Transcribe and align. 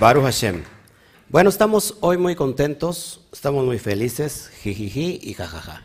Baruch 0.00 0.24
Hashem. 0.24 0.62
Bueno, 1.28 1.50
estamos 1.50 1.98
hoy 2.00 2.16
muy 2.16 2.34
contentos, 2.34 3.20
estamos 3.34 3.66
muy 3.66 3.78
felices, 3.78 4.50
jijiji 4.62 5.20
y 5.22 5.34
jajaja. 5.34 5.82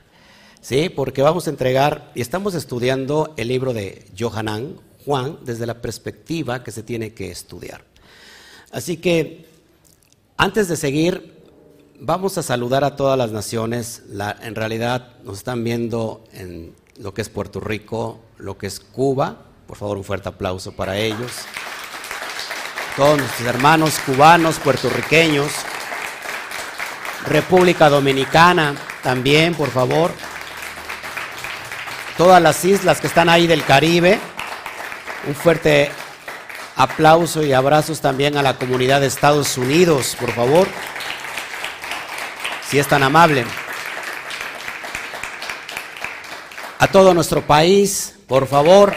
Sí, 0.61 0.87
porque 0.87 1.21
vamos 1.21 1.47
a 1.47 1.49
entregar 1.49 2.13
y 2.15 2.21
estamos 2.21 2.55
estudiando 2.55 3.33
el 3.35 3.49
libro 3.49 3.73
de 3.73 4.07
Johanan, 4.17 4.77
Juan, 5.03 5.39
desde 5.43 5.65
la 5.65 5.81
perspectiva 5.81 6.63
que 6.63 6.71
se 6.71 6.81
tiene 6.81 7.13
que 7.13 7.29
estudiar. 7.29 7.83
Así 8.71 8.95
que, 8.95 9.49
antes 10.37 10.69
de 10.69 10.77
seguir, 10.77 11.43
vamos 11.99 12.37
a 12.37 12.41
saludar 12.41 12.85
a 12.85 12.95
todas 12.95 13.17
las 13.17 13.33
naciones. 13.33 14.03
en 14.41 14.55
realidad 14.55 15.17
nos 15.25 15.39
están 15.39 15.61
viendo 15.65 16.23
en 16.31 16.73
lo 16.97 17.13
que 17.13 17.21
es 17.21 17.27
Puerto 17.27 17.59
Rico, 17.59 18.21
lo 18.37 18.57
que 18.57 18.67
es 18.67 18.79
Cuba. 18.79 19.41
Por 19.67 19.75
favor, 19.75 19.97
un 19.97 20.05
fuerte 20.05 20.29
aplauso 20.29 20.71
para 20.71 20.97
ellos 20.97 21.33
todos 22.95 23.17
nuestros 23.17 23.47
hermanos 23.47 23.99
cubanos, 24.05 24.57
puertorriqueños, 24.59 25.51
República 27.27 27.89
Dominicana 27.89 28.75
también, 29.03 29.53
por 29.53 29.69
favor. 29.69 30.11
Todas 32.17 32.41
las 32.41 32.63
islas 32.63 33.01
que 33.01 33.07
están 33.07 33.27
ahí 33.27 33.47
del 33.47 33.65
Caribe. 33.65 34.19
Un 35.27 35.35
fuerte 35.35 35.91
aplauso 36.77 37.43
y 37.43 37.51
abrazos 37.51 37.99
también 37.99 38.37
a 38.37 38.43
la 38.43 38.57
comunidad 38.57 39.01
de 39.01 39.07
Estados 39.07 39.57
Unidos, 39.57 40.15
por 40.19 40.31
favor. 40.31 40.67
Si 42.69 42.79
es 42.79 42.87
tan 42.87 43.03
amable. 43.03 43.43
A 46.79 46.87
todo 46.87 47.13
nuestro 47.13 47.41
país, 47.41 48.15
por 48.27 48.47
favor 48.47 48.95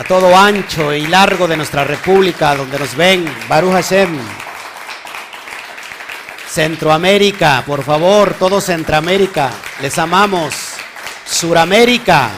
a 0.00 0.04
todo 0.04 0.34
ancho 0.34 0.94
y 0.94 1.06
largo 1.06 1.46
de 1.46 1.58
nuestra 1.58 1.84
república, 1.84 2.54
donde 2.54 2.78
nos 2.78 2.96
ven, 2.96 3.30
Baruch 3.50 3.72
Hashem. 3.72 4.18
Centroamérica, 6.48 7.62
por 7.66 7.84
favor, 7.84 8.32
todo 8.38 8.62
Centroamérica, 8.62 9.50
les 9.82 9.98
amamos. 9.98 10.54
Suramérica, 11.26 12.30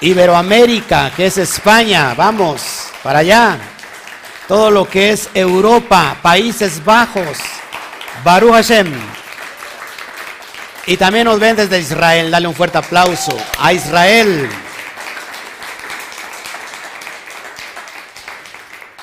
Iberoamérica, 0.00 1.12
que 1.14 1.26
es 1.26 1.36
España, 1.36 2.14
vamos, 2.16 2.88
para 3.02 3.18
allá. 3.18 3.58
Todo 4.48 4.70
lo 4.70 4.88
que 4.88 5.10
es 5.10 5.28
Europa, 5.34 6.16
Países 6.22 6.82
Bajos, 6.82 7.36
Baruch 8.24 8.52
Hashem. 8.52 8.90
Y 10.86 10.96
también 10.96 11.26
nos 11.26 11.38
ven 11.38 11.56
desde 11.56 11.78
Israel, 11.78 12.30
dale 12.30 12.48
un 12.48 12.54
fuerte 12.54 12.78
aplauso 12.78 13.36
a 13.58 13.74
Israel. 13.74 14.48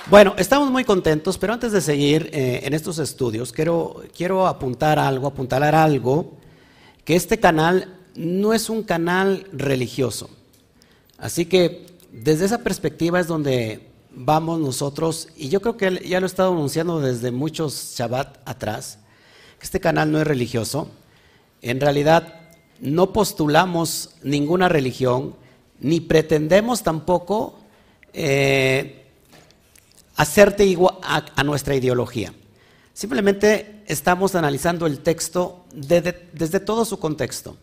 Bueno, 0.08 0.36
estamos 0.38 0.70
muy 0.70 0.84
contentos, 0.84 1.40
pero 1.40 1.54
antes 1.54 1.72
de 1.72 1.82
seguir 1.82 2.30
eh, 2.32 2.62
en 2.64 2.76
estos 2.76 3.00
estudios, 3.00 3.52
quiero, 3.52 4.04
quiero 4.16 4.46
apuntar 4.46 5.00
algo, 5.00 5.26
apuntalar 5.26 5.74
algo, 5.74 6.34
que 7.04 7.16
este 7.16 7.40
canal 7.40 7.98
no 8.14 8.54
es 8.54 8.70
un 8.70 8.84
canal 8.84 9.48
religioso. 9.52 10.30
Así 11.18 11.48
que 11.48 11.88
desde 12.12 12.46
esa 12.46 12.60
perspectiva 12.60 13.20
es 13.20 13.26
donde 13.26 13.88
vamos 14.12 14.60
nosotros, 14.60 15.30
y 15.36 15.50
yo 15.50 15.60
creo 15.60 15.76
que 15.76 16.08
ya 16.08 16.20
lo 16.20 16.28
he 16.28 16.30
estado 16.30 16.52
anunciando 16.52 17.02
desde 17.02 17.32
muchos 17.32 17.96
Shabbat 17.98 18.48
atrás, 18.48 19.00
que 19.58 19.66
este 19.66 19.80
canal 19.80 20.12
no 20.12 20.22
es 20.22 20.28
religioso. 20.28 20.88
En 21.64 21.82
realidad 21.82 22.42
no 22.80 23.12
postulamos 23.12 24.12
ninguna 24.22 24.70
religión, 24.70 25.36
ni 25.80 26.00
pretendemos 26.00 26.84
tampoco... 26.84 27.58
Eh, 28.14 29.02
hacerte 30.16 30.66
igual 30.66 30.96
a, 31.04 31.44
nuestra 31.44 31.76
ideología. 31.76 32.34
Simplemente 32.94 33.84
estamos 33.88 34.36
analizando 34.36 34.86
el 34.86 35.00
texto 35.00 35.66
desde, 35.74 36.14
todo 36.60 36.86
su 36.86 37.00
contexto 37.00 37.58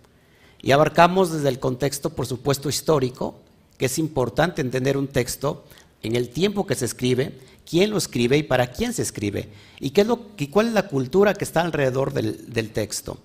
y 0.61 0.73
abarcamos 0.73 1.33
desde 1.33 1.49
el 1.49 1.59
contexto, 1.59 2.11
por 2.11 2.27
supuesto, 2.27 2.69
histórico, 2.69 3.41
que 3.79 3.87
es 3.87 3.99
importante 3.99 4.61
entender 4.61 4.97
un 4.97 5.09
texto 5.09 5.65
en 6.03 6.15
el 6.15 6.29
tiempo 6.29 6.67
que 6.67 6.75
se 6.75 6.85
escribe, 6.85 7.39
quién 7.69 7.91
lo 7.91 7.97
escribe 7.97 8.37
y 8.37 8.43
para 8.43 8.69
quién 8.69 8.93
se 8.93 9.03
escribe, 9.03 9.49
y, 9.81 9.91
qué 9.91 10.03
es 10.03 10.07
lo, 10.07 10.21
cuál 10.51 10.69
es 10.69 10.73
la 10.75 10.89
cultura 10.89 11.35
que 11.35 11.45
está 11.45 11.63
alrededor 11.63 12.13
del, 12.13 12.71
texto. 12.71 13.19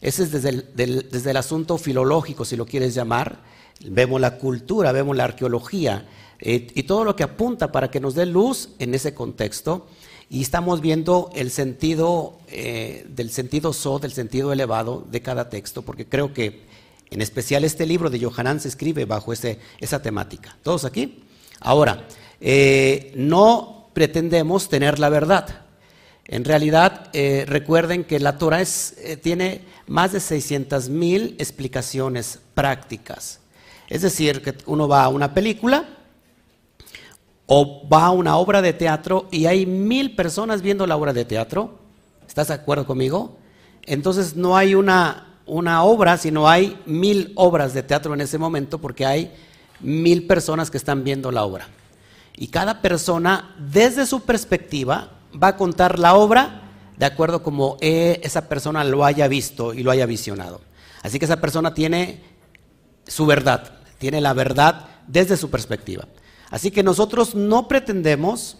Ese 0.00 0.24
es 0.24 0.32
desde 0.32 0.62
desde 0.74 1.30
el 1.30 1.36
asunto 1.36 1.78
filológico, 1.78 2.44
si 2.44 2.56
lo 2.56 2.66
quieres 2.66 2.94
llamar. 2.94 3.38
Vemos 3.86 4.20
la 4.20 4.38
cultura, 4.38 4.92
vemos 4.92 5.16
la 5.16 5.24
arqueología, 5.24 6.06
eh, 6.40 6.66
y 6.74 6.82
todo 6.84 7.04
lo 7.04 7.16
que 7.16 7.22
apunta 7.22 7.72
para 7.72 7.90
que 7.90 8.00
nos 8.00 8.14
dé 8.14 8.26
luz 8.26 8.70
en 8.78 8.94
ese 8.94 9.14
contexto. 9.14 9.86
Y 10.30 10.42
estamos 10.42 10.80
viendo 10.80 11.30
el 11.34 11.50
sentido 11.50 12.38
eh, 12.48 13.06
del 13.08 13.30
sentido 13.30 13.72
so, 13.72 13.98
del 13.98 14.12
sentido 14.12 14.52
elevado 14.52 15.06
de 15.10 15.20
cada 15.20 15.50
texto, 15.50 15.82
porque 15.82 16.06
creo 16.06 16.32
que 16.32 16.62
en 17.10 17.20
especial 17.20 17.64
este 17.64 17.86
libro 17.86 18.10
de 18.10 18.18
Johanan 18.18 18.58
se 18.58 18.68
escribe 18.68 19.04
bajo 19.04 19.32
ese, 19.32 19.58
esa 19.80 20.02
temática. 20.02 20.56
¿Todos 20.62 20.84
aquí? 20.84 21.22
Ahora, 21.60 22.06
eh, 22.40 23.12
no 23.14 23.90
pretendemos 23.92 24.68
tener 24.68 24.98
la 24.98 25.08
verdad. 25.08 25.60
En 26.26 26.44
realidad, 26.44 27.10
recuerden 27.46 28.02
que 28.02 28.18
la 28.18 28.38
Torah 28.38 28.62
es, 28.62 28.96
tiene 29.22 29.60
más 29.86 30.12
de 30.12 30.20
600 30.20 30.88
mil 30.88 31.36
explicaciones 31.38 32.38
prácticas. 32.54 33.40
Es 33.88 34.00
decir, 34.00 34.40
que 34.40 34.54
uno 34.64 34.88
va 34.88 35.04
a 35.04 35.08
una 35.08 35.34
película 35.34 35.86
o 37.46 37.86
va 37.88 38.06
a 38.06 38.10
una 38.10 38.36
obra 38.36 38.62
de 38.62 38.72
teatro 38.72 39.28
y 39.30 39.46
hay 39.46 39.66
mil 39.66 40.14
personas 40.14 40.62
viendo 40.62 40.86
la 40.86 40.96
obra 40.96 41.12
de 41.12 41.24
teatro. 41.24 41.78
¿Estás 42.26 42.48
de 42.48 42.54
acuerdo 42.54 42.86
conmigo? 42.86 43.36
Entonces 43.82 44.34
no 44.34 44.56
hay 44.56 44.74
una, 44.74 45.38
una 45.46 45.82
obra, 45.82 46.16
sino 46.16 46.48
hay 46.48 46.78
mil 46.86 47.32
obras 47.36 47.74
de 47.74 47.82
teatro 47.82 48.14
en 48.14 48.22
ese 48.22 48.38
momento 48.38 48.80
porque 48.80 49.04
hay 49.04 49.32
mil 49.80 50.26
personas 50.26 50.70
que 50.70 50.78
están 50.78 51.04
viendo 51.04 51.30
la 51.30 51.44
obra. 51.44 51.68
Y 52.36 52.48
cada 52.48 52.80
persona, 52.80 53.54
desde 53.58 54.06
su 54.06 54.22
perspectiva, 54.22 55.10
va 55.40 55.48
a 55.48 55.56
contar 55.56 55.98
la 55.98 56.14
obra 56.14 56.62
de 56.96 57.06
acuerdo 57.06 57.42
como 57.42 57.76
esa 57.80 58.48
persona 58.48 58.84
lo 58.84 59.04
haya 59.04 59.28
visto 59.28 59.74
y 59.74 59.82
lo 59.82 59.90
haya 59.90 60.06
visionado. 60.06 60.60
Así 61.02 61.18
que 61.18 61.26
esa 61.26 61.40
persona 61.40 61.74
tiene 61.74 62.22
su 63.06 63.26
verdad, 63.26 63.72
tiene 63.98 64.20
la 64.20 64.32
verdad 64.32 64.86
desde 65.06 65.36
su 65.36 65.50
perspectiva. 65.50 66.06
Así 66.54 66.70
que 66.70 66.84
nosotros 66.84 67.34
no 67.34 67.66
pretendemos 67.66 68.58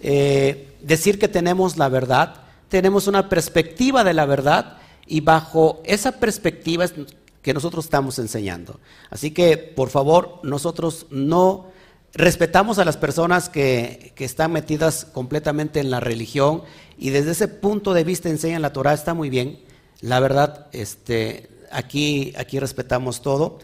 eh, 0.00 0.68
decir 0.80 1.18
que 1.18 1.26
tenemos 1.26 1.76
la 1.76 1.88
verdad, 1.88 2.36
tenemos 2.68 3.08
una 3.08 3.28
perspectiva 3.28 4.04
de 4.04 4.14
la 4.14 4.24
verdad 4.24 4.78
y 5.04 5.20
bajo 5.20 5.82
esa 5.84 6.20
perspectiva 6.20 6.84
es 6.84 6.94
que 7.42 7.52
nosotros 7.52 7.86
estamos 7.86 8.20
enseñando. 8.20 8.78
Así 9.10 9.32
que, 9.32 9.56
por 9.56 9.90
favor, 9.90 10.38
nosotros 10.44 11.06
no 11.10 11.72
respetamos 12.12 12.78
a 12.78 12.84
las 12.84 12.96
personas 12.96 13.48
que, 13.48 14.12
que, 14.14 14.24
están 14.24 14.52
metidas 14.52 15.04
completamente 15.04 15.80
en 15.80 15.90
la 15.90 15.98
religión 15.98 16.62
y 16.96 17.10
desde 17.10 17.32
ese 17.32 17.48
punto 17.48 17.94
de 17.94 18.04
vista 18.04 18.28
enseñan 18.28 18.62
la 18.62 18.72
Torah, 18.72 18.94
está 18.94 19.12
muy 19.12 19.28
bien. 19.28 19.58
La 20.00 20.20
verdad, 20.20 20.68
este, 20.70 21.50
aquí, 21.72 22.32
aquí 22.36 22.60
respetamos 22.60 23.22
todo 23.22 23.58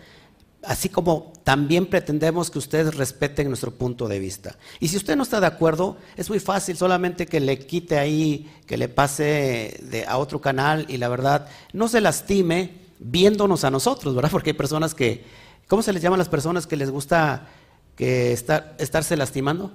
así 0.63 0.89
como 0.89 1.33
también 1.45 1.87
pretendemos 1.87 2.51
que 2.51 2.59
ustedes 2.59 2.95
respeten 2.95 3.49
nuestro 3.49 3.73
punto 3.73 4.09
de 4.09 4.19
vista. 4.19 4.57
Y 4.79 4.89
si 4.89 4.97
usted 4.97 5.17
no 5.17 5.23
está 5.23 5.41
de 5.41 5.47
acuerdo, 5.47 5.97
es 6.17 6.29
muy 6.29 6.39
fácil, 6.39 6.77
solamente 6.77 7.27
que 7.27 7.41
le 7.41 7.59
quite 7.59 7.99
ahí, 7.99 8.51
que 8.67 8.77
le 8.77 8.89
pase 8.89 10.05
a 10.07 10.19
otro 10.19 10.41
canal 10.41 10.87
y 10.89 10.99
la 10.99 11.09
verdad, 11.09 11.49
no 11.73 11.89
se 11.89 12.01
lastime 12.01 12.75
viéndonos 12.99 13.65
a 13.65 13.71
nosotros, 13.71 14.15
¿verdad? 14.15 14.31
Porque 14.33 14.51
hay 14.51 14.55
personas 14.55 14.95
que, 14.95 15.25
¿cómo 15.67 15.83
se 15.83 15.93
les 15.93 16.03
llama 16.03 16.17
a 16.17 16.19
las 16.19 16.29
personas 16.29 16.67
que 16.67 16.77
les 16.77 16.91
gusta 16.91 17.49
que 17.97 18.33
estarse 18.33 19.17
lastimando? 19.17 19.73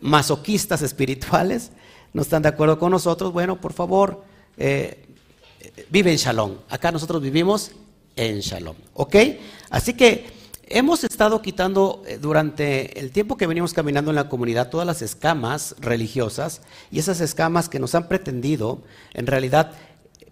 Masoquistas 0.00 0.82
espirituales, 0.82 1.70
no 2.12 2.22
están 2.22 2.42
de 2.42 2.48
acuerdo 2.48 2.78
con 2.78 2.90
nosotros, 2.90 3.32
bueno, 3.32 3.60
por 3.60 3.72
favor, 3.72 4.24
eh, 4.56 5.04
vive 5.90 6.10
en 6.10 6.16
shalom. 6.16 6.56
Acá 6.68 6.90
nosotros 6.90 7.20
vivimos 7.20 7.72
en 8.18 8.40
shalom. 8.40 8.76
¿Ok? 8.94 9.16
Así 9.70 9.94
que 9.94 10.26
hemos 10.68 11.04
estado 11.04 11.40
quitando 11.40 12.02
eh, 12.06 12.18
durante 12.20 13.00
el 13.00 13.10
tiempo 13.10 13.36
que 13.36 13.46
venimos 13.46 13.72
caminando 13.72 14.10
en 14.10 14.16
la 14.16 14.28
comunidad 14.28 14.68
todas 14.68 14.86
las 14.86 15.00
escamas 15.00 15.74
religiosas 15.80 16.60
y 16.90 16.98
esas 16.98 17.20
escamas 17.20 17.68
que 17.68 17.78
nos 17.78 17.94
han 17.94 18.08
pretendido 18.08 18.82
en 19.14 19.26
realidad 19.26 19.72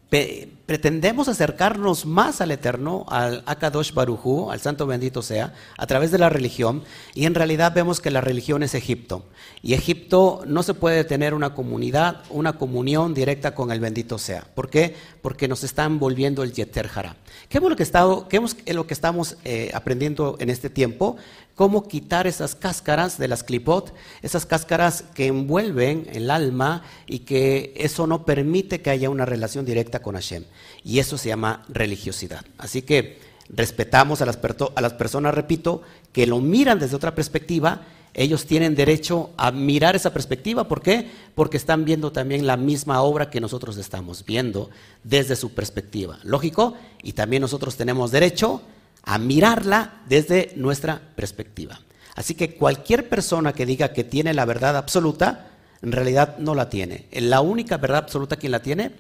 pretendemos 0.09 1.27
acercarnos 1.29 2.07
más 2.07 2.41
al 2.41 2.53
Eterno, 2.53 3.05
al 3.09 3.43
Akadosh 3.47 3.93
Barujú, 3.93 4.51
al 4.53 4.61
Santo 4.61 4.87
Bendito 4.87 5.21
sea, 5.21 5.53
a 5.77 5.87
través 5.87 6.13
de 6.13 6.19
la 6.19 6.29
religión, 6.29 6.85
y 7.15 7.27
en 7.27 7.35
realidad 7.35 7.73
vemos 7.75 8.01
que 8.01 8.13
la 8.13 8.21
religión 8.21 8.63
es 8.63 8.75
Egipto. 8.75 9.25
Y 9.63 9.75
Egipto 9.75 10.43
no 10.47 10.63
se 10.63 10.75
puede 10.75 11.03
tener 11.05 11.35
una 11.35 11.55
comunidad, 11.55 12.23
una 12.31 12.53
comunión 12.53 13.15
directa 13.15 13.55
con 13.55 13.73
el 13.73 13.81
Bendito 13.81 14.19
sea. 14.19 14.47
¿Por 14.55 14.71
qué? 14.71 14.95
Porque 15.23 15.49
nos 15.49 15.65
están 15.65 15.99
volviendo 15.99 16.45
el 16.45 16.53
Yeter 16.53 16.87
Jara. 16.87 17.17
¿Qué 17.49 17.59
es 17.59 17.65
lo 17.65 17.77
que, 17.77 18.73
lo 18.75 18.87
que 18.87 18.95
estamos 18.95 19.37
eh, 19.45 19.71
aprendiendo 19.75 20.37
en 20.39 20.51
este 20.51 20.71
tiempo? 20.71 21.17
Cómo 21.57 21.89
quitar 21.89 22.27
esas 22.29 22.55
cáscaras 22.55 23.19
de 23.19 23.29
las 23.29 23.43
clipot, 23.43 23.93
esas 24.23 24.47
cáscaras 24.47 25.03
que 25.15 25.27
envuelven 25.27 26.07
el 26.13 26.31
alma 26.31 26.83
y 27.07 27.21
que 27.21 27.73
eso 27.77 28.07
no 28.07 28.25
permite 28.25 28.83
que 28.83 28.91
haya 28.91 29.11
una 29.11 29.25
relación 29.25 29.65
directa 29.65 30.01
con 30.01 30.15
Hashem. 30.15 30.45
Y 30.85 31.01
eso 31.01 31.19
se 31.19 31.31
llama 31.31 31.65
religiosidad. 31.69 32.45
Así 32.59 32.83
que 32.83 33.19
respetamos 33.49 34.21
a 34.21 34.27
las, 34.27 34.39
a 34.75 34.81
las 34.81 34.93
personas, 34.93 35.35
repito, 35.35 35.83
que 36.13 36.27
lo 36.27 36.41
miran 36.41 36.79
desde 36.79 36.95
otra 36.95 37.15
perspectiva. 37.15 37.83
Ellos 38.13 38.45
tienen 38.45 38.75
derecho 38.75 39.31
a 39.39 39.51
mirar 39.51 39.97
esa 39.97 40.13
perspectiva. 40.13 40.69
¿Por 40.69 40.83
qué? 40.83 41.11
Porque 41.35 41.57
están 41.57 41.87
viendo 41.87 42.13
también 42.13 42.47
la 42.47 42.59
misma 42.59 43.01
obra 43.01 43.31
que 43.31 43.41
nosotros 43.41 43.79
estamos 43.79 44.27
viendo 44.27 44.69
desde 45.05 45.37
su 45.37 45.55
perspectiva. 45.55 46.19
Lógico. 46.23 46.75
Y 47.03 47.13
también 47.15 47.41
nosotros 47.41 47.77
tenemos 47.77 48.11
derecho 48.11 48.61
a 49.07 49.19
mirarla 49.19 50.03
desde 50.09 50.53
nuestra 50.57 51.01
perspectiva. 51.15 51.81
Así 52.17 52.35
que 52.35 52.57
cualquier 52.57 53.09
persona 53.09 53.53
que 53.53 53.65
diga 53.65 53.93
que 53.93 54.05
tiene 54.05 54.35
la 54.35 54.45
verdad 54.45 54.77
absoluta, 54.77 55.51
en 55.81 55.93
realidad 55.93 56.39
no 56.39 56.55
la 56.55 56.69
tiene. 56.69 57.07
La 57.13 57.41
única 57.41 57.77
verdad 57.77 57.99
absoluta 57.99 58.37
quien 58.37 58.53
la 58.53 58.63
tiene, 58.63 58.93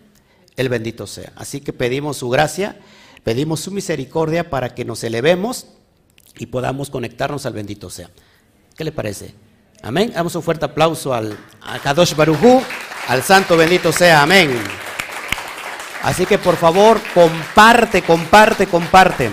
el 0.56 0.68
bendito 0.68 1.06
sea. 1.06 1.32
Así 1.36 1.60
que 1.60 1.72
pedimos 1.72 2.18
su 2.18 2.28
gracia, 2.28 2.76
pedimos 3.24 3.60
su 3.60 3.72
misericordia 3.72 4.48
para 4.48 4.74
que 4.74 4.84
nos 4.84 5.02
elevemos 5.02 5.66
y 6.38 6.46
podamos 6.46 6.88
conectarnos 6.88 7.44
al 7.44 7.54
bendito 7.54 7.90
sea. 7.90 8.08
¿Qué 8.76 8.84
le 8.84 8.92
parece? 8.92 9.34
Amén. 9.82 10.12
Damos 10.14 10.34
un 10.36 10.42
fuerte 10.42 10.66
aplauso 10.66 11.14
al 11.14 11.36
Kadosh 11.82 12.14
Barujú, 12.14 12.62
al 13.08 13.22
santo 13.22 13.56
bendito 13.56 13.92
sea. 13.92 14.22
Amén. 14.22 14.56
Así 16.02 16.26
que 16.26 16.38
por 16.38 16.56
favor, 16.56 17.00
comparte, 17.12 18.02
comparte, 18.02 18.66
comparte. 18.66 19.32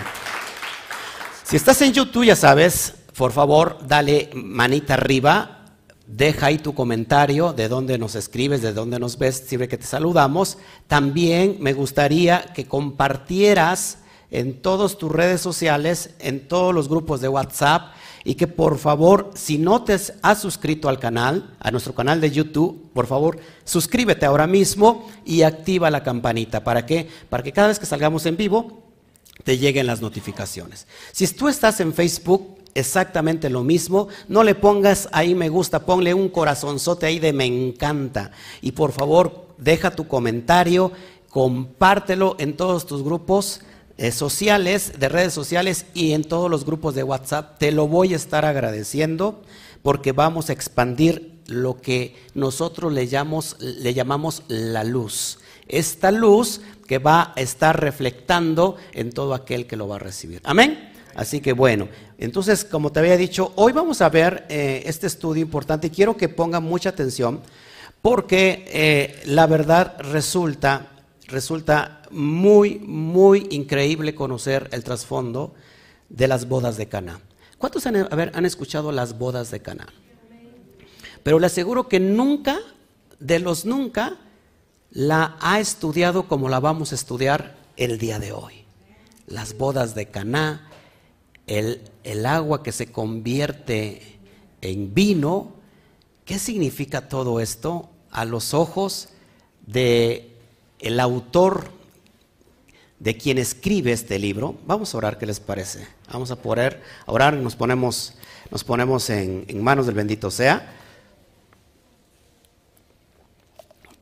Si 1.44 1.58
estás 1.58 1.82
en 1.82 1.92
YouTube, 1.92 2.26
ya 2.26 2.38
sabes, 2.38 2.94
por 3.18 3.34
favor, 3.34 3.78
dale 3.86 4.30
manita 4.34 4.94
arriba, 4.94 5.66
deja 6.08 6.48
ahí 6.48 6.58
tu 6.58 6.74
comentario 6.74 7.52
de 7.52 7.68
dónde 7.68 7.98
nos 7.98 8.16
escribes, 8.16 8.62
de 8.62 8.72
dónde 8.72 8.98
nos 8.98 9.18
ves, 9.18 9.44
sirve 9.46 9.68
que 9.68 9.78
te 9.78 9.86
saludamos. 9.86 10.58
También 10.88 11.58
me 11.60 11.74
gustaría 11.74 12.46
que 12.54 12.66
compartieras 12.66 14.00
en 14.32 14.62
todas 14.62 14.98
tus 14.98 15.12
redes 15.12 15.42
sociales, 15.42 16.12
en 16.20 16.48
todos 16.48 16.74
los 16.74 16.88
grupos 16.88 17.20
de 17.20 17.28
WhatsApp 17.28 17.94
y 18.24 18.36
que 18.36 18.48
por 18.48 18.78
favor, 18.78 19.32
si 19.36 19.58
no 19.58 19.84
te 19.84 20.00
has 20.22 20.42
suscrito 20.42 20.88
al 20.88 20.98
canal, 20.98 21.56
a 21.60 21.72
nuestro 21.72 21.94
canal 21.94 22.22
de 22.22 22.32
YouTube, 22.32 22.90
por 22.94 23.06
favor, 23.06 23.38
suscríbete 23.66 24.26
ahora 24.26 24.48
mismo 24.48 25.10
y 25.26 25.42
activa 25.42 25.92
la 25.92 26.04
campanita. 26.04 26.64
¿Para 26.64 26.86
qué? 26.86 27.10
Para 27.30 27.44
que 27.44 27.52
cada 27.52 27.68
vez 27.68 27.80
que 27.80 27.86
salgamos 27.86 28.26
en 28.26 28.38
vivo 28.38 28.83
te 29.44 29.58
lleguen 29.58 29.88
las 29.88 30.02
notificaciones. 30.02 30.88
Si 31.12 31.28
tú 31.28 31.48
estás 31.48 31.80
en 31.80 31.94
Facebook, 31.94 32.58
exactamente 32.76 33.50
lo 33.50 33.64
mismo, 33.64 34.08
no 34.28 34.44
le 34.44 34.56
pongas 34.56 35.10
ahí 35.12 35.36
me 35.36 35.50
gusta, 35.50 35.86
ponle 35.86 36.14
un 36.14 36.30
corazonzote 36.30 37.06
ahí 37.06 37.20
de 37.20 37.34
me 37.34 37.46
encanta. 37.46 38.32
Y 38.62 38.72
por 38.72 38.92
favor, 38.92 39.48
deja 39.58 39.92
tu 39.92 40.08
comentario, 40.08 40.92
compártelo 41.30 42.36
en 42.40 42.56
todos 42.56 42.86
tus 42.86 43.04
grupos 43.04 43.62
eh, 43.98 44.12
sociales, 44.12 44.94
de 44.98 45.10
redes 45.10 45.34
sociales 45.34 45.86
y 45.94 46.14
en 46.14 46.24
todos 46.24 46.50
los 46.50 46.66
grupos 46.66 46.96
de 46.96 47.04
WhatsApp. 47.04 47.60
Te 47.60 47.72
lo 47.72 47.88
voy 47.88 48.14
a 48.14 48.18
estar 48.18 48.46
agradeciendo 48.46 49.42
porque 49.82 50.14
vamos 50.14 50.50
a 50.50 50.54
expandir 50.54 51.42
lo 51.48 51.80
que 51.80 52.16
nosotros 52.34 52.94
le 52.94 53.08
llamamos, 53.08 53.58
le 53.60 53.94
llamamos 53.94 54.44
la 54.48 54.84
luz. 54.84 55.40
Esta 55.68 56.12
luz 56.12 56.62
que 56.88 57.00
va 57.00 57.34
a 57.36 57.42
estar 57.42 57.80
reflectando 57.80 58.78
en 58.94 59.12
todo 59.12 59.34
aquel 59.34 59.66
que 59.68 59.78
lo 59.78 59.88
va 59.88 59.96
a 59.96 60.00
recibir. 60.00 60.42
Amén. 60.44 60.92
Así 61.16 61.42
que 61.42 61.54
bueno, 61.54 61.90
entonces 62.18 62.66
como 62.66 62.92
te 62.92 63.00
había 63.00 63.18
dicho, 63.18 63.54
hoy 63.56 63.72
vamos 63.72 64.02
a 64.02 64.10
ver 64.10 64.46
eh, 64.50 64.84
este 64.86 65.08
estudio 65.08 65.44
importante 65.44 65.88
y 65.88 65.90
quiero 65.92 66.18
que 66.18 66.28
pongan 66.30 66.64
mucha 66.64 66.90
atención 66.90 67.42
porque 68.02 68.66
eh, 68.68 69.22
la 69.26 69.46
verdad 69.48 69.96
resulta, 70.00 70.88
resulta 71.28 72.02
muy, 72.10 72.80
muy 72.80 73.48
increíble 73.52 74.16
conocer 74.16 74.70
el 74.72 74.84
trasfondo 74.84 75.54
de 76.10 76.28
las 76.28 76.48
bodas 76.48 76.78
de 76.78 76.88
Cana. 76.88 77.20
¿Cuántos 77.58 77.86
han, 77.86 77.96
han 77.96 78.46
escuchado 78.46 78.92
las 78.92 79.18
bodas 79.18 79.52
de 79.52 79.62
Cana? 79.62 79.88
Pero 81.24 81.40
le 81.40 81.46
aseguro 81.46 81.88
que 81.88 82.00
nunca, 82.00 82.60
de 83.20 83.40
los 83.40 83.66
nunca, 83.66 84.18
la 84.94 85.38
ha 85.42 85.60
estudiado 85.60 86.28
como 86.28 86.50
la 86.50 86.60
vamos 86.60 86.92
a 86.92 86.96
estudiar 86.96 87.56
el 87.78 87.98
día 87.98 88.20
de 88.20 88.32
hoy. 88.32 88.64
Las 89.26 89.58
bodas 89.58 89.96
de 89.96 90.06
Caná, 90.06 90.70
el, 91.48 91.82
el 92.04 92.26
agua 92.28 92.62
que 92.62 92.72
se 92.72 92.92
convierte 92.92 94.20
en 94.62 94.94
vino. 94.94 95.54
¿Qué 96.26 96.38
significa 96.38 97.10
todo 97.10 97.40
esto 97.40 97.90
a 98.12 98.24
los 98.24 98.54
ojos 98.54 99.10
de 99.66 100.30
el 100.80 101.00
autor 101.00 101.72
de 103.00 103.18
quien 103.18 103.40
escribe 103.40 103.94
este 103.94 104.20
libro? 104.20 104.56
Vamos 104.68 104.94
a 104.94 104.98
orar, 105.00 105.18
¿qué 105.18 105.26
les 105.26 105.40
parece? 105.40 105.88
Vamos 106.12 106.30
a 106.30 106.36
poder 106.36 106.84
orar, 107.08 107.34
nos 107.34 107.56
ponemos, 107.56 108.14
nos 108.52 108.64
ponemos 108.64 109.10
en, 109.10 109.46
en 109.48 109.64
manos 109.64 109.88
del 109.88 109.96
bendito 109.96 110.30
sea. 110.30 110.83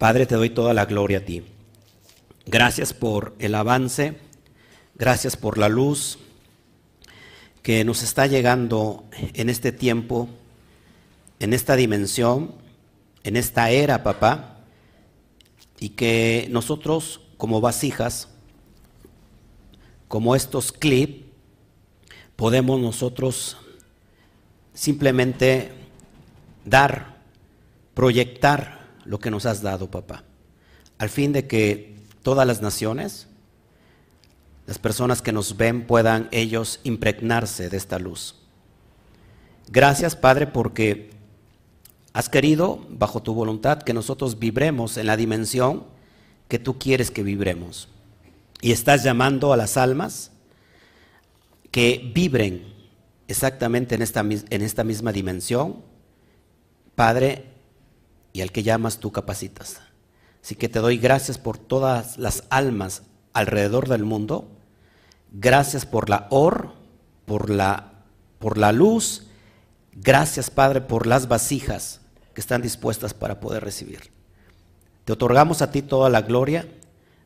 Padre, 0.01 0.25
te 0.25 0.33
doy 0.33 0.50
toda 0.50 0.74
la 0.74 0.86
gloria 0.86 1.19
a 1.19 1.25
ti. 1.25 1.44
Gracias 2.48 2.92
por 2.92 3.36
el 3.38 3.53
avance, 3.53 4.18
gracias 4.95 5.38
por 5.38 5.59
la 5.59 5.69
luz 5.69 6.18
que 7.62 7.83
nos 7.86 8.01
está 8.01 8.25
llegando 8.25 9.03
en 9.36 9.48
este 9.48 9.71
tiempo, 9.71 10.27
en 11.39 11.53
esta 11.53 11.75
dimensión, 11.75 12.56
en 13.24 13.38
esta 13.38 13.69
era, 13.69 14.01
papá, 14.01 14.62
y 15.80 15.89
que 15.89 16.47
nosotros 16.50 17.21
como 17.38 17.62
vasijas, 17.62 18.27
como 20.07 20.36
estos 20.36 20.71
clips, 20.71 21.25
podemos 22.36 22.80
nosotros 22.80 23.56
simplemente 24.74 25.69
dar, 26.65 27.21
proyectar 27.94 28.81
lo 29.06 29.19
que 29.19 29.31
nos 29.31 29.45
has 29.45 29.62
dado, 29.62 29.89
papá, 29.89 30.24
al 30.98 31.09
fin 31.09 31.33
de 31.33 31.48
que 31.48 31.95
todas 32.24 32.45
las 32.45 32.62
naciones, 32.62 33.27
las 34.68 34.77
personas 34.77 35.21
que 35.21 35.31
nos 35.31 35.57
ven, 35.57 35.88
puedan 35.88 36.27
ellos 36.31 36.80
impregnarse 36.83 37.69
de 37.69 37.78
esta 37.78 37.99
luz. 37.99 38.35
Gracias, 39.68 40.16
Padre, 40.16 40.47
porque 40.47 41.11
has 42.14 42.30
querido, 42.30 42.85
bajo 42.90 43.21
tu 43.21 43.33
voluntad, 43.33 43.81
que 43.83 43.94
nosotros 43.94 44.37
vibremos 44.37 44.97
en 44.97 45.07
la 45.07 45.18
dimensión 45.18 45.85
que 46.47 46.59
tú 46.59 46.78
quieres 46.78 47.09
que 47.09 47.23
vibremos. 47.23 47.87
Y 48.61 48.71
estás 48.71 49.04
llamando 49.04 49.54
a 49.54 49.57
las 49.57 49.78
almas 49.78 50.31
que 51.71 52.11
vibren 52.14 52.66
exactamente 53.28 53.95
en 53.95 54.02
esta, 54.02 54.19
en 54.19 54.61
esta 54.61 54.83
misma 54.83 55.14
dimensión. 55.14 55.78
Padre, 56.95 57.45
y 58.33 58.42
al 58.42 58.52
que 58.52 58.64
llamas 58.64 59.00
tú 59.00 59.11
capacitas. 59.11 59.81
Así 60.44 60.56
que 60.56 60.69
te 60.69 60.80
doy 60.80 60.97
gracias 60.97 61.38
por 61.38 61.57
todas 61.57 62.18
las 62.18 62.44
almas 62.50 63.04
alrededor 63.33 63.88
del 63.88 64.04
mundo. 64.04 64.50
Gracias 65.31 65.85
por 65.85 66.09
la 66.09 66.28
or, 66.30 66.73
por 67.26 67.50
la, 67.50 68.04
por 68.40 68.57
la 68.57 68.71
luz. 68.71 69.28
Gracias, 69.94 70.50
Padre, 70.50 70.81
por 70.81 71.06
las 71.06 71.28
vasijas 71.28 72.02
que 72.33 72.42
están 72.42 72.61
dispuestas 72.61 73.14
para 73.14 73.40
poder 73.40 73.64
recibir. 73.64 74.11
Te 75.06 75.14
otorgamos 75.14 75.61
a 75.61 75.71
ti 75.71 75.81
toda 75.81 76.09
la 76.09 76.21
gloria, 76.21 76.68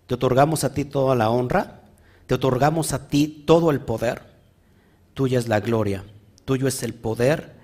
te 0.08 0.16
otorgamos 0.16 0.64
a 0.64 0.74
ti 0.74 0.86
toda 0.86 1.16
la 1.16 1.30
honra, 1.30 1.82
te 2.28 2.36
otorgamos 2.36 2.94
a 2.94 3.08
ti 3.08 3.44
todo 3.46 3.72
el 3.72 3.82
poder. 3.82 4.24
Tuya 5.14 5.40
es 5.40 5.48
la 5.48 5.60
gloria, 5.60 6.04
tuyo 6.44 6.68
es 6.68 6.84
el 6.84 6.94
poder 6.94 7.56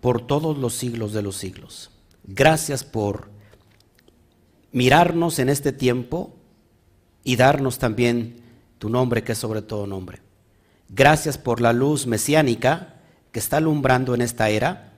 por 0.00 0.26
todos 0.26 0.58
los 0.58 0.74
siglos 0.74 1.12
de 1.12 1.22
los 1.22 1.36
siglos. 1.36 1.91
Gracias 2.24 2.84
por 2.84 3.30
mirarnos 4.70 5.38
en 5.38 5.48
este 5.48 5.72
tiempo 5.72 6.34
y 7.24 7.36
darnos 7.36 7.78
también 7.78 8.42
tu 8.78 8.88
nombre 8.88 9.22
que 9.22 9.32
es 9.32 9.38
sobre 9.38 9.62
todo 9.62 9.86
nombre. 9.86 10.20
Gracias 10.88 11.38
por 11.38 11.60
la 11.60 11.72
luz 11.72 12.06
mesiánica 12.06 12.96
que 13.30 13.38
está 13.38 13.58
alumbrando 13.58 14.14
en 14.14 14.20
esta 14.22 14.50
era 14.50 14.92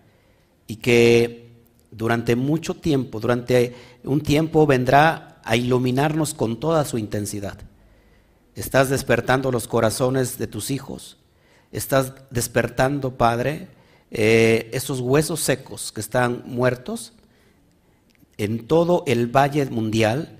y 0.67 0.77
que 0.77 1.53
durante 1.91 2.35
mucho 2.37 2.75
tiempo, 2.75 3.21
durante 3.21 3.75
un 4.03 4.21
tiempo 4.21 4.67
vendrá 4.67 5.41
a 5.45 5.57
iluminarnos 5.57 6.35
con 6.35 6.59
toda 6.59 6.85
su 6.85 6.99
intensidad. 6.99 7.59
Estás 8.55 8.89
despertando 8.89 9.53
los 9.53 9.69
corazones 9.69 10.39
de 10.39 10.47
tus 10.47 10.71
hijos. 10.71 11.19
Estás 11.73 12.13
despertando, 12.31 13.17
Padre, 13.17 13.69
eh, 14.17 14.71
esos 14.73 15.01
huesos 15.01 15.41
secos 15.41 15.91
que 15.91 16.01
están 16.01 16.45
muertos 16.47 17.15
en 18.39 18.69
todo 18.69 19.03
el 19.09 19.27
valle 19.27 19.67
mundial 19.67 20.39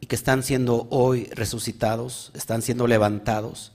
y 0.00 0.06
que 0.06 0.16
están 0.16 0.42
siendo 0.42 0.88
hoy 0.88 1.24
resucitados, 1.34 2.30
están 2.32 2.62
siendo 2.62 2.86
levantados, 2.86 3.72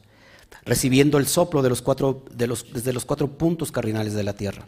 recibiendo 0.66 1.20
el 1.20 1.28
soplo 1.28 1.62
de 1.62 1.70
los 1.70 1.84
cuatro, 1.84 2.26
desde 2.34 2.92
los 2.92 3.06
cuatro 3.06 3.38
puntos 3.38 3.72
cardinales 3.72 4.16
de 4.16 4.24
la 4.24 4.34
tierra. 4.34 4.66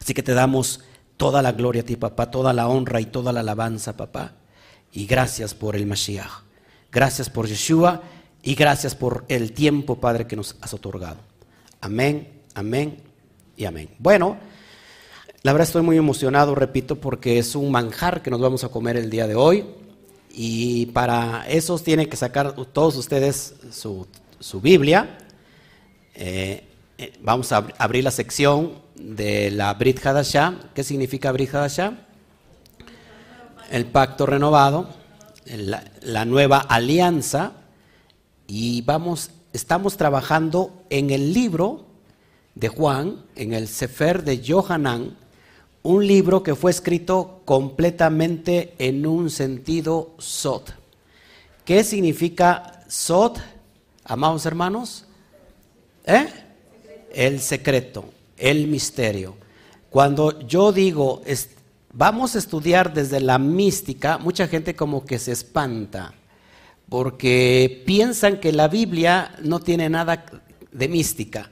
Así 0.00 0.14
que 0.14 0.22
te 0.22 0.32
damos 0.32 0.80
toda 1.18 1.42
la 1.42 1.52
gloria 1.52 1.82
a 1.82 1.84
ti, 1.84 1.96
papá, 1.96 2.30
toda 2.30 2.54
la 2.54 2.68
honra 2.68 3.02
y 3.02 3.06
toda 3.06 3.34
la 3.34 3.40
alabanza, 3.40 3.98
papá. 3.98 4.32
Y 4.92 5.04
gracias 5.04 5.52
por 5.52 5.76
el 5.76 5.84
Mashiach. 5.84 6.44
Gracias 6.90 7.28
por 7.28 7.48
Yeshua 7.48 8.00
y 8.42 8.54
gracias 8.54 8.94
por 8.94 9.26
el 9.28 9.52
tiempo, 9.52 10.00
Padre, 10.00 10.26
que 10.26 10.36
nos 10.36 10.56
has 10.62 10.72
otorgado. 10.72 11.18
Amén, 11.82 12.40
amén 12.54 13.03
y 13.56 13.64
amén. 13.64 13.88
Bueno, 13.98 14.36
la 15.42 15.52
verdad 15.52 15.68
estoy 15.68 15.82
muy 15.82 15.96
emocionado, 15.96 16.54
repito, 16.54 16.96
porque 16.96 17.38
es 17.38 17.54
un 17.54 17.70
manjar 17.70 18.22
que 18.22 18.30
nos 18.30 18.40
vamos 18.40 18.64
a 18.64 18.70
comer 18.70 18.96
el 18.96 19.10
día 19.10 19.26
de 19.26 19.34
hoy. 19.34 19.64
Y 20.32 20.86
para 20.86 21.46
eso 21.48 21.78
tienen 21.78 22.08
que 22.08 22.16
sacar 22.16 22.54
todos 22.72 22.96
ustedes 22.96 23.54
su, 23.70 24.06
Biblia. 24.60 25.18
Eh, 26.14 26.64
eh, 26.96 27.12
vamos 27.22 27.52
a 27.52 27.66
abrir 27.78 28.04
la 28.04 28.10
sección 28.10 28.72
de 28.94 29.50
la 29.50 29.74
Brit 29.74 30.04
Hadashah. 30.04 30.70
¿Qué 30.74 30.82
significa 30.82 31.30
Brit 31.30 31.54
Hadashah? 31.54 31.92
El 33.70 33.86
pacto 33.86 34.26
renovado, 34.26 34.88
la, 35.44 36.24
nueva 36.24 36.58
alianza. 36.58 37.52
Y 38.46 38.82
vamos, 38.82 39.30
estamos 39.52 39.96
trabajando 39.96 40.84
en 40.90 41.10
el 41.10 41.32
libro 41.32 41.83
de 42.54 42.68
Juan, 42.68 43.24
en 43.34 43.52
el 43.52 43.68
Sefer 43.68 44.22
de 44.22 44.42
Johanan, 44.46 45.16
un 45.82 46.06
libro 46.06 46.42
que 46.42 46.54
fue 46.54 46.70
escrito 46.70 47.42
completamente 47.44 48.74
en 48.78 49.06
un 49.06 49.28
sentido 49.30 50.14
sot. 50.18 50.74
¿Qué 51.64 51.84
significa 51.84 52.84
sot, 52.88 53.38
amados 54.04 54.46
hermanos? 54.46 55.06
¿Eh? 56.06 56.26
El 57.12 57.40
secreto, 57.40 58.04
el 58.36 58.66
misterio. 58.66 59.36
Cuando 59.90 60.40
yo 60.46 60.72
digo, 60.72 61.22
vamos 61.92 62.34
a 62.34 62.38
estudiar 62.38 62.92
desde 62.92 63.20
la 63.20 63.38
mística, 63.38 64.18
mucha 64.18 64.48
gente 64.48 64.74
como 64.74 65.04
que 65.04 65.18
se 65.18 65.32
espanta, 65.32 66.14
porque 66.88 67.82
piensan 67.86 68.40
que 68.40 68.52
la 68.52 68.68
Biblia 68.68 69.34
no 69.42 69.60
tiene 69.60 69.88
nada 69.88 70.24
de 70.72 70.88
mística. 70.88 71.50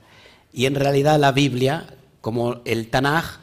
Y 0.53 0.67
en 0.67 0.75
realidad 0.75 1.19
la 1.19 1.33
Biblia, 1.33 1.87
como 2.21 2.61
el 2.65 2.89
Tanaj, 2.89 3.41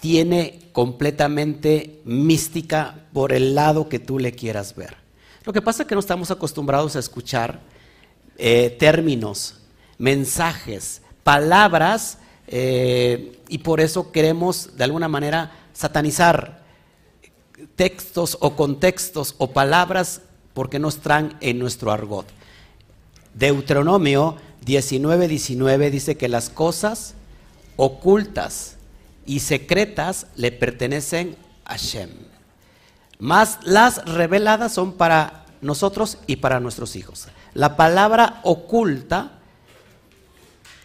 tiene 0.00 0.60
completamente 0.72 2.02
mística 2.04 3.06
por 3.12 3.32
el 3.32 3.54
lado 3.54 3.88
que 3.88 3.98
tú 3.98 4.18
le 4.18 4.32
quieras 4.32 4.74
ver. 4.74 4.96
Lo 5.44 5.52
que 5.52 5.62
pasa 5.62 5.82
es 5.82 5.88
que 5.88 5.94
no 5.94 6.00
estamos 6.00 6.30
acostumbrados 6.30 6.96
a 6.96 6.98
escuchar 6.98 7.60
eh, 8.36 8.76
términos, 8.78 9.60
mensajes, 9.98 11.00
palabras, 11.22 12.18
eh, 12.46 13.38
y 13.48 13.58
por 13.58 13.80
eso 13.80 14.12
queremos 14.12 14.76
de 14.76 14.84
alguna 14.84 15.08
manera 15.08 15.52
satanizar 15.72 16.62
textos 17.76 18.36
o 18.40 18.56
contextos 18.56 19.34
o 19.38 19.52
palabras 19.52 20.20
porque 20.52 20.78
no 20.78 20.88
están 20.88 21.36
en 21.40 21.58
nuestro 21.58 21.90
argot. 21.90 22.26
Deuteronomio 23.34 24.36
19, 24.64 25.28
19 25.28 25.90
dice 25.90 26.16
que 26.16 26.28
las 26.28 26.48
cosas 26.48 27.14
ocultas 27.76 28.76
y 29.26 29.40
secretas 29.40 30.26
le 30.36 30.52
pertenecen 30.52 31.36
a 31.64 31.76
Shem. 31.76 32.10
Más 33.18 33.58
las 33.62 34.04
reveladas 34.04 34.72
son 34.72 34.92
para 34.92 35.46
nosotros 35.60 36.18
y 36.26 36.36
para 36.36 36.60
nuestros 36.60 36.96
hijos. 36.96 37.28
La 37.54 37.76
palabra 37.76 38.40
oculta 38.42 39.38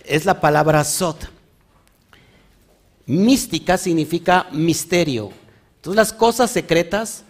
es 0.06 0.26
la 0.26 0.40
palabra 0.40 0.84
sot. 0.84 1.30
Mística 3.06 3.78
significa 3.78 4.48
misterio. 4.52 5.32
Entonces 5.78 5.96
las 5.96 6.14
cosas 6.14 6.52
secretas, 6.52 7.24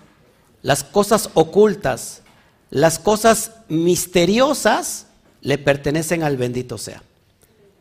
las 0.61 0.83
cosas 0.83 1.29
ocultas, 1.33 2.21
las 2.69 2.99
cosas 2.99 3.53
misteriosas 3.67 5.07
le 5.41 5.57
pertenecen 5.57 6.23
al 6.23 6.37
bendito 6.37 6.77
sea. 6.77 7.03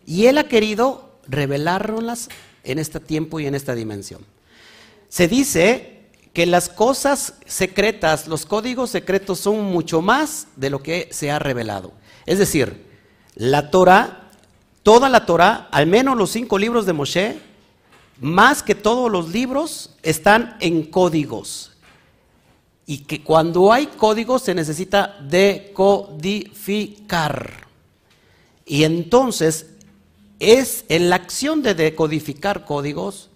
Y 0.07 0.27
Él 0.27 0.39
ha 0.39 0.49
querido 0.49 1.11
revelárnoslas 1.27 2.29
en 2.65 2.79
este 2.79 3.01
tiempo 3.01 3.41
y 3.41 3.47
en 3.47 3.55
esta 3.55 3.75
dimensión. 3.75 4.25
Se 5.09 5.29
dice 5.29 5.99
que 6.33 6.47
las 6.47 6.69
cosas 6.69 7.35
secretas, 7.47 8.29
los 8.29 8.47
códigos 8.47 8.91
secretos 8.91 9.41
son 9.41 9.65
mucho 9.65 10.03
más 10.03 10.47
de 10.57 10.71
lo 10.71 10.83
que 10.83 11.09
se 11.11 11.31
ha 11.31 11.39
revelado. 11.39 11.93
Es 12.27 12.39
decir, 12.39 12.85
la 13.35 13.71
Torah, 13.71 14.31
toda 14.83 15.09
la 15.09 15.27
Torah, 15.27 15.69
al 15.71 15.87
menos 15.87 16.17
los 16.17 16.31
cinco 16.31 16.59
libros 16.59 16.87
de 16.87 16.93
Moshe, 16.93 17.39
más 18.21 18.63
que 18.63 18.75
todos 18.75 19.11
los 19.11 19.31
libros, 19.31 19.95
están 20.03 20.57
en 20.61 20.85
códigos. 20.85 21.73
Y 22.89 23.05
que 23.05 23.23
cuando 23.23 23.73
hay 23.73 23.87
códigos 23.87 24.43
se 24.43 24.55
necesita 24.55 25.17
decodificar. 25.21 27.69
Y 28.65 28.83
entonces 28.85 29.67
es 30.41 30.87
en 30.89 31.11
la 31.11 31.17
acción 31.17 31.63
de 31.63 31.75
decodificar 31.75 32.65
códigos, 32.65 33.29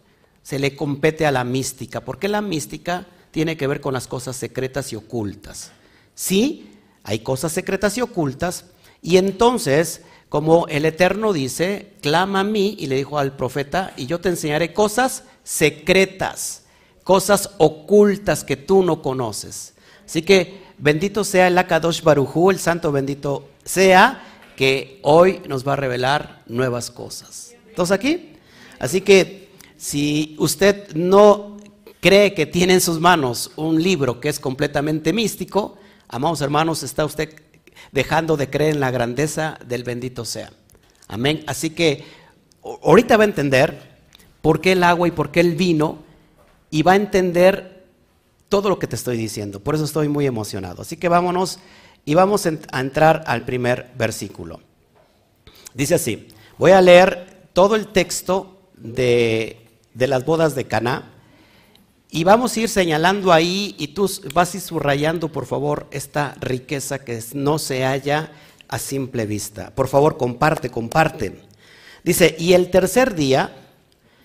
se 0.42 0.58
le 0.58 0.74
compete 0.74 1.26
a 1.26 1.32
la 1.32 1.44
mística, 1.44 2.00
porque 2.00 2.28
la 2.28 2.40
mística 2.40 3.06
tiene 3.30 3.58
que 3.58 3.66
ver 3.66 3.82
con 3.82 3.92
las 3.92 4.06
cosas 4.06 4.36
secretas 4.36 4.90
y 4.92 4.96
ocultas. 4.96 5.72
Sí, 6.14 6.70
hay 7.02 7.18
cosas 7.18 7.52
secretas 7.52 7.98
y 7.98 8.00
ocultas, 8.00 8.64
y 9.02 9.18
entonces, 9.18 10.00
como 10.28 10.66
el 10.68 10.86
Eterno 10.86 11.32
dice, 11.32 11.94
clama 12.00 12.40
a 12.40 12.44
mí, 12.44 12.76
y 12.78 12.86
le 12.86 12.96
dijo 12.96 13.18
al 13.18 13.36
profeta, 13.36 13.92
y 13.96 14.06
yo 14.06 14.20
te 14.20 14.30
enseñaré 14.30 14.72
cosas 14.72 15.24
secretas, 15.44 16.61
cosas 17.04 17.50
ocultas 17.58 18.44
que 18.44 18.56
tú 18.56 18.82
no 18.82 19.02
conoces. 19.02 19.74
Así 20.04 20.22
que 20.22 20.62
bendito 20.78 21.24
sea 21.24 21.48
el 21.48 21.58
Akadosh 21.58 22.02
Barujú, 22.02 22.50
el 22.50 22.58
santo 22.58 22.92
bendito 22.92 23.48
sea, 23.64 24.22
que 24.56 25.00
hoy 25.02 25.40
nos 25.48 25.66
va 25.66 25.72
a 25.72 25.76
revelar 25.76 26.42
nuevas 26.46 26.90
cosas. 26.90 27.54
¿Todos 27.74 27.90
aquí? 27.90 28.36
Así 28.78 29.00
que 29.00 29.48
si 29.76 30.36
usted 30.38 30.94
no 30.94 31.56
cree 32.00 32.34
que 32.34 32.46
tiene 32.46 32.74
en 32.74 32.80
sus 32.80 33.00
manos 33.00 33.52
un 33.56 33.82
libro 33.82 34.20
que 34.20 34.28
es 34.28 34.40
completamente 34.40 35.12
místico, 35.12 35.78
amados 36.08 36.40
hermanos, 36.40 36.82
está 36.82 37.04
usted 37.04 37.34
dejando 37.92 38.36
de 38.36 38.50
creer 38.50 38.74
en 38.74 38.80
la 38.80 38.90
grandeza 38.90 39.58
del 39.66 39.84
bendito 39.84 40.24
sea. 40.24 40.52
Amén. 41.08 41.42
Así 41.46 41.70
que 41.70 42.04
ahorita 42.82 43.16
va 43.16 43.24
a 43.24 43.26
entender 43.26 43.98
por 44.40 44.60
qué 44.60 44.72
el 44.72 44.84
agua 44.84 45.08
y 45.08 45.12
por 45.12 45.30
qué 45.30 45.40
el 45.40 45.54
vino 45.54 45.98
y 46.72 46.82
va 46.82 46.92
a 46.92 46.96
entender 46.96 47.84
todo 48.48 48.70
lo 48.70 48.78
que 48.78 48.88
te 48.88 48.96
estoy 48.96 49.16
diciendo. 49.16 49.60
Por 49.60 49.76
eso 49.76 49.84
estoy 49.84 50.08
muy 50.08 50.26
emocionado. 50.26 50.82
Así 50.82 50.96
que 50.96 51.08
vámonos 51.08 51.60
y 52.04 52.14
vamos 52.14 52.46
a 52.46 52.80
entrar 52.80 53.22
al 53.26 53.44
primer 53.44 53.92
versículo. 53.94 54.60
Dice 55.74 55.94
así, 55.94 56.28
voy 56.58 56.72
a 56.72 56.80
leer 56.80 57.46
todo 57.52 57.76
el 57.76 57.88
texto 57.88 58.58
de, 58.74 59.68
las 59.94 60.24
bodas 60.24 60.54
de 60.54 60.64
Caná 60.64 61.10
y 62.10 62.24
vamos 62.24 62.56
a 62.56 62.60
ir 62.60 62.68
señalando 62.70 63.32
ahí 63.32 63.74
y 63.78 63.88
tú 63.88 64.10
vas 64.32 64.54
a 64.54 64.56
ir 64.56 64.62
subrayando, 64.62 65.30
por 65.30 65.44
favor, 65.44 65.88
esta 65.90 66.34
riqueza 66.40 67.04
que 67.04 67.22
no 67.34 67.58
se 67.58 67.84
halla 67.84 68.32
a 68.68 68.78
simple 68.78 69.26
vista. 69.26 69.74
Por 69.74 69.88
favor, 69.88 70.16
comparte, 70.16 70.70
comparte. 70.70 71.38
Dice, 72.02 72.34
y 72.38 72.54
el 72.54 72.70
tercer 72.70 73.14
día, 73.14 73.54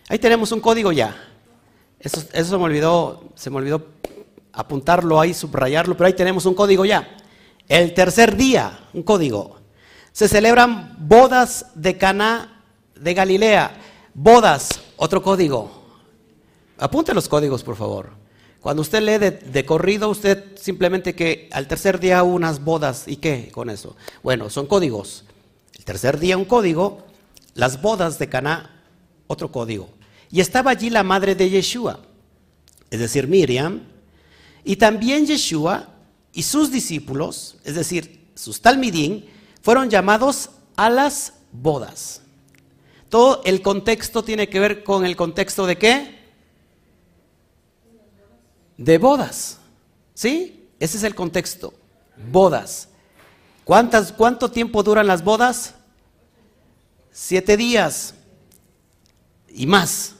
ahí 0.07 0.17
tenemos 0.17 0.53
un 0.53 0.61
código 0.61 0.93
ya. 0.93 1.27
Eso, 1.99 2.23
eso 2.33 2.49
se 2.51 2.57
me 2.57 2.63
olvidó, 2.63 3.23
se 3.35 3.49
me 3.49 3.57
olvidó 3.57 3.85
apuntarlo 4.53 5.19
ahí, 5.19 5.33
subrayarlo, 5.33 5.95
pero 5.95 6.07
ahí 6.07 6.13
tenemos 6.13 6.45
un 6.45 6.53
código 6.53 6.85
ya. 6.85 7.17
El 7.67 7.93
tercer 7.93 8.35
día, 8.35 8.87
un 8.93 9.03
código, 9.03 9.57
se 10.11 10.27
celebran 10.27 10.95
bodas 10.99 11.67
de 11.75 11.97
Caná 11.97 12.63
de 12.95 13.13
Galilea. 13.13 13.77
Bodas, 14.13 14.81
otro 14.95 15.21
código. 15.21 15.69
Apunte 16.79 17.13
los 17.13 17.27
códigos, 17.27 17.63
por 17.63 17.75
favor. 17.75 18.11
Cuando 18.59 18.81
usted 18.81 19.01
lee 19.01 19.19
de, 19.19 19.65
corrido, 19.65 20.09
usted 20.09 20.57
simplemente 20.57 21.15
que 21.15 21.49
al 21.51 21.67
tercer 21.67 21.99
día 21.99 22.23
unas 22.23 22.63
bodas. 22.63 23.07
¿Y 23.07 23.17
qué 23.17 23.49
con 23.53 23.69
eso? 23.69 23.95
Bueno, 24.23 24.49
son 24.49 24.65
códigos. 24.65 25.25
El 25.77 25.85
tercer 25.85 26.19
día 26.19 26.37
un 26.37 26.45
código, 26.45 27.05
las 27.53 27.81
bodas 27.81 28.17
de 28.17 28.27
Caná, 28.27 28.83
otro 29.27 29.51
código. 29.51 29.89
Y 30.31 30.41
estaba 30.41 30.71
allí 30.71 30.89
la 30.89 31.03
madre 31.03 31.35
de 31.35 31.49
Yeshua, 31.49 31.99
es 32.89 32.99
decir, 32.99 33.27
Miriam, 33.27 33.81
Y 34.63 34.75
también 34.75 35.25
Yeshua 35.25 35.87
y 36.33 36.43
sus 36.43 36.71
discípulos, 36.71 37.57
es 37.63 37.75
decir, 37.75 38.27
sus 38.35 38.61
talmidín, 38.61 39.25
fueron 39.61 39.89
llamados 39.89 40.49
a 40.75 40.89
las 40.89 41.33
bodas. 41.51 42.21
Todo 43.09 43.41
el 43.45 43.61
contexto 43.61 44.23
tiene 44.23 44.49
que 44.49 44.59
ver 44.59 44.83
con 44.83 45.05
el 45.05 45.15
contexto 45.15 45.65
de 45.65 45.77
qué? 45.77 46.19
De 48.77 48.97
bodas. 48.97 49.59
¿Sí? 50.13 50.67
Ese 50.79 50.97
es 50.97 51.03
el 51.03 51.15
contexto. 51.15 51.73
Bodas. 52.31 52.89
¿Cuántas, 53.63 54.11
¿Cuánto 54.11 54.51
tiempo 54.51 54.83
duran 54.83 55.07
las 55.07 55.23
bodas? 55.23 55.75
Siete 57.11 57.55
días 57.55 58.13
y 59.49 59.65
más. 59.65 60.16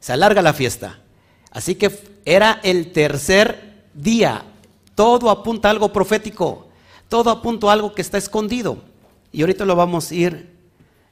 Se 0.00 0.12
alarga 0.12 0.42
la 0.42 0.52
fiesta. 0.52 0.98
Así 1.50 1.76
que 1.76 1.90
era 2.24 2.60
el 2.62 2.92
tercer 2.92 3.84
día. 3.94 4.44
Todo 4.94 5.30
apunta 5.30 5.68
a 5.68 5.70
algo 5.70 5.92
profético. 5.92 6.68
Todo 7.08 7.30
apunta 7.30 7.68
a 7.68 7.72
algo 7.72 7.94
que 7.94 8.02
está 8.02 8.18
escondido. 8.18 8.82
Y 9.30 9.42
ahorita 9.42 9.64
lo 9.64 9.76
vamos 9.76 10.10
a 10.10 10.14
ir 10.14 10.50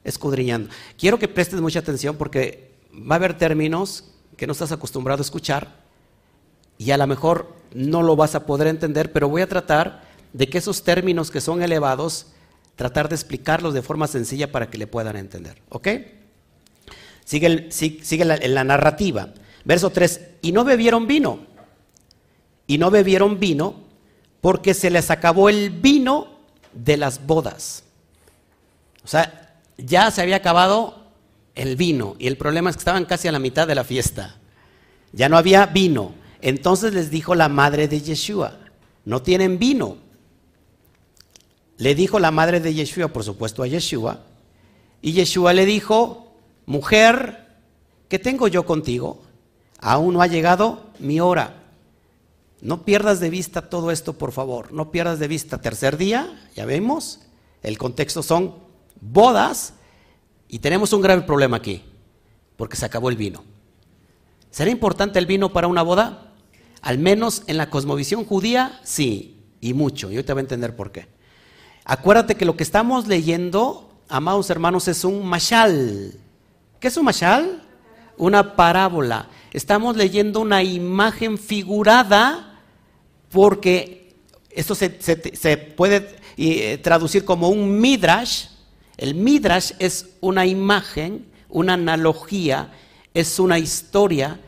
escudriñando. 0.05 0.71
Quiero 0.97 1.19
que 1.19 1.29
prestes 1.29 1.61
mucha 1.61 1.81
atención 1.81 2.17
porque 2.17 2.73
va 2.93 3.15
a 3.15 3.17
haber 3.17 3.37
términos 3.37 4.05
que 4.37 4.47
no 4.47 4.53
estás 4.53 4.73
acostumbrado 4.73 5.21
a 5.21 5.25
escuchar 5.25 5.69
y 6.79 6.93
a 6.93 6.97
lo 6.97 7.07
mejor 7.07 7.55
no 7.75 8.03
lo 8.03 8.17
vas 8.17 8.35
a 8.35 8.47
poder 8.47 8.69
entender, 8.69 9.13
pero 9.13 9.29
voy 9.29 9.43
a 9.43 9.49
tratar 9.49 10.03
de 10.33 10.49
que 10.49 10.59
esos 10.59 10.85
términos 10.85 11.31
que 11.31 11.41
son 11.41 11.63
elevados, 11.63 12.29
tratar 12.77 13.09
de 13.09 13.17
explicarlos 13.17 13.75
de 13.75 13.83
forma 13.83 14.07
sencilla 14.07 14.53
para 14.53 14.71
que 14.71 14.79
le 14.79 14.87
puedan 14.87 15.17
entender. 15.17 15.61
¿Ok? 15.69 15.89
Sigue, 17.29 17.71
sigue 17.71 18.25
la, 18.25 18.39
la 18.39 18.65
narrativa. 18.65 19.29
Verso 19.63 19.91
3, 19.91 20.21
y 20.41 20.53
no 20.53 20.65
bebieron 20.65 21.07
vino. 21.07 21.41
Y 22.67 22.79
no 22.79 22.91
bebieron 22.91 23.39
vino 23.39 23.75
porque 24.41 24.73
se 24.73 24.89
les 24.89 25.11
acabó 25.11 25.51
el 25.51 25.69
vino 25.69 26.29
de 26.73 26.97
las 26.97 27.27
bodas. 27.27 27.85
O 29.05 29.09
sea, 29.09 29.61
ya 29.77 30.11
se 30.11 30.23
había 30.23 30.37
acabado 30.37 31.05
el 31.55 31.77
vino 31.77 32.17
y 32.19 32.29
el 32.29 32.39
problema 32.39 32.71
es 32.71 32.77
que 32.77 32.81
estaban 32.81 33.05
casi 33.05 33.29
a 33.29 33.33
la 33.33 33.39
mitad 33.39 33.69
de 33.69 33.75
la 33.75 33.85
fiesta. 33.85 34.37
Ya 35.13 35.29
no 35.29 35.37
había 35.37 35.67
vino. 35.67 36.15
Entonces 36.41 36.95
les 36.95 37.11
dijo 37.11 37.35
la 37.35 37.51
madre 37.51 37.89
de 37.89 38.01
Yeshua, 38.01 38.57
no 39.05 39.21
tienen 39.21 39.59
vino. 39.59 39.99
Le 41.77 41.95
dijo 41.95 42.19
la 42.19 42.31
madre 42.31 42.61
de 42.61 42.73
Yeshua, 42.73 43.09
por 43.09 43.23
supuesto, 43.23 43.63
a 43.63 43.67
Yeshua. 43.67 44.21
Y 45.03 45.13
Yeshua 45.13 45.53
le 45.53 45.67
dijo, 45.67 46.28
mujer, 46.69 47.47
¿qué 48.09 48.19
tengo 48.19 48.47
yo 48.47 48.67
contigo? 48.67 49.23
Aún 49.81 50.15
no 50.15 50.23
ha 50.23 50.27
llegado 50.27 50.91
mi 50.99 51.19
hora. 51.19 51.63
No 52.61 52.85
pierdas 52.85 53.21
de 53.21 53.31
vista 53.31 53.71
todo 53.71 53.91
esto, 53.91 54.13
por 54.13 54.33
favor. 54.33 54.73
No 54.73 54.91
pierdas 54.91 55.19
de 55.19 55.29
vista. 55.29 55.63
Tercer 55.63 55.97
día, 55.97 56.39
ya 56.55 56.67
vemos. 56.67 57.21
El 57.63 57.79
contexto 57.79 58.23
son 58.23 58.55
bodas 59.01 59.75
y 60.47 60.59
tenemos 60.59 60.93
un 60.93 61.01
grave 61.01 61.23
problema 61.23 61.57
aquí, 61.57 61.85
porque 62.57 62.77
se 62.77 62.85
acabó 62.85 63.09
el 63.09 63.17
vino. 63.17 63.45
¿Será 64.51 64.71
importante 64.71 65.19
el 65.19 65.27
vino 65.27 65.53
para 65.53 65.69
una 65.69 65.83
boda? 65.83 66.35
Al 66.83 66.99
menos 66.99 67.45
en 67.47 67.57
la 67.57 67.71
cosmovisión 67.71 68.27
judía, 68.27 68.79
sí, 68.85 69.43
y 69.61 69.73
mucho. 69.73 70.11
Y 70.11 70.19
hoy 70.19 70.23
te 70.23 70.35
voy 70.35 70.41
a 70.41 70.43
entender 70.43 70.77
por 70.77 70.93
qué. 70.93 71.09
Acuérdate 71.85 72.35
que 72.35 72.45
lo 72.45 72.57
que 72.57 72.63
estamos 72.63 73.07
leyendo, 73.07 73.91
amados 74.09 74.51
hermanos, 74.51 74.87
es 74.87 75.05
un 75.05 75.27
mashal. 75.27 76.28
¿Qué 76.81 76.89
es 76.89 76.97
un 76.97 77.05
mashal? 77.05 77.63
Una 78.17 78.55
parábola. 78.55 79.29
Estamos 79.53 79.97
leyendo 79.97 80.41
una 80.41 80.63
imagen 80.63 81.39
figurada 81.39 82.61
porque 83.31 84.15
esto 84.51 84.75
se, 84.75 85.57
puede 85.77 86.17
eh, 86.37 86.79
traducir 86.79 87.25
como 87.25 87.49
un 87.49 87.81
midrash, 87.81 88.47
el 88.99 89.15
Midrash 89.15 89.73
es 89.79 90.17
una 90.21 90.45
imagen, 90.45 91.27
una 91.49 91.75
analogía, 91.75 92.73
es 93.15 93.39
una 93.39 93.61
historia, 93.61 94.41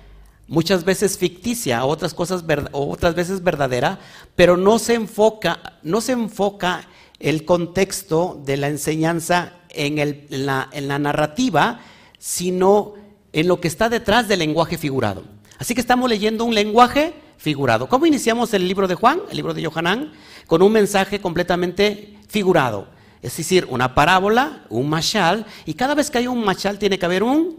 muchas 0.49 0.84
veces 0.84 1.16
ficticia, 1.16 1.84
otras, 1.84 2.14
cosas 2.14 2.44
otras 2.72 3.14
veces 3.14 3.44
verdadera, 3.44 4.00
pero 4.34 4.56
no 4.56 4.80
se 4.80 4.94
enfoca, 4.94 5.78
no 5.84 6.00
se 6.00 6.12
enfoca 6.12 6.88
el 7.20 7.44
contexto 7.44 8.42
de 8.44 8.56
la 8.56 8.66
enseñanza 8.66 9.52
en, 9.68 10.26
la, 10.30 10.68
en 10.72 10.88
la 10.88 10.98
narrativa, 10.98 11.81
sino 12.20 12.94
en 13.33 13.48
lo 13.48 13.61
que 13.61 13.66
está 13.66 13.88
detrás 13.88 14.28
del 14.28 14.38
lenguaje 14.38 14.78
figurado. 14.78 15.24
Así 15.59 15.74
que 15.74 15.80
estamos 15.80 16.09
leyendo 16.09 16.44
un 16.44 16.54
lenguaje 16.54 17.14
figurado. 17.38 17.88
¿Cómo 17.88 18.06
iniciamos 18.06 18.54
el 18.54 18.68
libro 18.68 18.87
de 18.87 18.94
Juan, 18.94 19.20
el 19.30 19.37
libro 19.37 19.54
de 19.54 19.62
Yohanan? 19.62 20.12
Con 20.46 20.62
un 20.62 20.70
mensaje 20.70 21.20
completamente 21.20 22.18
figurado. 22.28 22.88
Es 23.22 23.37
decir, 23.37 23.66
una 23.70 23.94
parábola, 23.94 24.64
un 24.68 24.88
mashal, 24.88 25.46
y 25.66 25.74
cada 25.74 25.94
vez 25.94 26.11
que 26.11 26.18
hay 26.18 26.26
un 26.26 26.44
mashal 26.44 26.78
tiene 26.78 26.98
que 26.98 27.06
haber 27.06 27.22
un, 27.22 27.56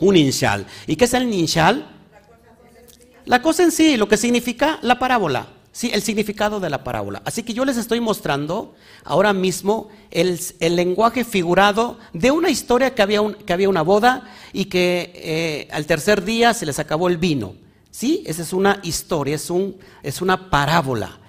un 0.00 0.16
inshal. 0.16 0.66
¿Y 0.86 0.96
qué 0.96 1.04
es 1.04 1.14
el 1.14 1.32
inshal? 1.32 1.86
La 3.24 3.42
cosa 3.42 3.62
en 3.62 3.70
sí, 3.70 3.96
lo 3.96 4.08
que 4.08 4.16
significa 4.16 4.78
la 4.82 4.98
parábola. 4.98 5.46
Sí, 5.78 5.92
el 5.94 6.02
significado 6.02 6.58
de 6.58 6.70
la 6.70 6.82
parábola. 6.82 7.22
Así 7.24 7.44
que 7.44 7.54
yo 7.54 7.64
les 7.64 7.76
estoy 7.76 8.00
mostrando 8.00 8.74
ahora 9.04 9.32
mismo 9.32 9.90
el, 10.10 10.36
lenguaje 10.58 11.24
figurado 11.24 12.00
de 12.12 12.32
una 12.32 12.50
historia 12.50 12.96
que 12.96 13.02
había, 13.02 13.20
que 13.46 13.52
había 13.52 13.68
una 13.68 13.82
boda 13.82 14.24
y 14.52 14.64
que 14.64 15.12
eh, 15.14 15.68
al 15.70 15.86
tercer 15.86 16.24
día 16.24 16.52
se 16.52 16.66
les 16.66 16.80
acabó 16.80 17.06
el 17.06 17.16
vino. 17.16 17.54
Sí, 17.92 18.24
esa 18.26 18.42
es 18.42 18.52
una 18.52 18.80
historia, 18.82 19.36
es, 19.36 19.50
un, 19.50 19.78
es 20.02 20.20
una 20.20 20.50
parábola. 20.50 21.20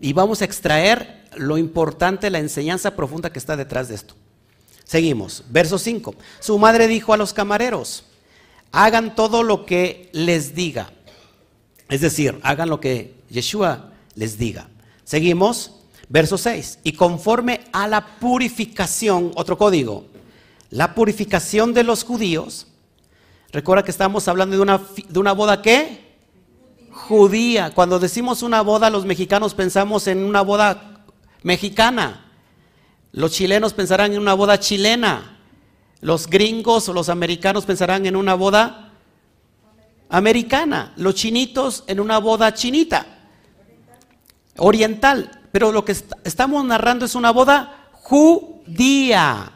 Y 0.00 0.14
vamos 0.14 0.40
a 0.40 0.46
extraer 0.46 1.26
lo 1.36 1.58
importante, 1.58 2.30
la 2.30 2.38
enseñanza 2.38 2.96
profunda 2.96 3.30
que 3.30 3.38
está 3.38 3.54
detrás 3.54 3.88
de 3.88 3.96
esto. 3.96 4.14
Seguimos, 4.84 5.44
verso 5.50 5.76
5. 5.76 6.14
Su 6.40 6.58
madre 6.58 6.88
dijo 6.88 7.12
a 7.12 7.18
los 7.18 7.34
camareros, 7.34 8.06
hagan 8.72 9.14
todo 9.14 9.42
lo 9.42 9.66
que 9.66 10.08
les 10.12 10.54
diga. 10.54 10.90
Es 11.90 12.00
decir, 12.00 12.40
hagan 12.44 12.70
lo 12.70 12.80
que 12.80 13.13
Yeshua 13.34 13.90
les 14.14 14.38
diga. 14.38 14.68
Seguimos, 15.04 15.72
verso 16.08 16.38
6. 16.38 16.78
Y 16.84 16.92
conforme 16.92 17.62
a 17.72 17.88
la 17.88 18.06
purificación, 18.18 19.32
otro 19.34 19.58
código, 19.58 20.06
la 20.70 20.94
purificación 20.94 21.74
de 21.74 21.84
los 21.84 22.04
judíos, 22.04 22.68
recuerda 23.52 23.84
que 23.84 23.90
estamos 23.90 24.26
hablando 24.28 24.56
de 24.56 24.62
una, 24.62 24.80
de 25.08 25.18
una 25.18 25.32
boda 25.32 25.60
que 25.60 26.16
judía. 26.90 27.72
Cuando 27.74 27.98
decimos 27.98 28.42
una 28.42 28.62
boda, 28.62 28.88
los 28.88 29.04
mexicanos 29.04 29.54
pensamos 29.54 30.06
en 30.06 30.24
una 30.24 30.42
boda 30.42 31.04
mexicana. 31.42 32.32
Los 33.12 33.32
chilenos 33.32 33.74
pensarán 33.74 34.12
en 34.12 34.20
una 34.20 34.34
boda 34.34 34.58
chilena. 34.58 35.38
Los 36.00 36.28
gringos 36.28 36.88
o 36.88 36.92
los 36.92 37.08
americanos 37.08 37.64
pensarán 37.64 38.06
en 38.06 38.16
una 38.16 38.34
boda 38.34 38.92
americana. 40.08 40.92
Los 40.96 41.14
chinitos 41.14 41.84
en 41.86 42.00
una 42.00 42.18
boda 42.18 42.54
chinita. 42.54 43.13
Oriental. 44.56 45.40
Pero 45.52 45.72
lo 45.72 45.84
que 45.84 45.96
estamos 46.24 46.64
narrando 46.64 47.04
es 47.04 47.14
una 47.14 47.30
boda 47.30 47.88
judía. 47.92 49.52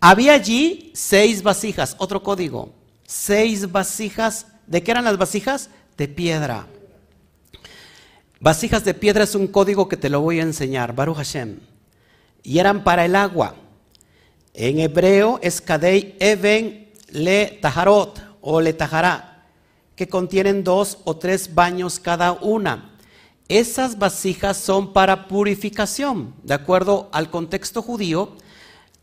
Había 0.00 0.32
allí 0.32 0.90
seis 0.94 1.42
vasijas, 1.42 1.94
otro 1.98 2.22
código. 2.22 2.72
Seis 3.06 3.70
vasijas. 3.70 4.46
¿De 4.66 4.82
qué 4.82 4.90
eran 4.90 5.04
las 5.04 5.18
vasijas? 5.18 5.70
De 5.96 6.08
piedra. 6.08 6.66
Vasijas 8.40 8.84
de 8.84 8.94
piedra 8.94 9.22
es 9.22 9.36
un 9.36 9.46
código 9.46 9.88
que 9.88 9.96
te 9.96 10.10
lo 10.10 10.20
voy 10.20 10.40
a 10.40 10.42
enseñar, 10.42 10.94
Baruch 10.94 11.18
Hashem. 11.18 11.60
Y 12.42 12.58
eran 12.58 12.82
para 12.82 13.04
el 13.04 13.14
agua. 13.14 13.54
En 14.54 14.80
hebreo 14.80 15.38
es 15.42 15.60
Kadei 15.60 16.16
Even 16.18 16.90
Le 17.10 17.58
Taharot 17.62 18.20
o 18.40 18.60
Le 18.60 18.72
Tahará, 18.72 19.44
que 19.94 20.08
contienen 20.08 20.64
dos 20.64 20.98
o 21.04 21.16
tres 21.16 21.54
baños 21.54 22.00
cada 22.00 22.32
una. 22.32 22.91
Esas 23.48 23.98
vasijas 23.98 24.56
son 24.56 24.92
para 24.92 25.28
purificación. 25.28 26.34
De 26.42 26.54
acuerdo 26.54 27.08
al 27.12 27.30
contexto 27.30 27.82
judío, 27.82 28.36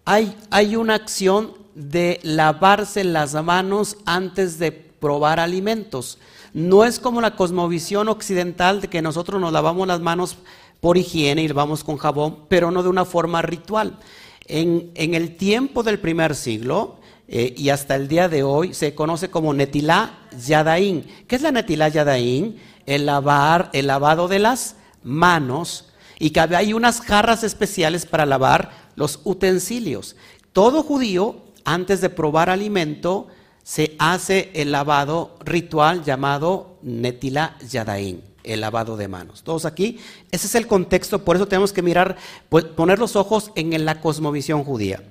hay, 0.06 0.36
hay 0.49 0.75
una 0.75 0.95
acción 0.95 1.54
de 1.75 2.19
lavarse 2.23 3.04
las 3.04 3.34
manos 3.43 3.97
antes 4.06 4.60
de 4.60 4.71
probar 4.71 5.39
alimentos. 5.39 6.17
No 6.54 6.84
es 6.84 6.99
como 6.99 7.21
la 7.21 7.36
cosmovisión 7.36 8.10
occidental 8.10 8.82
de 8.82 8.88
que 8.88 9.02
nosotros 9.02 9.39
nos 9.39 9.54
lavamos 9.54 9.88
las 9.88 9.99
manos 9.99 10.38
por 10.80 10.97
higiene 10.97 11.43
y 11.43 11.47
vamos 11.49 11.84
con 11.84 11.97
jabón, 11.97 12.45
pero 12.47 12.71
no 12.71 12.84
de 12.84 12.89
una 12.89 13.06
forma 13.06 13.41
ritual. 13.41 13.99
En, 14.45 14.91
el 14.95 15.36
tiempo 15.36 15.84
del 15.84 15.99
primer 15.99 16.36
siglo 16.36 16.99
eh, 17.32 17.54
y 17.56 17.70
hasta 17.70 17.96
el 17.96 18.08
día 18.08 18.28
de 18.28 18.42
hoy 18.42 18.74
se 18.74 18.96
conoce 18.96 19.30
como 19.30 19.54
Netilá 19.54 20.18
Yadaín. 20.36 21.06
¿Qué 21.28 21.36
es 21.36 21.44
la 21.44 21.52
Netilá 21.52 21.88
Yadaín? 21.88 22.58
El, 22.88 23.06
lavar, 23.06 23.70
el 23.74 23.86
lavado 23.86 24.28
de 24.28 24.39
las 24.39 24.76
manos 25.04 25.89
y 26.18 26.32
que 26.32 26.39
hay 26.39 26.74
unas 26.74 27.02
jarras 27.02 27.44
especiales 27.44 28.08
para 28.08 28.26
lavar 28.26 28.72
los 28.96 29.20
utensilios. 29.26 30.15
Todo 30.54 30.82
judío, 30.82 31.44
antes 31.65 32.02
de 32.02 32.10
probar 32.10 32.50
alimento, 32.50 33.28
se 33.62 33.96
hace 34.00 34.50
el 34.56 34.72
lavado 34.72 35.38
ritual 35.46 36.04
llamado 36.04 36.80
Netila 36.82 37.58
Yadaín, 37.60 38.24
el 38.44 38.62
lavado 38.62 38.98
de 38.98 39.08
manos. 39.08 39.44
Todos 39.44 39.65
aquí, 39.65 40.00
ese 40.32 40.48
es 40.48 40.56
el 40.56 40.65
contexto, 40.65 41.24
por 41.24 41.36
eso 41.36 41.48
tenemos 41.48 41.74
que 41.74 41.84
mirar, 41.84 42.18
pues, 42.50 42.65
poner 42.65 42.98
los 42.98 43.15
ojos 43.15 43.52
en 43.54 43.86
la 43.86 44.02
cosmovisión 44.02 44.63
judía. 44.63 45.04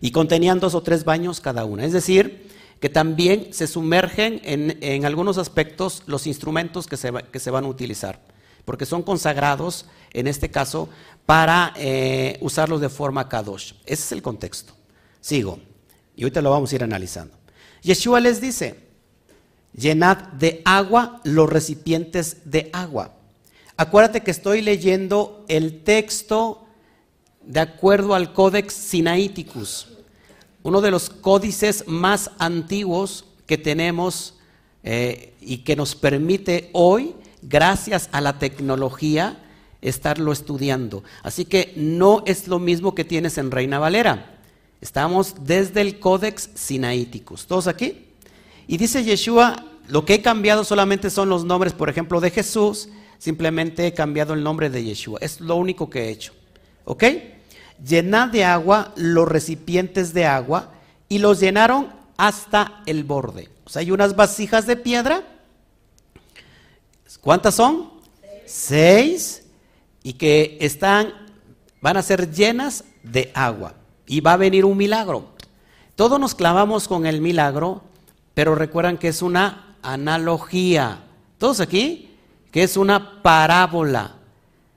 Y 0.00 0.10
contenían 0.10 0.60
dos 0.60 0.74
o 0.74 0.82
tres 0.82 1.04
baños 1.04 1.40
cada 1.40 1.64
una, 1.64 1.84
es 1.84 1.92
decir, 1.92 2.48
que 2.80 2.88
también 2.88 3.48
se 3.52 3.66
sumergen 3.66 4.40
en, 4.44 5.04
algunos 5.04 5.38
aspectos 5.38 6.02
los 6.06 6.26
instrumentos 6.26 6.86
que 6.86 6.96
se, 6.96 7.12
que 7.32 7.40
se, 7.40 7.50
van 7.50 7.64
a 7.64 7.68
utilizar, 7.68 8.20
porque 8.64 8.84
son 8.84 9.02
consagrados, 9.02 9.86
en 10.12 10.26
este 10.26 10.50
caso, 10.50 10.88
para 11.24 11.72
eh, 11.76 12.36
usarlos 12.40 12.80
de 12.80 12.88
forma 12.88 13.28
kadosh. 13.28 13.72
Ese 13.86 14.02
es 14.02 14.12
el 14.12 14.22
contexto. 14.22 14.74
Sigo, 15.20 15.58
y 16.14 16.22
ahorita 16.22 16.42
lo 16.42 16.50
vamos 16.50 16.70
a 16.70 16.74
ir 16.74 16.84
analizando. 16.84 17.34
Yeshua 17.82 18.20
les 18.20 18.40
dice, 18.40 18.80
llenad 19.72 20.18
de 20.32 20.62
agua 20.64 21.20
los 21.24 21.48
recipientes 21.48 22.38
de 22.44 22.70
agua. 22.72 23.14
Acuérdate 23.76 24.22
que 24.22 24.30
estoy 24.30 24.62
leyendo 24.62 25.44
el 25.48 25.82
texto 25.82 26.65
de 27.46 27.60
acuerdo 27.60 28.14
al 28.14 28.32
Codex 28.32 28.74
Sinaiticus 28.74 29.86
uno 30.66 30.80
de 30.80 30.90
los 30.90 31.10
códices 31.10 31.84
más 31.86 32.32
antiguos 32.40 33.24
que 33.46 33.56
tenemos 33.56 34.34
eh, 34.82 35.32
y 35.40 35.58
que 35.58 35.76
nos 35.76 35.94
permite 35.94 36.70
hoy, 36.72 37.14
gracias 37.40 38.08
a 38.10 38.20
la 38.20 38.40
tecnología, 38.40 39.38
estarlo 39.80 40.32
estudiando. 40.32 41.04
Así 41.22 41.44
que 41.44 41.72
no 41.76 42.24
es 42.26 42.48
lo 42.48 42.58
mismo 42.58 42.96
que 42.96 43.04
tienes 43.04 43.38
en 43.38 43.52
Reina 43.52 43.78
Valera. 43.78 44.40
Estamos 44.80 45.36
desde 45.44 45.82
el 45.82 46.00
Codex 46.00 46.50
Sinaiticus. 46.56 47.46
¿Todos 47.46 47.68
aquí? 47.68 48.06
Y 48.66 48.76
dice 48.76 49.04
Yeshua, 49.04 49.66
lo 49.86 50.04
que 50.04 50.14
he 50.14 50.20
cambiado 50.20 50.64
solamente 50.64 51.10
son 51.10 51.28
los 51.28 51.44
nombres, 51.44 51.74
por 51.74 51.88
ejemplo, 51.88 52.20
de 52.20 52.32
Jesús, 52.32 52.88
simplemente 53.18 53.86
he 53.86 53.94
cambiado 53.94 54.34
el 54.34 54.42
nombre 54.42 54.68
de 54.68 54.82
Yeshua. 54.82 55.20
Es 55.22 55.40
lo 55.40 55.54
único 55.54 55.88
que 55.88 56.06
he 56.06 56.10
hecho. 56.10 56.32
¿Ok? 56.84 57.04
Llenad 57.84 58.28
de 58.28 58.44
agua 58.44 58.92
los 58.96 59.28
recipientes 59.28 60.12
de 60.12 60.26
agua 60.26 60.72
y 61.08 61.18
los 61.18 61.40
llenaron 61.40 61.92
hasta 62.16 62.82
el 62.86 63.04
borde. 63.04 63.50
O 63.64 63.70
sea, 63.70 63.80
hay 63.80 63.90
unas 63.90 64.16
vasijas 64.16 64.66
de 64.66 64.76
piedra. 64.76 65.22
¿Cuántas 67.20 67.54
son? 67.54 67.90
Seis. 68.46 69.42
Y 70.02 70.14
que 70.14 70.56
están, 70.60 71.12
van 71.80 71.96
a 71.96 72.02
ser 72.02 72.30
llenas 72.32 72.84
de 73.02 73.30
agua. 73.34 73.74
Y 74.06 74.20
va 74.20 74.34
a 74.34 74.36
venir 74.36 74.64
un 74.64 74.76
milagro. 74.76 75.30
Todos 75.96 76.20
nos 76.20 76.34
clavamos 76.34 76.88
con 76.88 77.06
el 77.06 77.20
milagro, 77.20 77.82
pero 78.34 78.54
recuerdan 78.54 78.98
que 78.98 79.08
es 79.08 79.22
una 79.22 79.76
analogía. 79.82 81.00
¿Todos 81.38 81.60
aquí? 81.60 82.14
Que 82.52 82.62
es 82.62 82.76
una 82.76 83.22
parábola. 83.22 84.14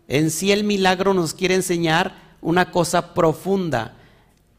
En 0.08 0.32
sí 0.32 0.52
el 0.52 0.64
milagro 0.64 1.14
nos 1.14 1.34
quiere 1.34 1.56
enseñar 1.56 2.29
una 2.42 2.72
cosa 2.72 3.14
profunda. 3.14 3.96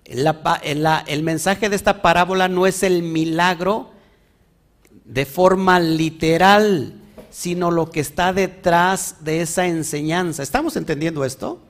el 0.05 1.23
mensaje 1.23 1.69
de 1.69 1.77
esta 1.77 2.03
parábola 2.03 2.49
no 2.49 2.67
es 2.67 2.83
el 2.83 3.03
milagro 3.03 3.91
de 5.05 5.27
forma 5.27 5.81
literal, 5.81 6.95
sino 7.31 7.71
lo 7.71 7.91
que 7.91 8.01
está 8.01 8.33
detrás 8.33 9.17
de 9.21 9.41
esa 9.41 9.67
enseñanza. 9.67 10.43
¿Estamos 10.43 10.77
entendiendo 10.77 11.25
esto? 11.25 11.61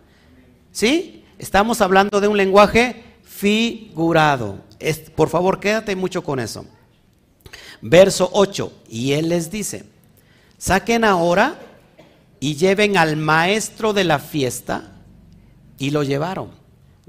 ¿Sí? 0.73 1.25
Estamos 1.38 1.81
hablando 1.81 2.20
de 2.20 2.29
un 2.29 2.37
lenguaje 2.37 3.05
figurado. 3.23 4.59
por 5.16 5.29
favor, 5.29 5.61
quédate 5.61 5.96
mucho 5.96 6.23
con 6.23 6.40
eso. 6.40 6.66
Verso 7.81 8.29
8, 8.33 8.73
y 8.90 9.12
él 9.12 9.31
les 9.31 9.51
dice, 9.51 9.87
saquen 10.59 11.05
ahora 11.05 11.59
y 12.38 12.57
lleven 12.57 12.99
al 12.99 13.16
maestro 13.16 13.94
de 13.94 14.05
la 14.05 14.18
fiesta 14.18 14.99
y 15.80 15.90
lo 15.90 16.04
llevaron. 16.04 16.50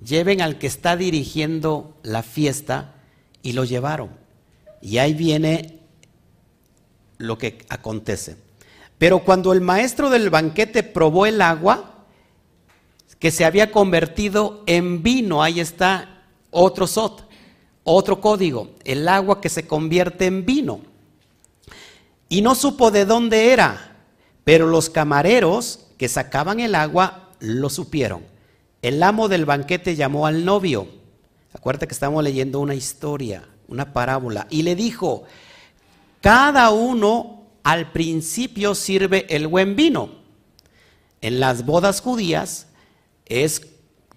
Lleven 0.04 0.42
al 0.42 0.58
que 0.58 0.66
está 0.66 0.96
dirigiendo 0.96 1.94
la 2.02 2.24
fiesta 2.24 2.96
y 3.44 3.52
lo 3.52 3.66
llevaron. 3.66 4.10
Y 4.82 4.98
ahí 4.98 5.14
viene 5.14 5.82
lo 7.18 7.38
que 7.38 7.60
acontece. 7.70 8.38
Pero 8.98 9.20
cuando 9.20 9.52
el 9.52 9.62
maestro 9.62 10.10
del 10.10 10.30
banquete 10.30 10.84
probó 10.84 11.26
el 11.26 11.42
agua, 11.42 12.06
que 13.20 13.30
se 13.30 13.44
había 13.44 13.72
convertido 13.72 14.64
en 14.66 15.04
vino, 15.04 15.44
ahí 15.44 15.60
está 15.60 16.24
otro 16.50 16.88
sot, 16.88 17.28
otro 17.84 18.22
código, 18.22 18.76
el 18.86 19.08
agua 19.08 19.42
que 19.42 19.50
se 19.50 19.68
convierte 19.68 20.28
en 20.28 20.46
vino. 20.46 20.80
Y 22.30 22.42
no 22.42 22.56
supo 22.56 22.90
de 22.90 23.04
dónde 23.04 23.52
era, 23.52 23.98
pero 24.46 24.66
los 24.66 24.90
camareros 24.90 25.88
que 25.98 26.08
sacaban 26.08 26.62
el 26.62 26.74
agua 26.74 27.32
lo 27.42 27.70
supieron. 27.70 28.32
El 28.82 29.04
amo 29.04 29.28
del 29.28 29.46
banquete 29.46 29.96
llamó 29.96 30.26
al 30.26 30.44
novio. 30.44 30.88
Acuérdate 31.54 31.88
que 31.88 31.94
estamos 31.94 32.24
leyendo 32.24 32.60
una 32.60 32.76
historia, 32.76 33.48
una 33.68 33.94
parábola. 33.94 34.48
Y 34.50 34.64
le 34.64 34.76
dijo, 34.76 35.24
cada 36.22 36.72
uno 36.72 37.44
al 37.64 37.92
principio 37.92 38.74
sirve 38.74 39.26
el 39.30 39.48
buen 39.48 39.76
vino. 39.76 40.10
En 41.22 41.40
las 41.40 41.66
bodas 41.66 42.02
judías 42.02 42.68
es 43.26 43.68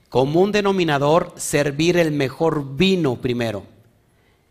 común 0.08 0.52
denominador 0.52 1.34
servir 1.36 1.96
el 1.98 2.12
mejor 2.12 2.76
vino 2.76 3.20
primero. 3.20 3.64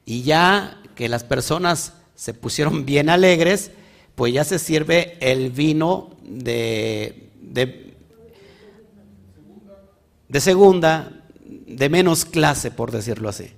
Y 0.06 0.23
ya 0.23 0.80
que 0.95 1.10
las 1.10 1.23
personas 1.23 1.93
se 2.15 2.34
pusieron 2.34 2.86
bien 2.86 3.10
alegres, 3.10 3.71
pues 4.13 4.34
ya 4.34 4.43
se 4.43 4.60
sirve 4.60 5.17
el 5.19 5.49
vino 5.49 6.12
de, 6.21 7.30
de 7.41 7.83
de 10.34 10.41
segunda, 10.41 11.12
de 11.46 11.89
menos 11.89 12.26
clase, 12.26 12.72
por 12.72 12.89
decirlo 12.89 13.30
así. 13.30 13.52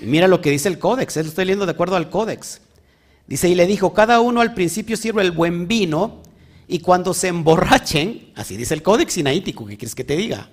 Mira 0.00 0.26
lo 0.28 0.40
que 0.40 0.50
dice 0.50 0.66
el 0.70 0.78
códex, 0.78 1.18
él 1.18 1.26
estoy 1.26 1.44
leyendo 1.44 1.66
de 1.66 1.72
acuerdo 1.72 1.94
al 1.94 2.08
códex. 2.08 2.62
Dice, 3.26 3.50
y 3.50 3.54
le 3.54 3.66
dijo, 3.66 3.92
cada 3.92 4.20
uno 4.20 4.40
al 4.40 4.54
principio 4.54 4.96
sirve 4.96 5.20
el 5.20 5.30
buen 5.30 5.68
vino, 5.68 6.22
y 6.68 6.78
cuando 6.78 7.12
se 7.12 7.28
emborrachen, 7.28 8.32
así 8.34 8.56
dice 8.56 8.72
el 8.72 8.82
códex 8.82 9.12
sinaítico, 9.12 9.66
¿qué 9.66 9.76
quieres 9.76 9.94
que 9.94 10.04
te 10.04 10.16
diga? 10.16 10.48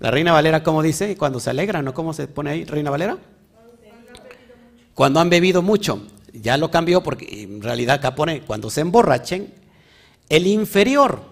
La 0.00 0.10
Reina 0.10 0.32
Valera, 0.32 0.62
¿cómo 0.62 0.82
dice? 0.82 1.14
Cuando 1.18 1.40
se 1.40 1.50
alegran, 1.50 1.84
¿no? 1.84 1.92
¿Cómo 1.92 2.14
se 2.14 2.26
pone 2.26 2.48
ahí, 2.48 2.64
Reina 2.64 2.88
Valera? 2.88 3.18
Cuando 4.94 5.20
han 5.20 5.28
bebido 5.28 5.60
mucho. 5.60 6.06
Ya 6.32 6.56
lo 6.56 6.70
cambió 6.70 7.02
porque 7.02 7.42
en 7.42 7.60
realidad 7.60 7.96
acá 7.96 8.14
pone, 8.14 8.40
cuando 8.40 8.70
se 8.70 8.80
emborrachen, 8.80 9.52
el 10.30 10.46
inferior 10.46 11.31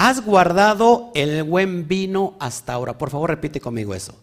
Has 0.00 0.24
guardado 0.24 1.10
el 1.12 1.42
buen 1.42 1.88
vino 1.88 2.36
hasta 2.38 2.72
ahora. 2.72 2.96
Por 2.96 3.10
favor, 3.10 3.30
repite 3.30 3.60
conmigo 3.60 3.96
eso. 3.96 4.14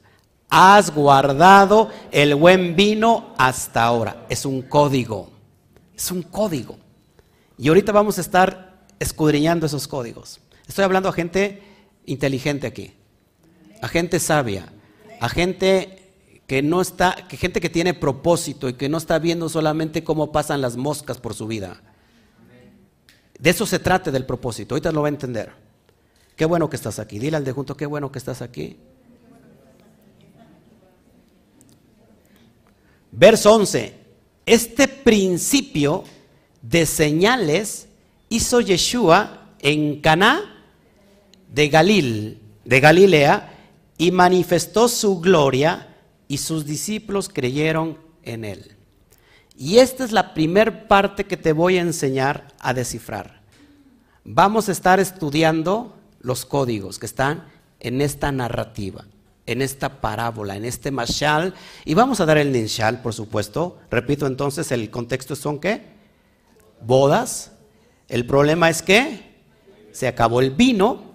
Has 0.49 0.89
guardado 0.89 1.89
el 2.13 2.33
buen 2.35 2.77
vino 2.77 3.33
hasta 3.37 3.83
ahora. 3.83 4.25
Es 4.29 4.45
un 4.45 4.61
código. 4.61 5.29
Es 5.93 6.11
un 6.11 6.21
código. 6.21 6.77
Y 7.57 7.67
ahorita 7.67 7.91
vamos 7.91 8.17
a 8.17 8.21
estar 8.21 8.85
escudriñando 8.99 9.65
esos 9.65 9.85
códigos. 9.85 10.39
Estoy 10.65 10.85
hablando 10.85 11.09
a 11.09 11.11
gente 11.11 11.61
inteligente 12.05 12.67
aquí. 12.67 12.93
A 13.81 13.89
gente 13.89 14.21
sabia. 14.21 14.71
A 15.19 15.27
gente 15.27 16.13
que 16.47 16.61
no 16.61 16.79
está, 16.79 17.17
que 17.27 17.35
gente 17.35 17.59
que 17.59 17.69
tiene 17.69 17.93
propósito 17.93 18.69
y 18.69 18.75
que 18.75 18.87
no 18.87 18.97
está 18.97 19.19
viendo 19.19 19.49
solamente 19.49 20.05
cómo 20.05 20.31
pasan 20.31 20.61
las 20.61 20.77
moscas 20.77 21.17
por 21.17 21.33
su 21.33 21.47
vida. 21.47 21.81
De 23.37 23.49
eso 23.49 23.65
se 23.65 23.79
trata 23.79 24.09
del 24.09 24.25
propósito. 24.25 24.73
Ahorita 24.73 24.93
lo 24.93 25.01
va 25.01 25.09
a 25.09 25.11
entender. 25.11 25.64
Qué 26.35 26.45
bueno 26.45 26.69
que 26.69 26.75
estás 26.75 26.99
aquí. 26.99 27.19
Dile 27.19 27.37
al 27.37 27.45
de 27.45 27.51
junto, 27.51 27.77
qué 27.77 27.85
bueno 27.85 28.11
que 28.11 28.19
estás 28.19 28.41
aquí. 28.41 28.77
Verso 33.11 33.53
11. 33.53 33.93
Este 34.45 34.87
principio 34.87 36.03
de 36.61 36.85
señales 36.85 37.87
hizo 38.29 38.59
Yeshua 38.59 39.53
en 39.59 40.01
Caná 40.01 40.55
de 41.51 41.69
Galil, 41.69 42.41
de 42.65 42.79
Galilea, 42.79 43.51
y 43.97 44.11
manifestó 44.11 44.89
su 44.89 45.21
gloria, 45.21 45.95
y 46.27 46.37
sus 46.37 46.65
discípulos 46.65 47.29
creyeron 47.29 47.97
en 48.23 48.43
él. 48.43 48.75
Y 49.57 49.77
esta 49.77 50.03
es 50.03 50.11
la 50.11 50.33
primer 50.33 50.87
parte 50.87 51.25
que 51.25 51.37
te 51.37 51.53
voy 51.53 51.77
a 51.77 51.81
enseñar 51.81 52.53
a 52.59 52.73
descifrar. 52.73 53.41
Vamos 54.25 54.67
a 54.67 54.73
estar 54.73 54.99
estudiando 54.99 55.94
los 56.25 56.45
códigos 56.45 56.97
que 56.97 57.05
están 57.05 57.45
en 57.79 58.01
esta 58.01 58.31
narrativa, 58.31 59.05
en 59.45 59.61
esta 59.61 60.01
parábola, 60.01 60.55
en 60.55 60.65
este 60.65 60.89
mashal. 60.89 61.53
Y 61.85 61.93
vamos 61.93 62.19
a 62.19 62.25
dar 62.25 62.37
el 62.37 62.51
ninshal, 62.51 63.01
por 63.01 63.13
supuesto. 63.13 63.77
Repito 63.91 64.25
entonces, 64.25 64.71
el 64.71 64.89
contexto 64.89 65.35
son 65.35 65.59
qué? 65.59 65.83
Bodas. 66.81 67.51
El 68.07 68.25
problema 68.25 68.69
es 68.69 68.81
que 68.81 69.35
se 69.91 70.07
acabó 70.07 70.41
el 70.41 70.51
vino. 70.51 71.13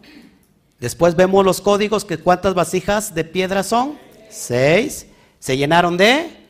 Después 0.78 1.16
vemos 1.16 1.44
los 1.44 1.60
códigos, 1.60 2.04
que 2.04 2.18
cuántas 2.18 2.54
vasijas 2.54 3.14
de 3.14 3.24
piedra 3.24 3.64
son? 3.64 3.98
Seis. 4.30 5.06
Se 5.40 5.56
llenaron 5.56 5.96
de 5.96 6.40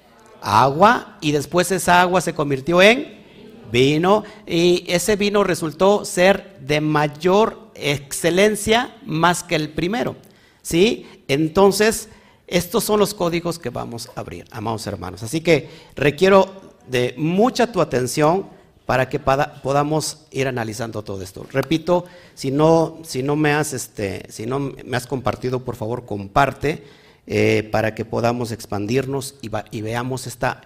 Agua 0.42 1.18
y 1.20 1.32
después 1.32 1.70
esa 1.70 2.00
agua 2.00 2.20
se 2.20 2.34
convirtió 2.34 2.80
en 2.80 3.20
vino 3.70 4.24
y 4.46 4.84
ese 4.88 5.16
vino 5.16 5.44
resultó 5.44 6.04
ser 6.04 6.58
de 6.60 6.80
mayor 6.80 7.59
excelencia 7.80 8.96
más 9.04 9.42
que 9.42 9.56
el 9.56 9.70
primero. 9.70 10.16
¿Sí? 10.62 11.06
Entonces, 11.28 12.08
estos 12.46 12.84
son 12.84 13.00
los 13.00 13.14
códigos 13.14 13.58
que 13.58 13.70
vamos 13.70 14.10
a 14.14 14.20
abrir, 14.20 14.44
amados 14.50 14.86
hermanos. 14.86 15.22
Así 15.22 15.40
que 15.40 15.68
requiero 15.94 16.48
de 16.88 17.14
mucha 17.16 17.70
tu 17.70 17.80
atención 17.80 18.46
para 18.90 19.08
que 19.08 19.20
podamos 19.20 20.26
ir 20.32 20.48
analizando 20.48 21.04
todo 21.04 21.22
esto. 21.22 21.46
Repito, 21.52 22.06
si 22.34 22.50
no, 22.50 22.98
si 23.04 23.22
no, 23.22 23.36
me, 23.36 23.52
has, 23.52 23.72
este, 23.72 24.26
si 24.28 24.46
no 24.46 24.58
me 24.58 24.96
has 24.96 25.06
compartido, 25.06 25.60
por 25.60 25.76
favor, 25.76 26.06
comparte 26.06 26.82
eh, 27.28 27.68
para 27.70 27.94
que 27.94 28.04
podamos 28.04 28.50
expandirnos 28.50 29.36
y, 29.42 29.80
veamos 29.80 30.26
esta 30.26 30.62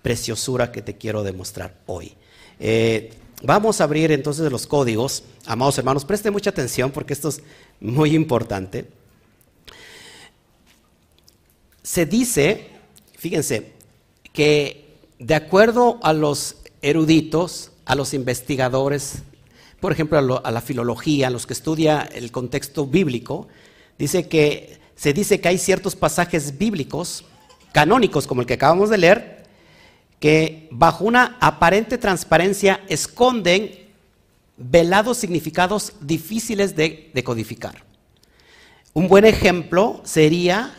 preciosura 0.00 0.72
que 0.72 0.80
te 0.80 0.96
quiero 0.96 1.22
demostrar 1.24 1.74
hoy. 1.84 2.14
Eh, 2.58 3.12
vamos 3.42 3.80
a 3.80 3.84
abrir 3.84 4.12
entonces 4.12 4.50
los 4.50 4.66
códigos. 4.66 5.24
Amados 5.46 5.78
hermanos, 5.78 6.04
preste 6.04 6.30
mucha 6.30 6.50
atención 6.50 6.90
porque 6.90 7.12
esto 7.12 7.28
es 7.28 7.42
muy 7.80 8.14
importante. 8.14 8.88
Se 11.82 12.06
dice, 12.06 12.68
fíjense, 13.16 13.72
que 14.32 14.96
de 15.18 15.34
acuerdo 15.34 15.98
a 16.02 16.12
los 16.12 16.56
eruditos, 16.82 17.72
a 17.86 17.94
los 17.94 18.14
investigadores, 18.14 19.22
por 19.80 19.92
ejemplo, 19.92 20.42
a, 20.44 20.50
la 20.50 20.60
filología, 20.60 21.28
a 21.28 21.30
los 21.30 21.46
que 21.46 21.54
estudia 21.54 22.02
el 22.12 22.30
contexto 22.30 22.86
bíblico, 22.86 23.48
dice 23.98 24.28
que 24.28 24.78
se 24.96 25.12
dice 25.12 25.40
que 25.40 25.48
hay 25.48 25.58
ciertos 25.58 25.94
pasajes 25.96 26.58
bíblicos 26.58 27.24
canónicos 27.72 28.26
como 28.26 28.40
el 28.40 28.46
que 28.46 28.54
acabamos 28.54 28.90
de 28.90 28.98
leer 28.98 29.37
que 30.20 30.68
bajo 30.70 31.04
una 31.04 31.36
aparente 31.40 31.98
transparencia 31.98 32.80
esconden 32.88 33.88
velados 34.56 35.18
significados 35.18 35.92
difíciles 36.00 36.74
de, 36.74 37.10
de 37.14 37.24
codificar. 37.24 37.84
Un 38.94 39.06
buen 39.08 39.24
ejemplo 39.24 40.00
sería 40.04 40.74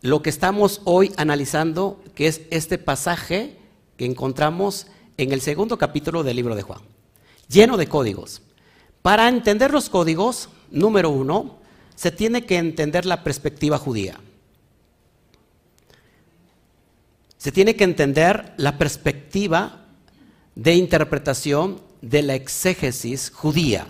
lo 0.00 0.22
que 0.22 0.30
estamos 0.30 0.80
hoy 0.84 1.12
analizando, 1.16 2.02
que 2.14 2.28
es 2.28 2.42
este 2.50 2.78
pasaje 2.78 3.56
que 3.96 4.04
encontramos 4.04 4.86
en 5.16 5.32
el 5.32 5.40
segundo 5.40 5.78
capítulo 5.78 6.22
del 6.22 6.36
libro 6.36 6.54
de 6.54 6.62
Juan, 6.62 6.80
lleno 7.48 7.76
de 7.76 7.88
códigos. 7.88 8.42
Para 9.02 9.28
entender 9.28 9.72
los 9.72 9.88
códigos, 9.88 10.50
número 10.70 11.10
uno, 11.10 11.58
se 11.94 12.10
tiene 12.10 12.44
que 12.44 12.58
entender 12.58 13.06
la 13.06 13.22
perspectiva 13.22 13.78
judía. 13.78 14.18
Se 17.44 17.52
tiene 17.52 17.76
que 17.76 17.84
entender 17.84 18.54
la 18.56 18.78
perspectiva 18.78 19.84
de 20.54 20.76
interpretación 20.76 21.78
de 22.00 22.22
la 22.22 22.34
exégesis 22.36 23.28
judía. 23.28 23.86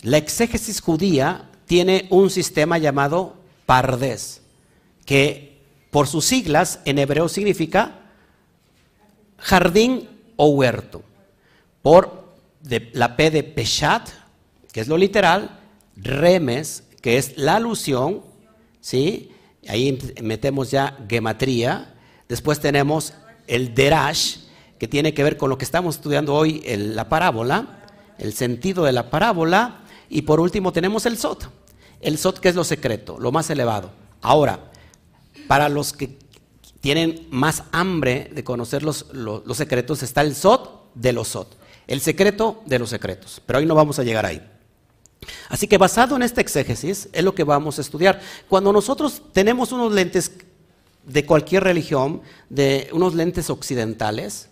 La 0.00 0.16
exégesis 0.16 0.80
judía 0.80 1.50
tiene 1.66 2.06
un 2.08 2.30
sistema 2.30 2.78
llamado 2.78 3.36
Pardes, 3.66 4.40
que 5.04 5.60
por 5.90 6.08
sus 6.08 6.24
siglas 6.24 6.80
en 6.86 6.98
hebreo 6.98 7.28
significa 7.28 8.00
jardín 9.36 10.08
o 10.36 10.46
huerto. 10.46 11.02
Por 11.82 12.24
la 12.94 13.16
P 13.18 13.30
de 13.30 13.42
Peshat, 13.42 14.08
que 14.72 14.80
es 14.80 14.88
lo 14.88 14.96
literal, 14.96 15.60
Remes, 15.96 16.84
que 17.02 17.18
es 17.18 17.36
la 17.36 17.56
alusión, 17.56 18.22
¿sí? 18.80 19.31
Ahí 19.68 19.98
metemos 20.22 20.70
ya 20.70 20.98
gematría. 21.08 21.94
Después 22.28 22.60
tenemos 22.60 23.12
el 23.46 23.74
Derash, 23.74 24.38
que 24.78 24.88
tiene 24.88 25.14
que 25.14 25.22
ver 25.22 25.36
con 25.36 25.50
lo 25.50 25.58
que 25.58 25.64
estamos 25.64 25.96
estudiando 25.96 26.34
hoy, 26.34 26.62
la 26.76 27.08
parábola, 27.08 27.84
el 28.18 28.32
sentido 28.32 28.84
de 28.84 28.92
la 28.92 29.10
parábola. 29.10 29.82
Y 30.08 30.22
por 30.22 30.40
último 30.40 30.72
tenemos 30.72 31.06
el 31.06 31.16
Sot. 31.16 31.48
El 32.00 32.18
Sot 32.18 32.40
que 32.40 32.48
es 32.48 32.54
lo 32.54 32.64
secreto, 32.64 33.18
lo 33.18 33.30
más 33.30 33.48
elevado. 33.50 33.92
Ahora, 34.20 34.70
para 35.46 35.68
los 35.68 35.92
que 35.92 36.18
tienen 36.80 37.28
más 37.30 37.62
hambre 37.70 38.28
de 38.34 38.42
conocer 38.42 38.82
los, 38.82 39.06
secretos, 39.54 40.02
está 40.02 40.20
el 40.22 40.34
Sot 40.34 40.90
de 40.94 41.12
los 41.12 41.28
Sot, 41.28 41.56
el 41.86 42.00
secreto 42.00 42.62
de 42.66 42.80
los 42.80 42.90
secretos. 42.90 43.40
Pero 43.46 43.60
hoy 43.60 43.66
no 43.66 43.76
vamos 43.76 43.98
a 44.00 44.02
llegar 44.02 44.26
ahí. 44.26 44.42
Así 45.48 45.66
que 45.66 45.78
basado 45.78 46.16
en 46.16 46.22
esta 46.22 46.40
exégesis 46.40 47.08
es 47.12 47.24
lo 47.24 47.34
que 47.34 47.44
vamos 47.44 47.78
a 47.78 47.82
estudiar. 47.82 48.20
Cuando 48.48 48.72
nosotros 48.72 49.22
tenemos 49.32 49.72
unos 49.72 49.92
lentes 49.92 50.32
de 51.06 51.26
cualquier 51.26 51.64
religión, 51.64 52.22
de 52.48 52.88
unos 52.92 53.14
lentes 53.14 53.50
occidentales, 53.50 54.48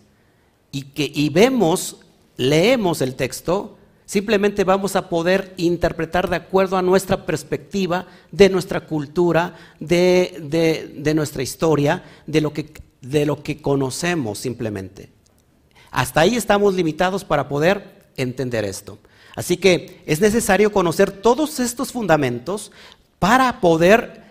y 0.71 0.83
que 0.83 1.11
y 1.13 1.29
vemos, 1.29 1.97
leemos 2.37 3.01
el 3.01 3.15
texto, 3.15 3.77
Simplemente 4.11 4.65
vamos 4.65 4.97
a 4.97 5.07
poder 5.07 5.53
interpretar 5.55 6.29
de 6.29 6.35
acuerdo 6.35 6.75
a 6.75 6.81
nuestra 6.81 7.25
perspectiva, 7.25 8.07
de 8.29 8.49
nuestra 8.49 8.81
cultura, 8.81 9.55
de, 9.79 11.13
nuestra 11.15 11.41
historia, 11.41 12.03
de 12.27 12.41
lo, 12.41 12.51
que, 12.51 12.73
de 12.99 13.25
lo 13.25 13.41
que 13.41 13.61
conocemos 13.61 14.37
simplemente. 14.37 15.07
Hasta 15.91 16.19
ahí 16.19 16.35
estamos 16.35 16.73
limitados 16.73 17.23
para 17.23 17.47
poder 17.47 18.09
entender 18.17 18.65
esto. 18.65 18.99
Así 19.35 19.57
que 19.57 20.01
es 20.05 20.19
necesario 20.21 20.71
conocer 20.71 21.11
todos 21.11 21.59
estos 21.59 21.91
fundamentos 21.91 22.71
para 23.19 23.61
poder 23.61 24.23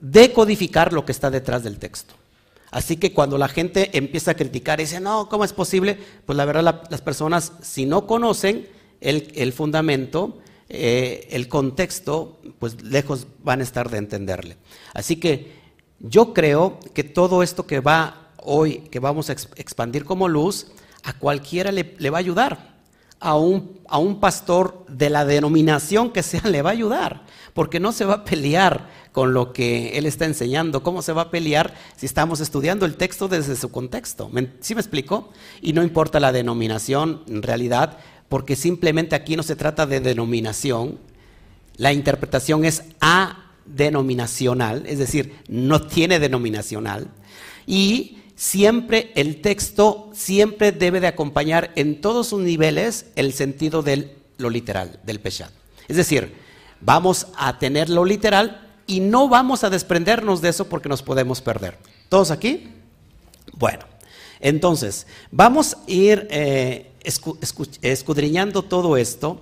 decodificar 0.00 0.92
lo 0.92 1.04
que 1.04 1.12
está 1.12 1.30
detrás 1.30 1.62
del 1.62 1.78
texto. 1.78 2.14
Así 2.70 2.96
que 2.96 3.12
cuando 3.12 3.38
la 3.38 3.48
gente 3.48 3.96
empieza 3.96 4.32
a 4.32 4.34
criticar 4.34 4.80
y 4.80 4.84
dice, 4.84 5.00
no, 5.00 5.28
¿cómo 5.28 5.44
es 5.44 5.52
posible? 5.52 5.98
Pues 6.26 6.36
la 6.36 6.44
verdad 6.44 6.84
las 6.90 7.00
personas, 7.00 7.52
si 7.62 7.86
no 7.86 8.06
conocen, 8.06 8.68
el, 9.00 9.52
fundamento, 9.52 10.38
eh, 10.68 11.28
el 11.30 11.48
contexto, 11.48 12.38
pues 12.58 12.82
lejos 12.82 13.26
van 13.42 13.60
a 13.60 13.62
estar 13.62 13.90
de 13.90 13.98
entenderle. 13.98 14.56
Así 14.94 15.16
que 15.16 15.52
yo 16.00 16.34
creo 16.34 16.78
que 16.94 17.04
todo 17.04 17.42
esto 17.42 17.66
que 17.66 17.80
va 17.80 18.32
hoy, 18.42 18.80
que 18.90 18.98
vamos 19.00 19.30
a 19.30 19.32
expandir 19.32 20.04
como 20.04 20.28
luz, 20.28 20.68
a 21.02 21.12
cualquiera 21.12 21.72
le, 21.72 22.10
va 22.10 22.18
a 22.18 22.20
ayudar. 22.20 22.75
A 23.18 23.36
un, 23.36 23.80
a 23.88 23.98
un, 23.98 24.20
pastor 24.20 24.84
de 24.88 25.08
la 25.08 25.24
denominación 25.24 26.12
que 26.12 26.22
sea 26.22 26.42
le 26.44 26.62
va 26.62 26.70
a 26.70 26.74
ayudar, 26.74 27.22
porque 27.54 27.80
no 27.80 27.92
se 27.92 28.04
va 28.04 28.14
a 28.14 28.24
pelear 28.24 28.88
con 29.12 29.32
lo 29.32 29.54
que 29.54 29.96
él 29.96 30.04
está 30.04 30.26
enseñando. 30.26 30.82
¿Cómo 30.82 31.00
se 31.00 31.14
va 31.14 31.22
a 31.22 31.30
pelear 31.30 31.74
si 31.96 32.04
estamos 32.04 32.40
estudiando 32.40 32.84
el 32.84 32.96
texto 32.96 33.28
desde 33.28 33.56
su 33.56 33.70
contexto? 33.70 34.30
¿Sí 34.60 34.74
me 34.74 34.82
explico? 34.82 35.30
Y 35.62 35.72
no 35.72 35.82
importa 35.82 36.20
la 36.20 36.32
denominación, 36.32 37.22
en 37.26 37.42
realidad, 37.42 37.96
porque 38.28 38.56
simplemente 38.56 39.14
aquí 39.14 39.36
no 39.36 39.42
se 39.42 39.56
trata 39.56 39.86
de 39.86 40.00
denominación, 40.00 40.98
la 41.76 41.92
interpretación 41.92 42.64
es 42.64 42.84
adenominacional, 43.00 44.84
es 44.86 44.98
decir, 44.98 45.36
no 45.48 45.82
tiene 45.82 46.18
denominacional, 46.18 47.08
y 47.66 48.18
siempre 48.36 49.10
el 49.16 49.40
texto 49.40 50.10
siempre 50.14 50.70
debe 50.70 51.00
de 51.00 51.08
acompañar 51.08 51.72
en 51.74 52.00
todos 52.00 52.28
sus 52.28 52.40
niveles 52.40 53.06
el 53.16 53.32
sentido 53.32 53.82
de 53.82 54.14
lo 54.38 54.50
literal, 54.50 55.00
del 55.04 55.18
peshat. 55.18 55.50
Es 55.88 55.96
decir, 55.96 56.34
vamos 56.80 57.28
a 57.36 57.58
tener 57.58 57.88
lo 57.88 58.04
literal 58.04 58.62
y 58.86 59.00
no 59.00 59.28
vamos 59.28 59.64
a 59.64 59.70
desprendernos 59.70 60.40
de 60.42 60.50
eso 60.50 60.68
porque 60.68 60.88
nos 60.88 61.02
podemos 61.02 61.40
perder. 61.40 61.78
¿Todos 62.08 62.30
aquí? 62.30 62.68
Bueno, 63.54 63.84
entonces, 64.38 65.06
vamos 65.30 65.74
a 65.74 65.78
ir 65.90 66.28
eh, 66.30 66.92
escudriñando 67.82 68.62
todo 68.62 68.96
esto, 68.96 69.40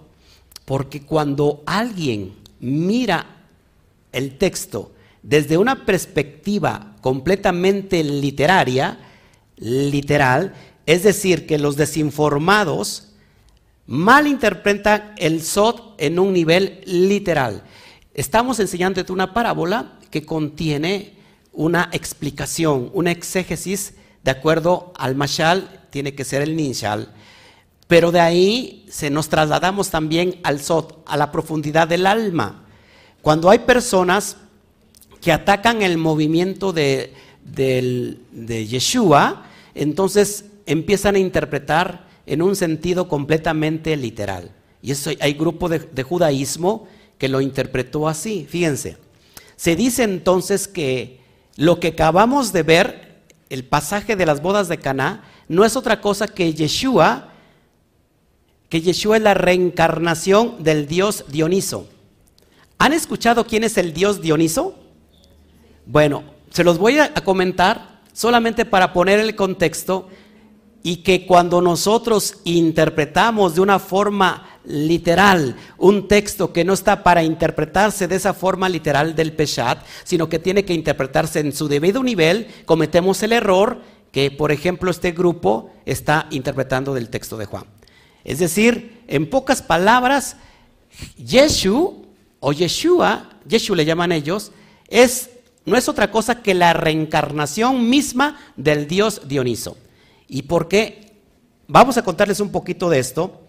porque 0.65 1.03
cuando 1.03 1.63
alguien 1.67 2.35
mira 2.61 3.27
el 4.13 4.39
texto 4.39 4.93
desde 5.25 5.57
una 5.57 5.87
perspectiva 5.87 6.97
completamente 7.01 8.05
literaria, 8.05 8.99
literal, 9.57 10.53
es 10.85 11.03
decir, 11.03 11.47
que 11.47 11.59
los 11.59 11.77
desinformados 11.77 13.15
malinterpretan 13.87 15.15
el 15.17 15.43
SOT 15.43 15.95
en 15.99 16.19
un 16.19 16.35
nivel 16.35 16.83
literal. 16.85 17.63
Estamos 18.13 18.61
enseñándote 18.61 19.13
una 19.13 19.33
parábola 19.33 19.99
que 20.11 20.27
contiene 20.27 21.15
una 21.55 21.89
explicación, 21.93 22.91
una 22.93 23.11
exégesis 23.11 23.95
de 24.23 24.31
acuerdo 24.31 24.93
al 24.97 25.15
mashal, 25.15 25.87
tiene 25.89 26.15
que 26.15 26.25
ser 26.25 26.43
el 26.43 26.55
ninshal, 26.55 27.15
pero 27.87 28.13
de 28.13 28.21
ahí 28.21 28.85
se 28.91 29.09
nos 29.09 29.31
trasladamos 29.31 29.89
también 29.89 30.39
al 30.43 30.61
sot, 30.61 31.03
a 31.07 31.17
la 31.17 31.33
profundidad 31.33 31.89
del 31.89 32.07
alma. 32.07 32.67
Cuando 33.23 33.49
hay 33.49 33.61
personas 33.61 34.37
que 35.25 35.33
atacan 35.33 35.81
el 35.81 35.97
movimiento 35.97 36.75
de, 36.75 37.15
Yeshua, 38.69 39.47
entonces 39.75 40.45
empiezan 40.67 41.15
a 41.15 41.19
interpretar 41.19 42.07
en 42.27 42.43
un 42.43 42.55
sentido 42.55 43.09
completamente 43.09 43.97
literal. 43.97 44.51
Y 44.83 44.91
eso, 44.91 45.11
hay 45.19 45.33
grupo 45.33 45.71
de, 45.71 45.79
de 45.79 46.03
judaísmo 46.03 46.87
que 47.17 47.31
lo 47.31 47.41
interpretó 47.41 48.07
así. 48.07 48.47
Fíjense, 48.47 48.99
se 49.57 49.77
dice 49.77 50.03
entonces 50.03 50.69
que 50.69 51.21
lo 51.57 51.81
que 51.81 51.89
acabamos 51.89 52.53
de 52.53 52.63
ver, 52.63 53.23
el 53.49 53.65
pasaje 53.65 54.17
de 54.17 54.27
las 54.27 54.43
bodas 54.43 54.69
de 54.69 54.77
Caná, 54.77 55.25
no 55.49 55.65
es 55.65 55.75
otra 55.75 56.03
cosa 56.03 56.29
que 56.29 56.53
Yeshua, 56.53 57.31
que 58.69 58.83
Yeshua 58.83 59.17
es 59.17 59.23
la 59.23 59.33
reencarnación 59.33 60.63
del 60.63 60.87
dios 60.87 61.25
Dioniso. 61.29 61.89
¿Han 62.77 62.93
escuchado 62.93 63.47
quién 63.47 63.65
es 63.65 63.79
el 63.79 63.95
dios 63.95 64.21
Dioniso? 64.21 64.84
Bueno, 65.87 66.25
se 66.51 66.65
los 66.65 66.79
voy 66.79 66.99
a 66.99 67.13
comentar 67.15 68.01
solamente 68.13 68.65
para 68.65 68.93
poner 68.93 69.21
el 69.21 69.35
contexto 69.35 70.09
y 70.83 70.97
que 70.97 71.27
cuando 71.27 71.61
nosotros 71.61 72.41
interpretamos 72.45 73.55
de 73.55 73.61
una 73.63 73.79
forma 73.79 74.49
literal 74.65 75.57
un 75.79 76.09
texto 76.09 76.53
que 76.53 76.65
no 76.65 76.75
está 76.75 77.03
para 77.03 77.23
interpretarse 77.23 78.07
de 78.07 78.17
esa 78.17 78.35
forma 78.35 78.69
literal 78.69 79.15
del 79.15 79.33
Peshat, 79.33 79.85
sino 80.05 80.29
que 80.29 80.39
tiene 80.39 80.65
que 80.65 80.75
interpretarse 80.75 81.41
en 81.41 81.53
su 81.53 81.69
debido 81.69 82.03
nivel, 82.03 82.49
cometemos 82.67 83.23
el 83.23 83.33
error 83.33 83.81
que, 84.13 84.31
por 84.31 84.53
ejemplo, 84.53 84.91
este 84.91 85.13
grupo 85.13 85.73
está 85.87 86.29
interpretando 86.31 86.95
del 86.95 87.09
texto 87.09 87.37
de 87.37 87.47
Juan. 87.47 87.65
Es 88.23 88.39
decir, 88.39 89.03
en 89.09 89.29
pocas 89.29 89.61
palabras, 89.61 90.37
Yeshu 91.17 92.07
o 92.41 92.53
Yeshua, 92.53 93.31
Yeshu 93.47 93.75
le 93.75 93.85
llaman 93.85 94.13
ellos, 94.13 94.53
es, 94.89 95.31
no 95.67 95.77
es 95.77 95.89
otra 95.89 96.11
cosa 96.11 96.43
que 96.43 96.55
la 96.55 96.73
reencarnación 96.73 97.89
misma 97.89 98.39
del 98.57 98.87
dios 98.87 99.23
Dioniso. 99.27 99.77
¿Y 100.29 100.43
por 100.43 100.69
qué? 100.69 101.13
Vamos 101.67 101.97
a 101.97 102.03
contarles 102.03 102.41
un 102.41 102.53
poquito 102.53 102.91
de 102.91 102.99
esto 102.99 103.41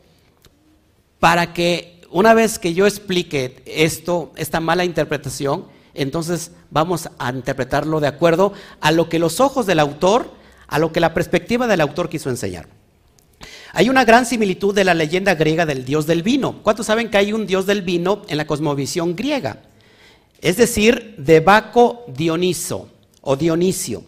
para 1.19 1.54
que 1.54 2.01
una 2.10 2.34
vez 2.34 2.60
que 2.60 2.73
yo 2.73 2.86
explique 2.86 3.62
esto, 3.65 4.32
esta 4.38 4.60
mala 4.60 4.86
interpretación, 4.86 5.65
entonces 5.93 6.51
vamos 6.69 7.10
a 7.19 7.32
interpretarlo 7.32 7.99
de 7.99 8.08
acuerdo 8.08 8.54
a 8.80 8.91
lo 8.91 9.10
que 9.10 9.19
los 9.19 9.39
ojos 9.39 9.65
del 9.65 9.80
autor, 9.80 10.32
a 10.67 10.80
lo 10.80 10.91
que 10.91 10.99
la 10.99 11.13
perspectiva 11.13 11.67
del 11.67 11.82
autor 11.82 12.10
quiso 12.10 12.30
enseñar. 12.30 12.67
Hay 13.73 13.89
una 13.89 14.06
gran 14.06 14.25
similitud 14.25 14.73
de 14.73 14.86
la 14.86 14.93
leyenda 14.93 15.36
griega 15.36 15.65
del 15.65 15.84
dios 15.84 16.06
del 16.06 16.23
vino. 16.23 16.62
¿Cuántos 16.63 16.86
saben 16.86 17.10
que 17.10 17.17
hay 17.17 17.34
un 17.34 17.45
dios 17.45 17.65
del 17.65 17.82
vino 17.82 18.21
en 18.30 18.38
la 18.38 18.47
cosmovisión 18.47 19.15
griega? 19.17 19.63
Es 20.41 20.58
decir, 20.58 21.15
de 21.17 21.39
Baco 21.39 22.04
Dioniso 22.08 22.89
o 23.21 23.36
Dionisio. 23.36 24.04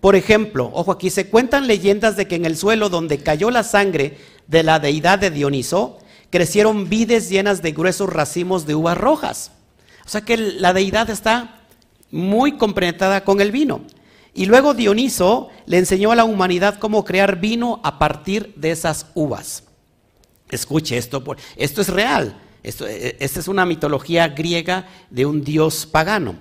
Por 0.00 0.14
ejemplo, 0.14 0.70
ojo 0.74 0.92
aquí, 0.92 1.10
se 1.10 1.28
cuentan 1.28 1.66
leyendas 1.66 2.16
de 2.16 2.28
que 2.28 2.36
en 2.36 2.44
el 2.44 2.56
suelo 2.56 2.88
donde 2.88 3.18
cayó 3.18 3.50
la 3.50 3.64
sangre 3.64 4.18
de 4.46 4.62
la 4.62 4.78
deidad 4.78 5.18
de 5.18 5.30
Dioniso, 5.30 5.98
crecieron 6.30 6.88
vides 6.88 7.28
llenas 7.28 7.62
de 7.62 7.72
gruesos 7.72 8.12
racimos 8.12 8.66
de 8.66 8.74
uvas 8.74 8.96
rojas. 8.96 9.50
O 10.06 10.08
sea 10.08 10.20
que 10.20 10.36
la 10.36 10.72
deidad 10.72 11.10
está 11.10 11.60
muy 12.10 12.56
compenetrada 12.56 13.24
con 13.24 13.40
el 13.40 13.50
vino. 13.50 13.82
Y 14.34 14.46
luego 14.46 14.74
Dioniso 14.74 15.48
le 15.66 15.78
enseñó 15.78 16.12
a 16.12 16.16
la 16.16 16.24
humanidad 16.24 16.78
cómo 16.78 17.04
crear 17.04 17.40
vino 17.40 17.80
a 17.82 17.98
partir 17.98 18.54
de 18.56 18.70
esas 18.70 19.06
uvas. 19.14 19.64
Escuche 20.50 20.96
esto, 20.96 21.22
esto 21.56 21.80
es 21.80 21.88
real. 21.88 22.40
Esto, 22.62 22.86
e, 22.86 23.16
esta 23.20 23.40
es 23.40 23.48
una 23.48 23.66
mitología 23.66 24.28
griega 24.28 24.86
de 25.10 25.26
un 25.26 25.44
dios 25.44 25.86
pagano. 25.86 26.36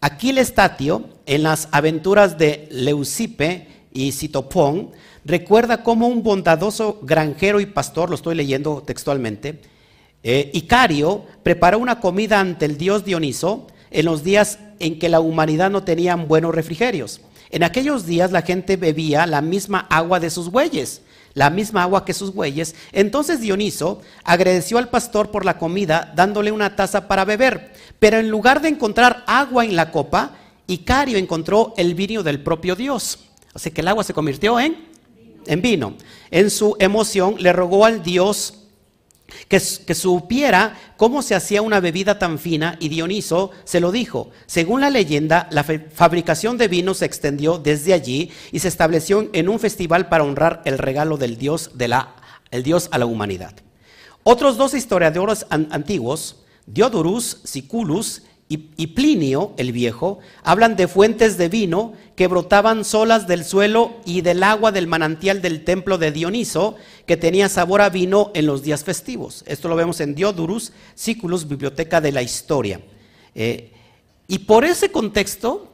Aquiles 0.00 0.48
Estatio, 0.48 1.04
en 1.26 1.42
las 1.42 1.68
aventuras 1.72 2.38
de 2.38 2.68
Leucipe 2.70 3.68
y 3.92 4.12
Citopón, 4.12 4.92
recuerda 5.24 5.82
cómo 5.82 6.08
un 6.08 6.22
bondadoso 6.22 7.00
granjero 7.02 7.60
y 7.60 7.66
pastor, 7.66 8.08
lo 8.08 8.14
estoy 8.14 8.34
leyendo 8.34 8.82
textualmente, 8.82 9.60
eh, 10.22 10.50
Icario 10.52 11.24
preparó 11.42 11.78
una 11.78 12.00
comida 12.00 12.40
ante 12.40 12.66
el 12.66 12.76
dios 12.76 13.04
Dioniso 13.04 13.66
en 13.90 14.06
los 14.06 14.22
días 14.22 14.58
en 14.78 14.98
que 14.98 15.08
la 15.08 15.20
humanidad 15.20 15.70
no 15.70 15.82
tenía 15.82 16.14
buenos 16.16 16.54
refrigerios. 16.54 17.20
En 17.50 17.62
aquellos 17.62 18.06
días 18.06 18.30
la 18.30 18.42
gente 18.42 18.76
bebía 18.76 19.26
la 19.26 19.40
misma 19.40 19.86
agua 19.90 20.20
de 20.20 20.30
sus 20.30 20.50
bueyes, 20.50 21.02
la 21.40 21.48
misma 21.48 21.84
agua 21.84 22.04
que 22.04 22.12
sus 22.12 22.34
bueyes. 22.34 22.74
Entonces 22.92 23.40
Dioniso 23.40 24.02
agradeció 24.24 24.76
al 24.76 24.90
pastor 24.90 25.30
por 25.30 25.46
la 25.46 25.56
comida, 25.56 26.12
dándole 26.14 26.52
una 26.52 26.76
taza 26.76 27.08
para 27.08 27.24
beber. 27.24 27.72
Pero 27.98 28.18
en 28.18 28.28
lugar 28.28 28.60
de 28.60 28.68
encontrar 28.68 29.24
agua 29.26 29.64
en 29.64 29.74
la 29.74 29.90
copa, 29.90 30.32
Icario 30.66 31.16
encontró 31.16 31.72
el 31.78 31.94
vino 31.94 32.22
del 32.22 32.42
propio 32.42 32.76
Dios. 32.76 33.20
Así 33.54 33.70
que 33.70 33.80
el 33.80 33.88
agua 33.88 34.04
se 34.04 34.12
convirtió 34.12 34.60
en, 34.60 34.86
en 35.46 35.62
vino. 35.62 35.94
En 36.30 36.50
su 36.50 36.76
emoción 36.78 37.36
le 37.38 37.54
rogó 37.54 37.86
al 37.86 38.02
Dios 38.02 38.59
que, 39.48 39.60
supiera 39.60 40.76
cómo 40.96 41.22
se 41.22 41.34
hacía 41.34 41.62
una 41.62 41.80
bebida 41.80 42.18
tan 42.18 42.38
fina 42.38 42.76
y 42.80 42.88
Dioniso 42.88 43.50
se 43.64 43.80
lo 43.80 43.92
dijo. 43.92 44.30
Según 44.46 44.80
la 44.80 44.90
leyenda, 44.90 45.48
la 45.50 45.64
fabricación 45.64 46.58
de 46.58 46.68
vino 46.68 46.94
se 46.94 47.04
extendió 47.04 47.58
desde 47.58 47.92
allí 47.92 48.30
y 48.52 48.60
se 48.60 48.68
estableció 48.68 49.28
en 49.32 49.48
un 49.48 49.58
festival 49.58 50.08
para 50.08 50.24
honrar 50.24 50.62
el 50.64 50.78
regalo 50.78 51.16
del 51.16 51.36
Dios, 51.36 51.70
de 51.74 51.88
la, 51.88 52.14
Dios 52.64 52.88
a 52.92 52.98
la 52.98 53.06
humanidad. 53.06 53.54
Otros 54.22 54.56
dos 54.56 54.74
historiadores 54.74 55.46
antiguos 55.50 56.36
Diodorus 56.66 57.40
Siculus 57.44 58.22
y, 58.52 58.88
Plinio 58.88 59.54
el 59.58 59.70
Viejo 59.70 60.18
hablan 60.42 60.74
de 60.74 60.88
fuentes 60.88 61.38
de 61.38 61.48
vino 61.48 61.92
que 62.16 62.26
brotaban 62.26 62.84
solas 62.84 63.28
del 63.28 63.44
suelo 63.44 64.00
y 64.04 64.22
del 64.22 64.42
agua 64.42 64.72
del 64.72 64.88
manantial 64.88 65.40
del 65.40 65.62
templo 65.62 65.98
de 65.98 66.10
Dioniso, 66.10 66.74
que 67.06 67.16
tenía 67.16 67.48
sabor 67.48 67.80
a 67.80 67.90
vino 67.90 68.32
en 68.34 68.46
los 68.46 68.64
días 68.64 68.82
festivos. 68.82 69.44
Esto 69.46 69.68
lo 69.68 69.76
vemos 69.76 70.00
en 70.00 70.16
Diodorus 70.16 70.72
Siculus, 70.96 71.46
Biblioteca 71.46 72.00
de 72.00 72.10
la 72.10 72.22
Historia. 72.22 72.80
Eh, 73.36 73.70
y 74.26 74.40
por 74.40 74.64
ese 74.64 74.90
contexto, 74.90 75.72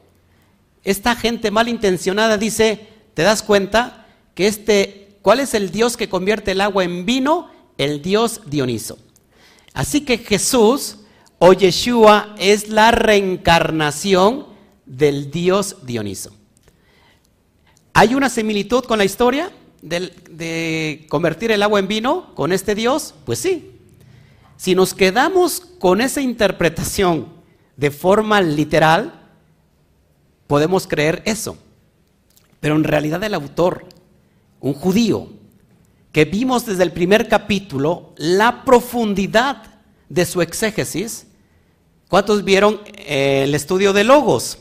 esta 0.85 1.17
gente 1.17 1.51
malintencionada 1.51 2.37
dice, 2.37 2.89
¿te 3.15 3.23
das 3.23 3.43
cuenta 3.43 4.07
que 4.35 4.49
este, 4.49 5.17
cuál 5.23 5.41
es 5.41 5.55
el 5.55 5.71
Dios 5.71 5.97
que 5.97 6.11
convierte 6.11 6.51
el 6.51 6.61
agua 6.61 6.85
en 6.85 7.07
vino? 7.07 7.51
El 7.79 8.03
Dios 8.03 8.43
Dioniso. 8.45 8.99
Así 9.73 10.03
que 10.03 10.19
Jesús 10.19 10.99
o 11.39 11.53
Yeshua 11.53 12.35
es 12.39 12.69
la 12.69 12.91
reencarnación 12.91 14.47
del 14.85 15.31
dios 15.31 15.77
Dioniso. 15.85 16.33
¿Hay 17.93 18.15
una 18.15 18.29
similitud 18.29 18.85
con 18.85 18.99
la 18.99 19.05
historia 19.05 19.51
de, 19.83 20.13
de, 20.31 21.07
convertir 21.09 21.51
el 21.51 21.63
agua 21.63 21.81
en 21.81 21.89
vino 21.89 22.35
con 22.35 22.53
este 22.53 22.75
dios? 22.75 23.15
Pues 23.25 23.39
sí. 23.39 23.73
Si 24.57 24.75
nos 24.75 24.95
quedamos 24.95 25.61
con 25.61 26.01
esa 26.01 26.21
interpretación 26.21 27.29
de 27.77 27.91
forma 27.91 28.41
literal, 28.41 29.23
podemos 30.47 30.87
creer 30.87 31.23
eso. 31.27 31.59
Pero 32.61 32.77
en 32.77 32.85
realidad 32.85 33.23
el 33.23 33.35
autor, 33.35 33.87
un 34.61 34.73
judío, 34.73 35.29
que 36.13 36.25
vimos 36.25 36.65
desde 36.65 36.83
el 36.83 36.93
primer 36.93 37.29
capítulo 37.29 38.15
la 38.17 38.65
profundidad 38.65 39.76
de 40.09 40.25
su 40.27 40.43
exégesis. 40.43 41.27
¿Cuántos 42.09 42.45
vieron 42.45 42.81
eh, 42.97 43.43
el 43.45 43.55
estudio 43.55 43.93
de 43.93 44.05
Logos? 44.05 44.59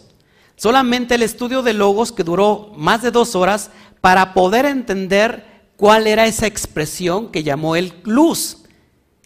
Solamente 0.55 1.15
el 1.15 1.23
estudio 1.23 1.61
de 1.61 1.73
Logos 1.73 2.11
que 2.11 2.23
duró 2.23 2.71
más 2.75 3.01
de 3.01 3.11
dos 3.11 3.35
horas 3.35 3.71
para 4.01 4.33
poder 4.33 4.65
entender 4.65 5.45
cuál 5.77 6.07
era 6.07 6.25
esa 6.25 6.47
expresión 6.47 7.31
que 7.31 7.43
llamó 7.43 7.75
el 7.75 7.93
luz 8.03 8.59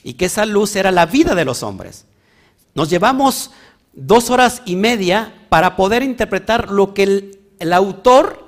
y 0.03 0.13
que 0.13 0.25
esa 0.25 0.45
luz 0.45 0.75
era 0.75 0.91
la 0.91 1.05
vida 1.05 1.35
de 1.35 1.45
los 1.45 1.63
hombres. 1.63 2.05
Nos 2.73 2.89
llevamos 2.89 3.51
dos 3.93 4.29
horas 4.29 4.61
y 4.65 4.75
media 4.75 5.33
para 5.49 5.75
poder 5.75 6.03
interpretar 6.03 6.71
lo 6.71 6.93
que 6.93 7.03
el, 7.59 7.73
autor 7.73 8.47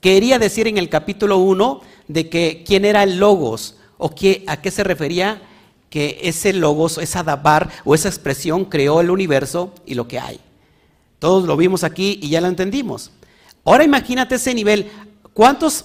quería 0.00 0.38
decir 0.38 0.68
en 0.68 0.78
el 0.78 0.88
capítulo 0.88 1.38
1 1.38 1.80
de 2.08 2.28
que 2.28 2.64
quién 2.66 2.84
era 2.84 3.02
el 3.02 3.18
logos 3.18 3.76
o 3.96 4.14
a 4.46 4.56
qué 4.60 4.70
se 4.70 4.84
refería 4.84 5.42
que 5.94 6.18
ese 6.24 6.52
logos, 6.52 6.98
esa 6.98 7.22
dabar 7.22 7.70
o 7.84 7.94
esa 7.94 8.08
expresión 8.08 8.64
creó 8.64 9.00
el 9.00 9.10
universo 9.10 9.72
y 9.86 9.94
lo 9.94 10.08
que 10.08 10.18
hay. 10.18 10.40
Todos 11.20 11.44
lo 11.44 11.56
vimos 11.56 11.84
aquí 11.84 12.18
y 12.20 12.30
ya 12.30 12.40
lo 12.40 12.48
entendimos. 12.48 13.12
Ahora 13.64 13.84
imagínate 13.84 14.34
ese 14.34 14.52
nivel. 14.54 14.90
¿Cuántos 15.32 15.84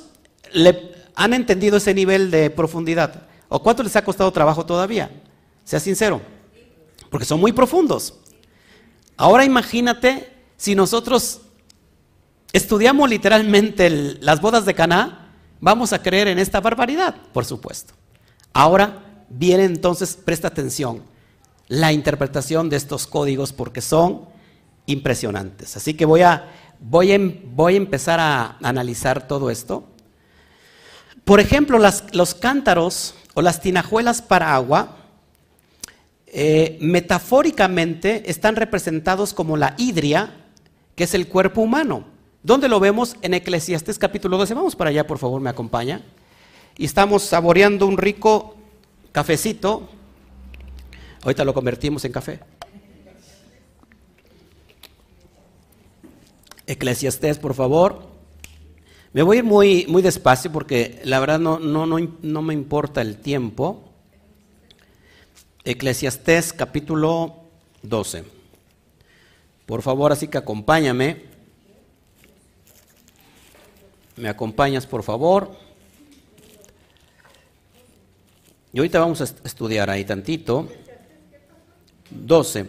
le 0.51 0.95
han 1.13 1.35
entendido 1.35 1.77
ese 1.77 1.93
nivel 1.93 2.31
de 2.31 2.49
profundidad? 2.49 3.27
¿O 3.49 3.61
cuánto 3.61 3.83
les 3.83 3.95
ha 3.97 4.03
costado 4.03 4.31
trabajo 4.31 4.65
todavía? 4.65 5.11
Sea 5.63 5.79
sincero. 5.79 6.23
Porque 7.11 7.27
son 7.27 7.39
muy 7.39 7.51
profundos. 7.51 8.15
Ahora 9.15 9.45
imagínate 9.45 10.33
si 10.57 10.73
nosotros 10.73 11.41
estudiamos 12.51 13.07
literalmente 13.07 13.91
las 14.21 14.41
bodas 14.41 14.65
de 14.65 14.73
Caná 14.73 15.35
vamos 15.59 15.93
a 15.93 16.01
creer 16.01 16.29
en 16.29 16.39
esta 16.39 16.61
barbaridad, 16.61 17.15
por 17.31 17.45
supuesto. 17.45 17.93
Ahora 18.53 19.08
viene 19.29 19.65
entonces, 19.65 20.17
presta 20.17 20.47
atención, 20.47 21.03
la 21.67 21.93
interpretación 21.93 22.69
de 22.69 22.77
estos 22.77 23.07
códigos 23.07 23.53
porque 23.53 23.81
son 23.81 24.25
impresionantes. 24.85 25.77
Así 25.77 25.93
que 25.93 26.05
voy 26.05 26.21
a, 26.21 26.51
voy 26.79 27.41
voy 27.53 27.73
a 27.75 27.77
empezar 27.77 28.19
a 28.19 28.57
analizar 28.61 29.27
todo 29.27 29.49
esto. 29.49 29.83
Por 31.23 31.39
ejemplo, 31.39 31.79
los 32.13 32.33
cántaros 32.33 33.13
o 33.35 33.41
las 33.41 33.61
tinajuelas 33.61 34.21
para 34.21 34.55
agua, 34.55 34.97
eh, 36.31 36.77
metafóricamente 36.81 38.29
están 38.29 38.55
representados 38.55 39.33
como 39.33 39.57
la 39.57 39.73
hidria 39.77 40.35
que 40.95 41.05
es 41.05 41.13
el 41.13 41.27
cuerpo 41.27 41.61
humano. 41.61 42.03
¿Dónde 42.43 42.69
lo 42.69 42.79
vemos? 42.79 43.15
En 43.21 43.33
Eclesiastés 43.33 43.97
capítulo 43.97 44.37
12. 44.37 44.53
Vamos 44.53 44.75
para 44.75 44.89
allá, 44.89 45.07
por 45.07 45.17
favor, 45.17 45.41
me 45.41 45.49
acompaña. 45.49 46.01
Y 46.77 46.85
estamos 46.85 47.23
saboreando 47.23 47.87
un 47.87 47.97
rico 47.97 48.58
cafecito. 49.19 49.89
Ahorita 51.23 51.43
lo 51.43 51.53
convertimos 51.53 52.05
en 52.05 52.13
café. 52.13 52.39
Eclesiastés, 56.65 57.37
por 57.37 57.53
favor. 57.53 58.07
Me 59.11 59.21
voy 59.21 59.35
a 59.35 59.39
ir 59.39 59.43
muy, 59.43 59.85
muy 59.89 60.01
despacio 60.01 60.53
porque 60.53 61.01
la 61.03 61.19
verdad 61.19 61.37
no, 61.37 61.59
no, 61.59 61.85
no, 61.85 61.97
no 62.21 62.41
me 62.41 62.53
importa 62.53 63.01
el 63.01 63.17
tiempo. 63.17 63.91
Eclesiastés 65.65 66.53
capítulo 66.53 67.41
12. 67.81 68.23
Por 69.65 69.81
favor, 69.81 70.13
así 70.13 70.29
que 70.29 70.37
acompáñame. 70.37 71.23
¿Me 74.15 74.29
acompañas, 74.29 74.87
por 74.87 75.03
favor? 75.03 75.68
Y 78.71 78.77
ahorita 78.77 78.99
vamos 78.99 79.21
a 79.21 79.23
estudiar 79.23 79.89
ahí 79.89 80.05
tantito. 80.05 80.67
12. 82.11 82.67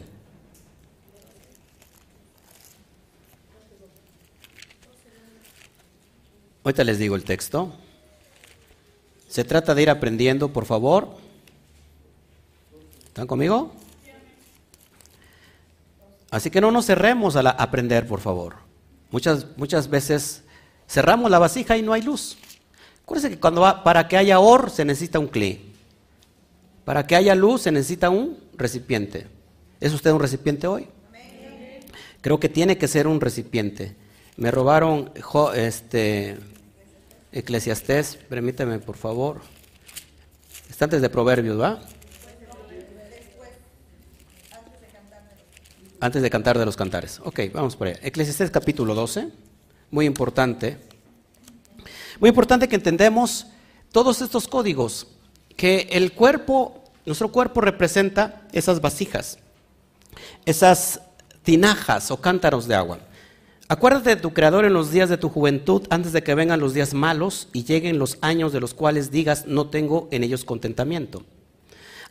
Ahorita 6.64 6.84
les 6.84 6.98
digo 6.98 7.16
el 7.16 7.24
texto. 7.24 7.72
Se 9.28 9.44
trata 9.44 9.74
de 9.74 9.82
ir 9.82 9.90
aprendiendo, 9.90 10.53
por 10.53 10.64
favor. 10.64 11.16
¿Están 13.07 13.26
conmigo? 13.26 13.72
Así 16.30 16.51
que 16.51 16.61
no 16.61 16.70
nos 16.70 16.86
cerremos 16.86 17.36
a 17.36 17.40
aprender, 17.40 18.07
por 18.07 18.20
favor. 18.20 18.57
Muchas, 19.11 19.46
muchas 19.57 19.88
veces 19.88 20.44
cerramos 20.88 21.30
la 21.30 21.38
vasija 21.38 21.76
y 21.76 21.82
no 21.82 21.92
hay 21.92 22.03
luz. 22.03 22.38
Acuérdense 23.03 23.30
que 23.30 23.40
cuando 23.40 23.62
va, 23.62 23.82
para 23.82 24.09
que 24.09 24.16
haya 24.16 24.38
or 24.38 24.70
se 24.70 24.84
necesita 24.84 25.18
un 25.18 25.26
clé. 25.28 25.70
Para 26.91 27.07
que 27.07 27.14
haya 27.14 27.36
luz 27.36 27.62
se 27.62 27.70
necesita 27.70 28.11
un 28.11 28.36
recipiente. 28.55 29.28
¿Es 29.78 29.93
usted 29.93 30.11
un 30.11 30.18
recipiente 30.18 30.66
hoy? 30.66 30.88
Creo 32.20 32.41
que 32.41 32.49
tiene 32.49 32.78
que 32.78 32.88
ser 32.88 33.07
un 33.07 33.20
recipiente. 33.20 33.95
Me 34.36 34.51
robaron 34.51 35.12
este, 35.55 36.36
Eclesiastés, 37.30 38.16
permíteme 38.16 38.80
por 38.80 38.97
favor. 38.97 39.41
Está 40.68 40.86
antes 40.86 41.01
de 41.01 41.09
Proverbios, 41.09 41.61
¿va? 41.61 41.80
Antes 46.01 46.22
de 46.22 46.28
cantar 46.28 46.59
de 46.59 46.66
los 46.66 46.76
cantares. 46.76 47.20
Ok, 47.22 47.38
vamos 47.55 47.76
por 47.76 47.86
ahí. 47.86 47.95
Eclesiastés 48.03 48.51
capítulo 48.51 48.97
12, 48.97 49.28
muy 49.93 50.07
importante. 50.07 50.76
Muy 52.18 52.30
importante 52.30 52.68
que 52.68 52.74
entendemos 52.74 53.47
todos 53.93 54.20
estos 54.22 54.49
códigos, 54.49 55.07
que 55.57 55.88
el 55.93 56.14
cuerpo, 56.14 56.80
nuestro 57.07 57.32
cuerpo 57.32 57.61
representa 57.61 58.42
esas 58.53 58.80
vasijas, 58.80 59.38
esas 60.44 61.01
tinajas 61.42 62.11
o 62.11 62.20
cántaros 62.20 62.68
de 62.68 62.74
agua. 62.74 62.98
Acuérdate 63.68 64.11
de 64.11 64.20
tu 64.20 64.32
Creador 64.32 64.64
en 64.64 64.72
los 64.72 64.90
días 64.90 65.09
de 65.09 65.16
tu 65.16 65.28
juventud, 65.28 65.86
antes 65.90 66.12
de 66.12 66.22
que 66.22 66.34
vengan 66.34 66.59
los 66.59 66.74
días 66.74 66.92
malos 66.92 67.48
y 67.53 67.64
lleguen 67.64 67.98
los 67.98 68.18
años 68.20 68.53
de 68.53 68.61
los 68.61 68.74
cuales 68.74 69.11
digas, 69.12 69.46
no 69.46 69.68
tengo 69.68 70.09
en 70.11 70.24
ellos 70.24 70.44
contentamiento. 70.44 71.24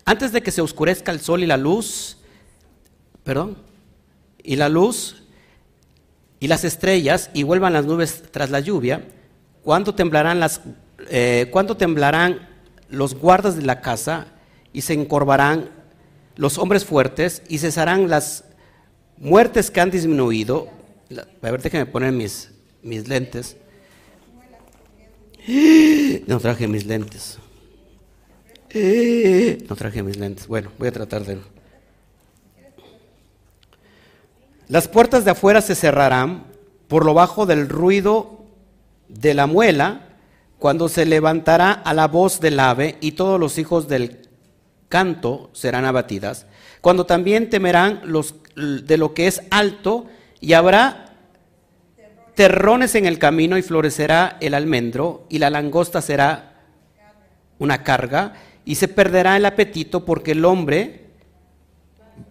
Antes 0.05 0.31
de 0.31 0.41
que 0.41 0.51
se 0.51 0.61
oscurezca 0.61 1.11
el 1.11 1.19
sol 1.19 1.43
y 1.43 1.45
la 1.45 1.57
luz, 1.57 2.17
perdón, 3.25 3.57
y 4.41 4.55
la 4.55 4.69
luz 4.69 5.23
y 6.39 6.47
las 6.47 6.63
estrellas 6.63 7.29
y 7.33 7.43
vuelvan 7.43 7.73
las 7.73 7.85
nubes 7.85 8.23
tras 8.31 8.49
la 8.49 8.61
lluvia, 8.61 9.05
¿cuándo 9.61 9.93
temblarán, 9.93 10.39
las, 10.39 10.61
eh, 11.09 11.51
temblarán 11.77 12.47
los 12.89 13.15
guardas 13.15 13.57
de 13.57 13.63
la 13.63 13.81
casa 13.81 14.27
y 14.74 14.82
se 14.82 14.93
encorvarán 14.93 15.70
los 16.36 16.57
hombres 16.57 16.86
fuertes 16.86 17.41
y 17.49 17.57
cesarán 17.57 18.09
las 18.09 18.45
muertes 19.17 19.72
que 19.72 19.82
han 19.82 19.91
disminuido 19.91 20.70
a 21.17 21.49
ver, 21.49 21.61
déjame 21.61 21.86
poner 21.88 22.11
mis, 22.11 22.51
mis 22.84 23.07
lentes. 23.07 23.57
No 26.28 26.39
traje 26.39 26.67
mis 26.67 26.86
lentes. 26.86 27.39
No 29.67 29.76
traje 29.76 30.03
mis 30.03 30.17
lentes. 30.17 30.47
Bueno, 30.47 30.72
voy 30.78 30.89
a 30.89 30.91
tratar 30.91 31.26
de... 31.26 31.39
Las 34.67 34.88
puertas 34.88 35.26
de 35.26 35.32
afuera 35.32 35.61
se 35.61 35.74
cerrarán 35.74 36.45
por 36.88 37.03
lo 37.05 37.15
bajo 37.15 37.47
del 37.47 37.67
ruido 37.67 38.45
de 39.07 39.34
la 39.34 39.47
muela 39.47 40.09
cuando 40.59 40.89
se 40.89 41.05
levantará 41.05 41.72
a 41.72 41.95
la 41.95 42.07
voz 42.07 42.39
del 42.39 42.59
ave 42.59 42.97
y 43.01 43.13
todos 43.13 43.39
los 43.39 43.57
hijos 43.57 43.88
del 43.88 44.28
canto 44.89 45.49
serán 45.53 45.85
abatidas, 45.85 46.47
cuando 46.81 47.05
también 47.05 47.49
temerán 47.49 48.01
los, 48.03 48.35
de 48.55 48.97
lo 48.97 49.13
que 49.13 49.27
es 49.27 49.43
alto 49.51 50.07
y 50.41 50.53
habrá 50.53 51.05
terrones 52.35 52.95
en 52.95 53.05
el 53.05 53.19
camino 53.19 53.57
y 53.57 53.61
florecerá 53.61 54.37
el 54.41 54.53
almendro 54.53 55.25
y 55.29 55.39
la 55.39 55.49
langosta 55.49 56.01
será 56.01 56.63
una 57.59 57.83
carga 57.83 58.33
y 58.65 58.75
se 58.75 58.87
perderá 58.87 59.37
el 59.37 59.45
apetito 59.45 60.05
porque 60.05 60.31
el 60.31 60.45
hombre 60.45 61.05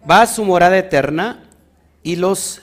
va 0.09 0.23
a 0.23 0.27
su 0.27 0.43
morada 0.43 0.77
eterna 0.77 1.49
y 2.03 2.15
los 2.15 2.61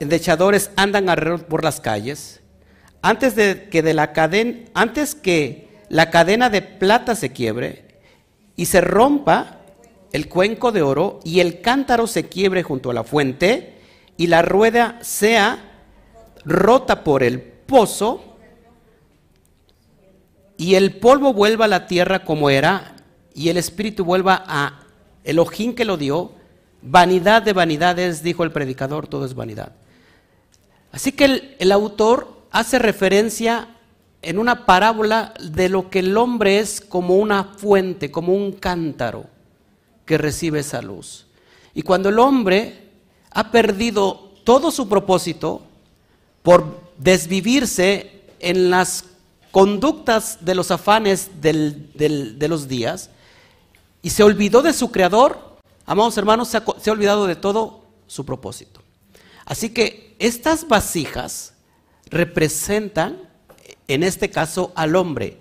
endechadores 0.00 0.70
andan 0.76 1.08
alrededor 1.08 1.44
por 1.46 1.64
las 1.64 1.80
calles. 1.80 2.40
Antes 3.02 3.36
de 3.36 3.68
que 3.70 3.82
de 3.82 3.94
la 3.94 4.12
cadena, 4.12 4.58
antes 4.74 5.14
que 5.14 5.68
la 5.88 6.10
cadena 6.10 6.50
de 6.50 6.62
plata 6.62 7.14
se 7.14 7.32
quiebre 7.32 7.87
y 8.58 8.66
se 8.66 8.80
rompa 8.80 9.60
el 10.12 10.28
cuenco 10.28 10.72
de 10.72 10.82
oro 10.82 11.20
y 11.22 11.38
el 11.38 11.60
cántaro 11.60 12.08
se 12.08 12.28
quiebre 12.28 12.64
junto 12.64 12.90
a 12.90 12.94
la 12.94 13.04
fuente, 13.04 13.78
y 14.16 14.26
la 14.26 14.42
rueda 14.42 14.98
sea 15.00 15.86
rota 16.44 17.04
por 17.04 17.22
el 17.22 17.40
pozo 17.40 18.36
y 20.56 20.74
el 20.74 20.96
polvo 20.96 21.32
vuelva 21.32 21.66
a 21.66 21.68
la 21.68 21.86
tierra 21.86 22.24
como 22.24 22.50
era 22.50 22.96
y 23.32 23.48
el 23.48 23.58
espíritu 23.58 24.04
vuelva 24.04 24.42
a 24.48 24.80
el 25.22 25.38
ojín 25.38 25.76
que 25.76 25.84
lo 25.84 25.96
dio, 25.96 26.32
vanidad 26.82 27.42
de 27.42 27.52
vanidades, 27.52 28.24
dijo 28.24 28.42
el 28.42 28.50
predicador, 28.50 29.06
todo 29.06 29.24
es 29.24 29.34
vanidad. 29.34 29.70
Así 30.90 31.12
que 31.12 31.26
el, 31.26 31.56
el 31.60 31.70
autor 31.70 32.42
hace 32.50 32.80
referencia 32.80 33.68
en 34.22 34.38
una 34.38 34.66
parábola 34.66 35.34
de 35.40 35.68
lo 35.68 35.90
que 35.90 36.00
el 36.00 36.16
hombre 36.16 36.58
es 36.58 36.80
como 36.80 37.16
una 37.16 37.44
fuente, 37.44 38.10
como 38.10 38.34
un 38.34 38.52
cántaro 38.52 39.26
que 40.04 40.18
recibe 40.18 40.60
esa 40.60 40.82
luz. 40.82 41.26
Y 41.74 41.82
cuando 41.82 42.08
el 42.08 42.18
hombre 42.18 42.88
ha 43.30 43.50
perdido 43.50 44.32
todo 44.44 44.70
su 44.70 44.88
propósito 44.88 45.62
por 46.42 46.80
desvivirse 46.96 48.22
en 48.40 48.70
las 48.70 49.04
conductas 49.50 50.44
de 50.44 50.54
los 50.54 50.70
afanes 50.70 51.40
de 51.40 52.46
los 52.48 52.68
días 52.68 53.10
y 54.02 54.10
se 54.10 54.22
olvidó 54.22 54.62
de 54.62 54.72
su 54.72 54.90
creador, 54.90 55.58
amados 55.86 56.16
hermanos, 56.16 56.48
se 56.48 56.56
ha, 56.58 56.92
olvidado 56.92 57.26
de 57.26 57.36
todo 57.36 57.84
su 58.06 58.24
propósito. 58.24 58.82
Así 59.44 59.70
que 59.70 60.16
estas 60.18 60.66
vasijas 60.68 61.54
representan, 62.06 63.27
en 63.88 64.02
este 64.02 64.30
caso, 64.30 64.72
al 64.76 64.94
hombre. 64.94 65.38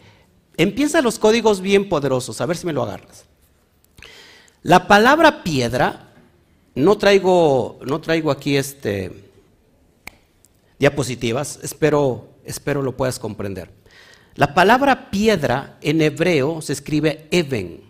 Empiezan 0.56 1.04
los 1.04 1.20
códigos 1.20 1.62
bien 1.62 1.88
poderosos, 1.88 2.42
a 2.42 2.46
ver 2.46 2.58
si 2.58 2.66
me 2.66 2.74
lo 2.74 2.84
agarras. 2.84 3.26
La 4.64 4.88
palabra 4.88 5.44
piedra 5.44 6.08
no 6.74 6.98
traigo, 6.98 7.80
no 7.86 8.02
traigo 8.02 8.32
aquí 8.32 8.58
este, 8.58 9.32
diapositivas, 10.80 11.60
espero, 11.62 12.30
espero 12.44 12.82
lo 12.82 12.96
puedas 12.96 13.20
comprender. 13.20 13.70
La 14.36 14.54
palabra 14.54 15.10
piedra 15.10 15.78
en 15.82 16.02
hebreo 16.02 16.62
se 16.62 16.74
escribe 16.74 17.28
even. 17.32 17.82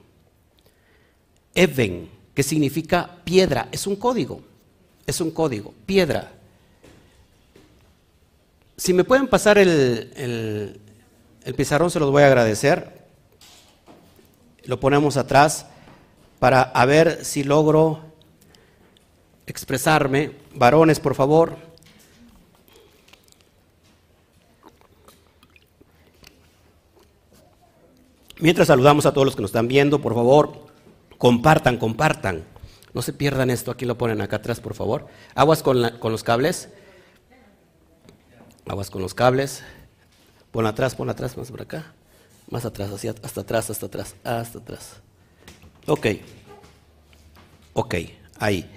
Even, 1.54 2.10
que 2.34 2.44
significa 2.44 3.18
piedra, 3.24 3.68
es 3.72 3.88
un 3.88 3.96
código, 3.96 4.42
es 5.06 5.20
un 5.20 5.32
código, 5.32 5.74
piedra. 5.86 6.37
Si 8.80 8.94
me 8.94 9.04
pueden 9.04 9.28
pasar 9.28 9.58
el, 9.58 10.80
el, 11.44 11.56
pizarrón, 11.56 11.90
se 11.90 12.00
los 12.00 12.12
voy 12.12 12.22
a 12.22 12.28
agradecer. 12.28 13.08
Lo 14.66 14.80
ponemos 14.80 15.18
atrás 15.18 15.66
para 16.38 16.72
ver 16.86 17.26
si 17.26 17.44
logro 17.44 18.02
expresarme. 19.48 20.34
Varones, 20.54 21.00
por 21.00 21.16
favor. 21.16 21.58
Mientras 28.40 28.68
saludamos 28.68 29.08
a 29.08 29.12
todos 29.12 29.26
los 29.26 29.36
que 29.36 29.42
nos 29.42 29.50
están 29.50 29.68
viendo, 29.68 30.00
por 30.00 30.14
favor, 30.14 30.68
compartan, 31.18 31.78
compartan. 31.78 32.44
No 32.94 33.02
se 33.02 33.12
pierdan 33.12 33.50
esto, 33.50 33.72
aquí 33.72 33.86
lo 33.86 33.98
ponen 33.98 34.22
acá 34.22 34.36
atrás, 34.36 34.60
por 34.60 34.76
favor. 34.76 35.08
Aguas 35.34 35.64
con, 35.64 35.98
con 35.98 36.12
los 36.12 36.24
cables. 36.24 36.70
Aguas 38.70 38.90
con 38.90 39.02
los 39.02 39.14
cables. 39.14 39.64
Pon 40.52 40.66
atrás, 40.66 40.96
pon 40.96 41.10
atrás, 41.10 41.38
más 41.38 41.50
por 41.50 41.62
acá. 41.62 41.94
Más 42.50 42.66
atrás, 42.66 42.92
hacia, 42.92 43.14
hasta 43.24 43.42
atrás, 43.42 43.70
hasta 43.70 43.86
atrás, 43.86 44.16
hasta 44.24 44.60
atrás. 44.60 45.02
Ok. 45.86 46.08
Ok, 47.74 47.96
ahí. 48.40 48.70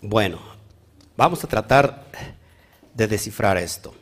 Bueno, 0.00 0.38
vamos 1.16 1.42
a 1.44 1.46
tratar 1.46 2.06
de 2.94 3.06
descifrar 3.06 3.56
esto. 3.56 3.94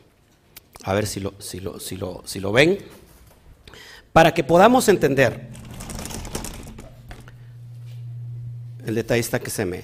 A 0.83 0.93
ver 0.93 1.07
si 1.07 1.19
lo, 1.19 1.33
si 1.39 1.59
lo, 1.59 1.79
si 1.79 1.97
lo, 1.97 2.21
si 2.25 2.39
lo 2.39 2.51
ven. 2.51 2.77
Para 4.13 4.33
que 4.33 4.43
podamos 4.43 4.87
entender. 4.89 5.49
El 8.85 8.95
detalle 8.95 9.19
está 9.19 9.39
que 9.39 9.49
se 9.49 9.65
me, 9.65 9.83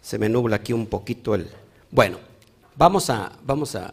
se 0.00 0.18
me 0.18 0.28
nubla 0.28 0.56
aquí 0.56 0.72
un 0.72 0.86
poquito 0.86 1.34
el... 1.34 1.50
Bueno, 1.90 2.18
vamos 2.76 3.10
a, 3.10 3.32
vamos 3.42 3.74
a... 3.74 3.92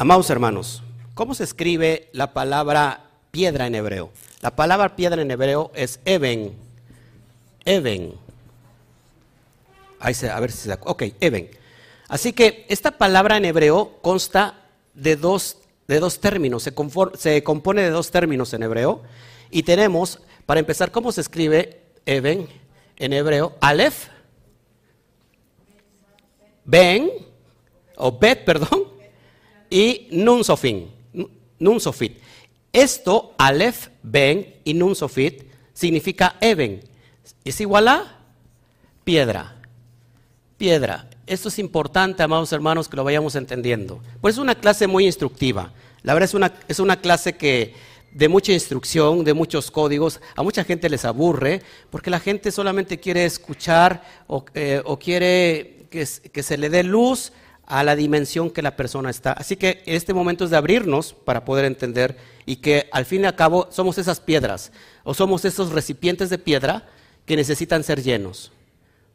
Amados 0.00 0.30
hermanos, 0.30 0.82
¿cómo 1.12 1.34
se 1.34 1.44
escribe 1.44 2.08
la 2.12 2.32
palabra 2.32 3.10
piedra 3.30 3.66
en 3.66 3.74
hebreo? 3.74 4.08
La 4.40 4.56
palabra 4.56 4.96
piedra 4.96 5.20
en 5.20 5.30
hebreo 5.30 5.70
es 5.74 6.00
even. 6.06 6.56
Even. 7.66 8.14
Ahí 9.98 10.14
se, 10.14 10.30
a 10.30 10.40
ver 10.40 10.52
si 10.52 10.70
se. 10.70 10.78
Ok, 10.84 11.02
even. 11.20 11.50
Así 12.08 12.32
que 12.32 12.64
esta 12.70 12.92
palabra 12.92 13.36
en 13.36 13.44
hebreo 13.44 13.98
consta 14.00 14.62
de 14.94 15.16
dos, 15.16 15.58
de 15.86 16.00
dos 16.00 16.18
términos, 16.18 16.62
se, 16.62 16.72
se 17.18 17.42
compone 17.42 17.82
de 17.82 17.90
dos 17.90 18.10
términos 18.10 18.54
en 18.54 18.62
hebreo. 18.62 19.02
Y 19.50 19.64
tenemos, 19.64 20.18
para 20.46 20.60
empezar, 20.60 20.92
¿cómo 20.92 21.12
se 21.12 21.20
escribe 21.20 21.82
even 22.06 22.48
en 22.96 23.12
hebreo? 23.12 23.54
Aleph, 23.60 24.06
Ben, 26.64 27.10
o 27.96 28.18
Bet, 28.18 28.46
perdón, 28.46 28.99
y 29.70 30.08
Nun 30.10 30.44
Sofin, 30.44 30.90
Nun 31.58 31.80
Sofit. 31.80 32.18
Esto, 32.72 33.34
Aleph, 33.38 33.88
Ben 34.02 34.56
y 34.64 34.74
Nun 34.74 34.94
Sofit, 34.94 35.44
significa 35.72 36.36
Eben. 36.40 36.80
Es 37.44 37.60
igual 37.60 37.88
a 37.88 38.18
piedra. 39.04 39.56
Piedra. 40.58 41.08
Esto 41.26 41.48
es 41.48 41.58
importante, 41.58 42.22
amados 42.22 42.52
hermanos, 42.52 42.88
que 42.88 42.96
lo 42.96 43.04
vayamos 43.04 43.36
entendiendo. 43.36 44.00
Pues 44.20 44.34
es 44.34 44.38
una 44.38 44.56
clase 44.56 44.86
muy 44.86 45.06
instructiva. 45.06 45.72
La 46.02 46.14
verdad 46.14 46.28
es 46.28 46.34
una, 46.34 46.52
es 46.68 46.80
una 46.80 47.00
clase 47.00 47.36
que 47.36 47.74
de 48.12 48.28
mucha 48.28 48.52
instrucción, 48.52 49.22
de 49.22 49.34
muchos 49.34 49.70
códigos, 49.70 50.20
a 50.34 50.42
mucha 50.42 50.64
gente 50.64 50.88
les 50.88 51.04
aburre, 51.04 51.62
porque 51.90 52.10
la 52.10 52.18
gente 52.18 52.50
solamente 52.50 52.98
quiere 52.98 53.24
escuchar 53.24 54.02
o, 54.26 54.44
eh, 54.54 54.82
quiere 54.98 55.86
que, 55.90 56.06
que 56.32 56.42
se 56.42 56.58
le 56.58 56.68
dé 56.68 56.82
luz 56.82 57.32
a 57.70 57.84
la 57.84 57.94
dimensión 57.94 58.50
que 58.50 58.62
la 58.62 58.76
persona 58.76 59.10
está. 59.10 59.32
Así 59.32 59.56
que 59.56 59.82
este 59.86 60.12
momento 60.12 60.44
es 60.44 60.50
de 60.50 60.56
abrirnos 60.56 61.14
para 61.14 61.44
poder 61.44 61.64
entender 61.64 62.18
y 62.44 62.56
que 62.56 62.88
al 62.90 63.06
fin 63.06 63.22
y 63.22 63.26
al 63.26 63.36
cabo 63.36 63.68
somos 63.70 63.96
esas 63.96 64.18
piedras 64.18 64.72
o 65.04 65.14
somos 65.14 65.44
esos 65.44 65.70
recipientes 65.70 66.30
de 66.30 66.38
piedra 66.38 66.88
que 67.24 67.36
necesitan 67.36 67.84
ser 67.84 68.02
llenos. 68.02 68.50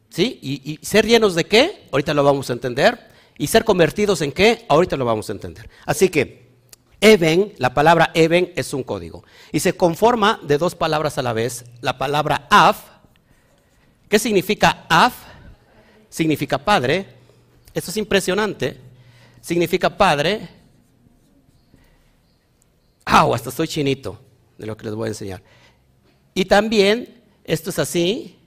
¿Sí? 0.08 0.38
¿Y, 0.42 0.78
ser 0.82 1.06
llenos 1.06 1.34
de 1.34 1.44
qué? 1.44 1.86
Ahorita 1.92 2.14
lo 2.14 2.24
vamos 2.24 2.48
a 2.48 2.54
entender. 2.54 3.10
¿Y 3.36 3.48
ser 3.48 3.64
convertidos 3.64 4.22
en 4.22 4.32
qué? 4.32 4.64
Ahorita 4.68 4.96
lo 4.96 5.04
vamos 5.04 5.28
a 5.28 5.32
entender. 5.32 5.68
Así 5.84 6.08
que 6.08 6.46
Eben, 6.98 7.52
la 7.58 7.74
palabra 7.74 8.10
Eben 8.14 8.54
es 8.56 8.72
un 8.72 8.82
código. 8.82 9.22
Y 9.52 9.60
se 9.60 9.76
conforma 9.76 10.40
de 10.42 10.56
dos 10.56 10.74
palabras 10.74 11.18
a 11.18 11.22
la 11.22 11.34
vez. 11.34 11.66
La 11.82 11.98
palabra 11.98 12.46
Af, 12.50 12.78
¿qué 14.08 14.18
significa 14.18 14.86
Af? 14.88 15.12
Significa 16.08 16.56
padre. 16.56 17.15
Esto 17.76 17.90
es 17.90 17.98
impresionante. 17.98 18.74
Significa 19.42 19.94
padre. 19.94 20.48
¡Au! 23.04 23.34
Hasta 23.34 23.50
estoy 23.50 23.68
chinito 23.68 24.18
de 24.56 24.64
lo 24.64 24.74
que 24.78 24.86
les 24.86 24.94
voy 24.94 25.04
a 25.04 25.08
enseñar. 25.08 25.42
Y 26.32 26.46
también, 26.46 27.22
esto 27.44 27.68
es 27.68 27.78
así. 27.78 28.38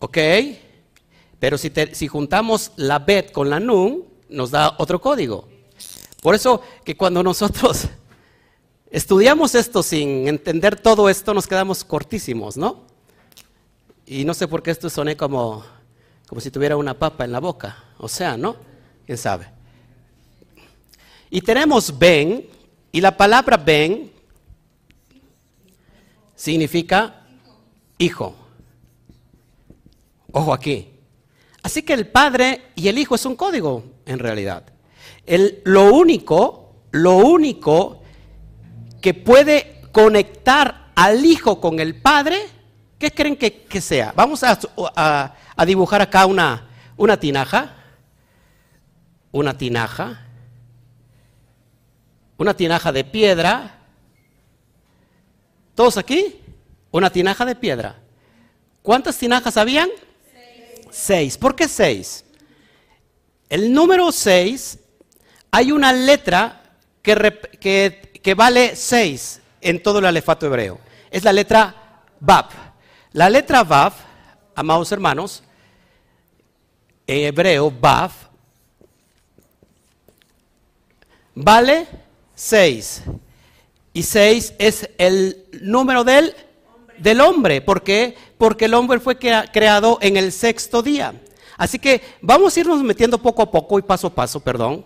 ¿Ok? 0.00 0.18
Pero 1.40 1.56
si, 1.56 1.72
si 1.92 2.08
juntamos 2.08 2.72
la 2.76 2.98
bet 2.98 3.32
con 3.32 3.48
la 3.48 3.58
nun, 3.58 4.04
nos 4.28 4.50
da 4.50 4.76
otro 4.76 5.00
código. 5.00 5.48
Por 6.20 6.34
eso 6.34 6.60
que 6.84 6.94
cuando 6.94 7.22
nosotros 7.22 7.88
estudiamos 8.90 9.54
esto 9.54 9.82
sin 9.82 10.28
entender 10.28 10.78
todo 10.78 11.08
esto, 11.08 11.32
nos 11.32 11.46
quedamos 11.46 11.84
cortísimos, 11.84 12.58
¿no? 12.58 12.84
Y 14.04 14.26
no 14.26 14.34
sé 14.34 14.46
por 14.46 14.62
qué 14.62 14.70
esto 14.72 14.90
soné 14.90 15.16
como 15.16 15.77
como 16.28 16.42
si 16.42 16.50
tuviera 16.50 16.76
una 16.76 16.92
papa 16.92 17.24
en 17.24 17.32
la 17.32 17.40
boca. 17.40 17.84
O 17.96 18.06
sea, 18.06 18.36
¿no? 18.36 18.56
¿Quién 19.06 19.16
sabe? 19.16 19.46
Y 21.30 21.40
tenemos 21.40 21.98
ben, 21.98 22.46
y 22.92 23.00
la 23.00 23.16
palabra 23.16 23.56
ben 23.56 24.12
significa 26.36 27.26
hijo. 27.96 28.36
Ojo 30.32 30.52
aquí. 30.52 30.90
Así 31.62 31.82
que 31.82 31.94
el 31.94 32.06
padre 32.08 32.72
y 32.76 32.88
el 32.88 32.98
hijo 32.98 33.14
es 33.14 33.24
un 33.24 33.34
código, 33.34 33.84
en 34.04 34.18
realidad. 34.18 34.64
El, 35.24 35.62
lo 35.64 35.94
único, 35.94 36.82
lo 36.90 37.16
único 37.16 38.02
que 39.00 39.14
puede 39.14 39.80
conectar 39.92 40.92
al 40.94 41.24
hijo 41.24 41.58
con 41.58 41.80
el 41.80 42.00
padre, 42.00 42.38
¿qué 42.98 43.10
creen 43.10 43.36
que, 43.36 43.80
sea? 43.80 44.12
Vamos 44.14 44.42
a 44.44 45.34
dibujar 45.64 46.00
acá 46.00 46.26
una, 46.26 46.68
una 46.96 47.18
tinaja, 47.18 47.74
una 49.32 49.56
tinaja, 49.56 50.24
una 52.36 52.54
tinaja 52.54 52.92
de 52.92 53.04
piedra. 53.04 53.78
¿Todos 55.74 55.96
aquí? 55.96 56.40
Una 56.90 57.10
tinaja 57.10 57.44
de 57.44 57.54
piedra. 57.54 57.96
¿Cuántas 58.82 59.18
tinajas 59.18 59.56
habían? 59.56 59.88
Seis. 60.90 61.36
¿Por 61.36 61.54
qué 61.54 61.68
seis? 61.68 62.24
El 63.48 63.72
número 63.72 64.10
seis, 64.12 64.78
hay 65.50 65.72
una 65.72 65.92
letra 65.92 66.62
que, 67.02 68.20
que, 68.22 68.34
vale 68.34 68.76
seis 68.76 69.40
en 69.60 69.82
todo 69.82 69.98
el 69.98 70.06
alefato 70.06 70.46
hebreo. 70.46 70.78
Es 71.10 71.24
la 71.24 71.32
letra 71.32 72.02
Bab. 72.20 72.46
La 73.12 73.30
letra 73.30 73.64
Bab, 73.64 73.92
amados 74.54 74.92
hermanos, 74.92 75.42
en 77.08 77.24
hebreo, 77.24 77.70
Baf, 77.70 78.26
vale 81.34 81.86
6. 82.34 83.02
Y 83.94 84.02
6 84.02 84.54
es 84.58 84.90
el 84.98 85.46
número 85.62 86.04
del, 86.04 86.34
del 86.98 87.20
hombre. 87.20 87.62
¿Por 87.62 87.82
qué? 87.82 88.14
Porque 88.36 88.66
el 88.66 88.74
hombre 88.74 89.00
fue 89.00 89.16
creado 89.18 89.98
en 90.02 90.16
el 90.18 90.30
sexto 90.30 90.82
día. 90.82 91.14
Así 91.56 91.78
que 91.78 92.02
vamos 92.20 92.56
a 92.56 92.60
irnos 92.60 92.82
metiendo 92.84 93.18
poco 93.18 93.42
a 93.42 93.50
poco 93.50 93.78
y 93.78 93.82
paso 93.82 94.08
a 94.08 94.14
paso, 94.14 94.38
perdón. 94.38 94.84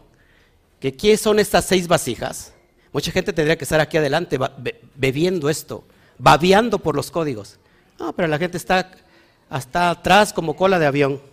Que 0.79 0.95
¿Qué 0.95 1.17
son 1.17 1.41
estas 1.41 1.67
seis 1.67 1.87
vasijas? 1.87 2.55
Mucha 2.93 3.11
gente 3.11 3.33
tendría 3.33 3.59
que 3.59 3.65
estar 3.65 3.81
aquí 3.81 3.97
adelante 3.97 4.39
bebiendo 4.95 5.51
esto, 5.51 5.85
babeando 6.19 6.79
por 6.79 6.95
los 6.95 7.11
códigos. 7.11 7.59
No, 7.99 8.13
pero 8.15 8.29
la 8.29 8.39
gente 8.39 8.57
está 8.57 8.91
hasta 9.51 9.91
atrás 9.91 10.33
como 10.33 10.55
cola 10.55 10.79
de 10.79 10.87
avión. 10.87 11.32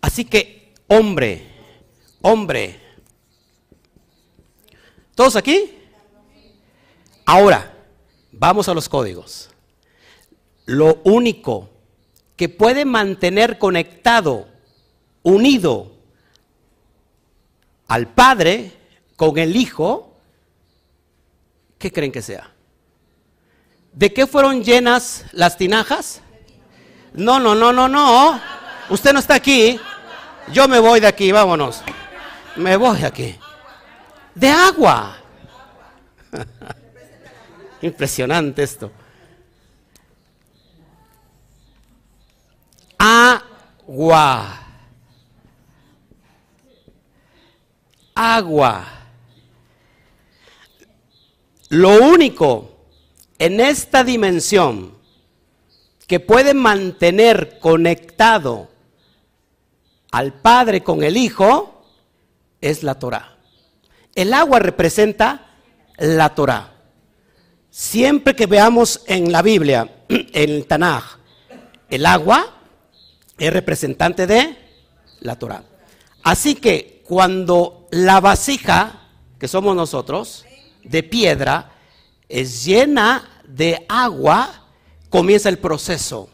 Así 0.00 0.24
que, 0.24 0.74
hombre, 0.86 1.46
hombre. 2.22 2.80
¿Todos 5.14 5.36
aquí? 5.36 5.78
Ahora, 7.26 7.74
vamos 8.32 8.68
a 8.68 8.74
los 8.74 8.88
códigos. 8.88 9.50
Lo 10.66 11.00
único 11.04 11.70
que 12.36 12.48
puede 12.48 12.84
mantener 12.84 13.58
conectado, 13.58 14.48
unido 15.22 15.92
al 17.86 18.08
Padre 18.08 18.72
con 19.16 19.36
el 19.36 19.56
Hijo, 19.56 20.16
¿qué 21.78 21.92
creen 21.92 22.12
que 22.12 22.22
sea? 22.22 22.50
¿De 23.92 24.12
qué 24.12 24.26
fueron 24.26 24.62
llenas 24.62 25.24
las 25.32 25.56
tinajas? 25.56 26.22
No, 27.12 27.40
no, 27.40 27.54
no, 27.54 27.72
no, 27.72 27.88
no. 27.88 28.40
Usted 28.88 29.12
no 29.12 29.18
está 29.18 29.34
aquí. 29.34 29.78
Yo 30.52 30.66
me 30.66 30.78
voy 30.78 31.00
de 31.00 31.06
aquí, 31.06 31.30
vámonos. 31.30 31.82
Me 32.56 32.76
voy 32.76 32.98
de 32.98 33.06
aquí. 33.06 33.38
De 34.34 34.48
agua. 34.48 35.16
Impresionante 37.82 38.62
esto. 38.62 38.90
Agua. 42.98 44.60
Agua. 48.14 48.84
Lo 51.68 52.02
único 52.02 52.86
en 53.38 53.60
esta 53.60 54.02
dimensión 54.02 54.98
que 56.08 56.18
puede 56.18 56.54
mantener 56.54 57.60
conectado 57.60 58.69
al 60.10 60.32
Padre 60.32 60.82
con 60.82 61.02
el 61.02 61.16
Hijo 61.16 61.84
es 62.60 62.82
la 62.82 62.98
Torah. 62.98 63.36
El 64.14 64.34
agua 64.34 64.58
representa 64.58 65.46
la 65.98 66.34
Torah. 66.34 66.74
Siempre 67.70 68.34
que 68.34 68.46
veamos 68.46 69.02
en 69.06 69.30
la 69.30 69.42
Biblia, 69.42 69.88
en 70.08 70.50
el 70.50 70.66
Tanaj, 70.66 71.18
el 71.88 72.06
agua 72.06 72.58
es 73.38 73.52
representante 73.52 74.26
de 74.26 74.56
la 75.20 75.38
Torah. 75.38 75.64
Así 76.22 76.56
que 76.56 77.02
cuando 77.06 77.88
la 77.90 78.20
vasija, 78.20 79.08
que 79.38 79.48
somos 79.48 79.74
nosotros, 79.74 80.44
de 80.82 81.02
piedra, 81.02 81.72
es 82.28 82.64
llena 82.64 83.42
de 83.46 83.84
agua, 83.88 84.66
comienza 85.08 85.48
el 85.48 85.58
proceso 85.58 86.28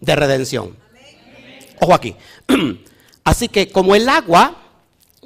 de 0.00 0.16
redención. 0.16 0.76
Ojo 1.80 1.94
aquí. 1.94 2.16
Así 3.24 3.48
que 3.48 3.70
como 3.70 3.94
el 3.94 4.08
agua, 4.08 4.56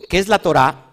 que 0.08 0.18
es 0.18 0.28
la 0.28 0.38
Torah, 0.38 0.86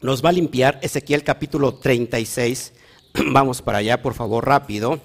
nos 0.00 0.24
va 0.24 0.28
a 0.28 0.32
limpiar, 0.32 0.78
Ezequiel 0.82 1.24
capítulo 1.24 1.74
36, 1.74 2.72
vamos 3.26 3.62
para 3.62 3.78
allá 3.78 4.02
por 4.02 4.14
favor 4.14 4.46
rápido. 4.46 5.00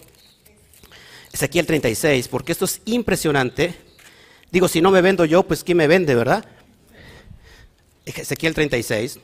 Ezequiel 1.31 1.65
36, 1.65 2.27
porque 2.27 2.51
esto 2.51 2.65
es 2.65 2.81
impresionante. 2.85 3.75
Digo, 4.51 4.67
si 4.67 4.81
no 4.81 4.91
me 4.91 5.01
vendo 5.01 5.25
yo, 5.25 5.43
pues 5.43 5.63
¿quién 5.63 5.77
me 5.77 5.87
vende, 5.87 6.13
verdad? 6.13 6.45
Ezequiel 8.05 8.53
36. 8.53 9.19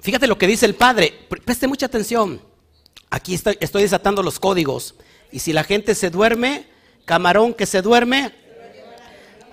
Fíjate 0.00 0.26
lo 0.26 0.38
que 0.38 0.46
dice 0.46 0.64
el 0.64 0.74
Padre, 0.74 1.12
preste 1.44 1.68
mucha 1.68 1.86
atención. 1.86 2.40
Aquí 3.10 3.34
estoy, 3.34 3.58
estoy 3.60 3.82
desatando 3.82 4.22
los 4.22 4.40
códigos. 4.40 4.94
Y 5.30 5.40
si 5.40 5.52
la 5.52 5.64
gente 5.64 5.94
se 5.94 6.10
duerme, 6.10 6.66
camarón 7.04 7.54
que 7.54 7.66
se 7.66 7.82
duerme, 7.82 8.32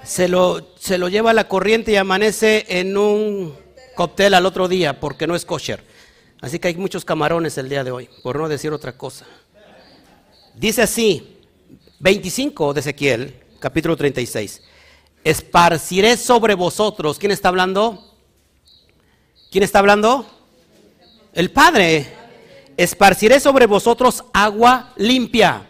se 0.03 0.27
lo, 0.27 0.73
se 0.79 0.97
lo 0.97 1.09
lleva 1.09 1.31
a 1.31 1.33
la 1.33 1.47
corriente 1.47 1.91
y 1.91 1.95
amanece 1.95 2.65
en 2.67 2.95
un 2.97 3.55
cóctel 3.95 4.33
al 4.33 4.45
otro 4.45 4.67
día 4.67 4.99
porque 4.99 5.27
no 5.27 5.35
es 5.35 5.45
kosher. 5.45 5.83
Así 6.41 6.59
que 6.59 6.67
hay 6.67 6.75
muchos 6.75 7.05
camarones 7.05 7.57
el 7.57 7.69
día 7.69 7.83
de 7.83 7.91
hoy, 7.91 8.09
por 8.21 8.37
no 8.37 8.47
decir 8.47 8.71
otra 8.71 8.97
cosa. 8.97 9.25
Dice 10.53 10.83
así, 10.83 11.37
25 11.99 12.73
de 12.73 12.79
Ezequiel, 12.81 13.35
capítulo 13.59 13.97
36. 13.97 14.61
Esparciré 15.23 16.17
sobre 16.17 16.53
vosotros. 16.53 17.17
¿Quién 17.17 17.31
está 17.31 17.49
hablando? 17.49 18.15
¿Quién 19.49 19.63
está 19.63 19.79
hablando? 19.79 20.25
El 21.33 21.51
Padre. 21.51 22.24
Esparciré 22.77 23.39
sobre 23.39 23.65
vosotros 23.65 24.23
agua 24.33 24.93
limpia. 24.97 25.67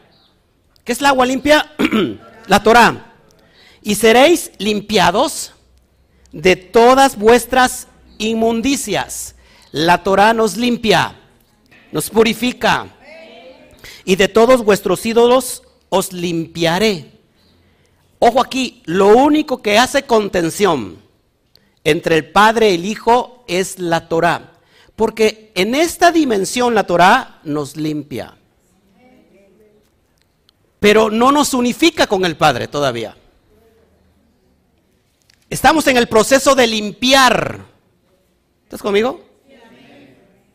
¿Qué 0.83 0.91
es 0.91 1.01
la 1.01 1.09
agua 1.09 1.25
limpia? 1.25 1.71
la 2.47 2.63
Torah. 2.63 3.13
Y 3.81 3.95
seréis 3.95 4.51
limpiados 4.57 5.53
de 6.31 6.55
todas 6.55 7.17
vuestras 7.17 7.87
inmundicias. 8.17 9.35
La 9.71 10.03
Torah 10.03 10.33
nos 10.33 10.57
limpia, 10.57 11.15
nos 11.91 12.09
purifica. 12.09 12.87
Y 14.03 14.15
de 14.15 14.27
todos 14.27 14.63
vuestros 14.63 15.05
ídolos 15.05 15.63
os 15.89 16.13
limpiaré. 16.13 17.11
Ojo 18.19 18.41
aquí, 18.41 18.81
lo 18.85 19.15
único 19.15 19.61
que 19.61 19.77
hace 19.77 20.03
contención 20.03 20.97
entre 21.83 22.15
el 22.15 22.31
Padre 22.31 22.71
y 22.71 22.75
el 22.75 22.85
Hijo 22.85 23.43
es 23.47 23.77
la 23.79 24.07
Torah. 24.07 24.54
Porque 24.95 25.51
en 25.55 25.75
esta 25.75 26.11
dimensión 26.11 26.73
la 26.73 26.85
Torah 26.85 27.41
nos 27.43 27.75
limpia 27.75 28.37
pero 30.85 31.09
no 31.09 31.31
nos 31.31 31.55
unifica 31.55 32.05
con 32.05 32.25
el 32.25 32.37
Padre 32.37 32.67
todavía. 32.67 33.17
Estamos 35.49 35.87
en 35.87 35.97
el 35.97 36.07
proceso 36.07 36.53
de 36.53 36.67
limpiar. 36.67 37.65
¿Estás 38.65 38.83
conmigo? 38.83 39.19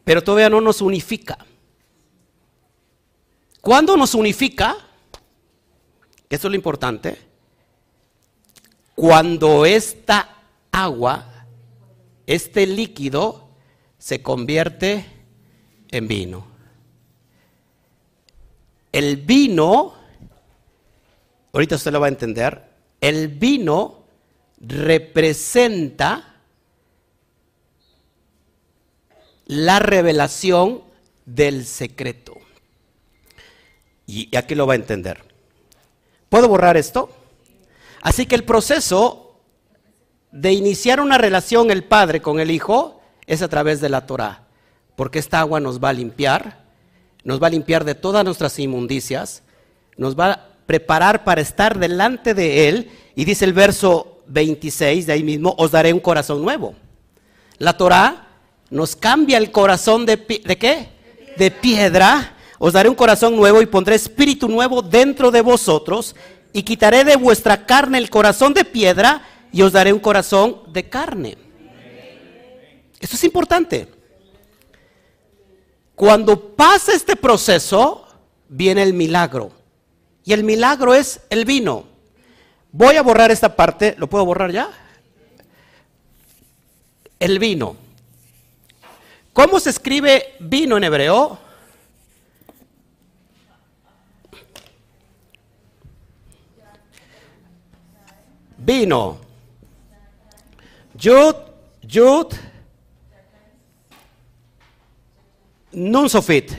Pero 0.04 0.22
todavía 0.22 0.48
no 0.48 0.60
nos 0.60 0.82
unifica. 0.82 1.36
¿Cuándo 3.60 3.96
nos 3.96 4.14
unifica? 4.14 4.76
Eso 6.28 6.46
es 6.46 6.50
lo 6.52 6.54
importante. 6.54 7.18
Cuando 8.94 9.66
esta 9.66 10.44
agua, 10.70 11.44
este 12.24 12.68
líquido, 12.68 13.49
se 14.00 14.20
convierte 14.20 15.04
en 15.92 16.08
vino. 16.08 16.44
El 18.90 19.18
vino 19.18 19.94
ahorita 21.52 21.76
usted 21.76 21.92
lo 21.92 22.00
va 22.00 22.06
a 22.06 22.10
entender, 22.10 22.62
el 23.00 23.28
vino 23.28 24.04
representa 24.60 26.36
la 29.46 29.78
revelación 29.78 30.82
del 31.24 31.66
secreto. 31.66 32.36
Y 34.06 34.34
aquí 34.36 34.54
lo 34.54 34.66
va 34.66 34.74
a 34.74 34.76
entender. 34.76 35.22
¿Puedo 36.28 36.48
borrar 36.48 36.76
esto? 36.76 37.10
Así 38.02 38.26
que 38.26 38.34
el 38.34 38.44
proceso 38.44 39.40
de 40.32 40.52
iniciar 40.52 41.00
una 41.00 41.18
relación 41.18 41.70
el 41.70 41.84
Padre 41.84 42.22
con 42.22 42.40
el 42.40 42.50
Hijo 42.50 42.99
es 43.26 43.42
a 43.42 43.48
través 43.48 43.80
de 43.80 43.88
la 43.88 44.06
Torah, 44.06 44.42
porque 44.96 45.18
esta 45.18 45.40
agua 45.40 45.60
nos 45.60 45.82
va 45.82 45.90
a 45.90 45.94
limpiar, 45.94 46.64
nos 47.24 47.42
va 47.42 47.48
a 47.48 47.50
limpiar 47.50 47.84
de 47.84 47.94
todas 47.94 48.24
nuestras 48.24 48.58
inmundicias, 48.58 49.42
nos 49.96 50.18
va 50.18 50.32
a 50.32 50.46
preparar 50.66 51.24
para 51.24 51.40
estar 51.40 51.78
delante 51.78 52.34
de 52.34 52.68
Él. 52.68 52.90
Y 53.14 53.24
dice 53.24 53.44
el 53.44 53.52
verso 53.52 54.18
26 54.28 55.06
de 55.06 55.12
ahí 55.12 55.22
mismo, 55.22 55.54
os 55.58 55.70
daré 55.70 55.92
un 55.92 56.00
corazón 56.00 56.42
nuevo. 56.42 56.74
La 57.58 57.76
Torah 57.76 58.28
nos 58.70 58.96
cambia 58.96 59.36
el 59.38 59.50
corazón 59.50 60.06
¿de 60.06 60.16
qué? 60.16 60.88
De 61.36 61.50
piedra. 61.50 62.36
Os 62.58 62.72
daré 62.72 62.88
un 62.88 62.94
corazón 62.94 63.36
nuevo 63.36 63.60
y 63.60 63.66
pondré 63.66 63.96
espíritu 63.96 64.48
nuevo 64.48 64.82
dentro 64.82 65.30
de 65.30 65.40
vosotros 65.40 66.14
y 66.52 66.62
quitaré 66.62 67.04
de 67.04 67.16
vuestra 67.16 67.66
carne 67.66 67.98
el 67.98 68.10
corazón 68.10 68.54
de 68.54 68.64
piedra 68.64 69.22
y 69.52 69.62
os 69.62 69.72
daré 69.72 69.92
un 69.92 69.98
corazón 69.98 70.60
de 70.68 70.88
carne. 70.88 71.36
Esto 73.00 73.16
es 73.16 73.24
importante. 73.24 73.88
Cuando 75.96 76.54
pasa 76.54 76.92
este 76.92 77.16
proceso, 77.16 78.06
viene 78.48 78.82
el 78.82 78.92
milagro. 78.92 79.50
Y 80.24 80.34
el 80.34 80.44
milagro 80.44 80.94
es 80.94 81.20
el 81.30 81.46
vino. 81.46 81.84
Voy 82.72 82.96
a 82.96 83.02
borrar 83.02 83.30
esta 83.30 83.56
parte, 83.56 83.96
¿lo 83.98 84.06
puedo 84.06 84.24
borrar 84.24 84.52
ya? 84.52 84.70
El 87.18 87.38
vino. 87.38 87.76
¿Cómo 89.32 89.58
se 89.58 89.70
escribe 89.70 90.34
vino 90.38 90.76
en 90.76 90.84
hebreo? 90.84 91.38
Vino. 98.58 99.18
Yud, 100.94 101.34
Yud, 101.82 102.26
Nun 105.72 106.08
Sofit. 106.08 106.52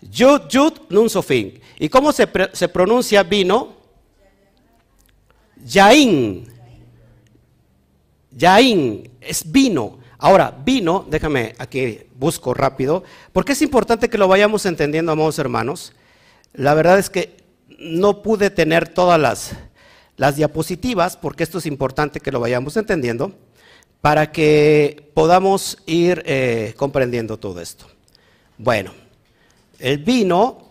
Yud, 0.00 0.48
Yud, 0.48 0.72
Nun 0.90 1.08
Sofit. 1.10 1.62
¿Y 1.78 1.88
cómo 1.88 2.12
se, 2.12 2.26
pronuncia 2.26 3.22
vino? 3.22 3.74
Yain. 5.64 6.46
Yain 8.30 9.10
es 9.20 9.50
vino. 9.50 9.98
Ahora, 10.18 10.56
vino, 10.64 11.04
déjame 11.08 11.54
aquí 11.58 11.98
busco 12.14 12.54
rápido, 12.54 13.02
porque 13.32 13.52
es 13.52 13.62
importante 13.62 14.08
que 14.08 14.18
lo 14.18 14.28
vayamos 14.28 14.64
entendiendo, 14.66 15.10
amados 15.10 15.40
hermanos. 15.40 15.92
La 16.52 16.74
verdad 16.74 16.98
es 16.98 17.10
que 17.10 17.36
no 17.80 18.22
pude 18.22 18.50
tener 18.50 18.88
todas 18.88 19.20
las, 19.20 19.52
las 20.16 20.36
diapositivas, 20.36 21.16
porque 21.16 21.42
esto 21.42 21.58
es 21.58 21.66
importante 21.66 22.20
que 22.20 22.30
lo 22.30 22.38
vayamos 22.38 22.76
entendiendo, 22.76 23.32
para 24.00 24.30
que 24.30 25.10
podamos 25.14 25.78
ir 25.86 26.22
eh, 26.26 26.74
comprendiendo 26.76 27.38
todo 27.38 27.60
esto. 27.60 27.86
Bueno, 28.62 28.92
el 29.80 29.98
vino 29.98 30.70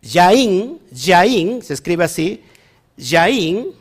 Yain, 0.00 0.80
Yain, 0.92 1.60
se 1.60 1.74
escribe 1.74 2.04
así, 2.04 2.44
Yain, 2.96 3.72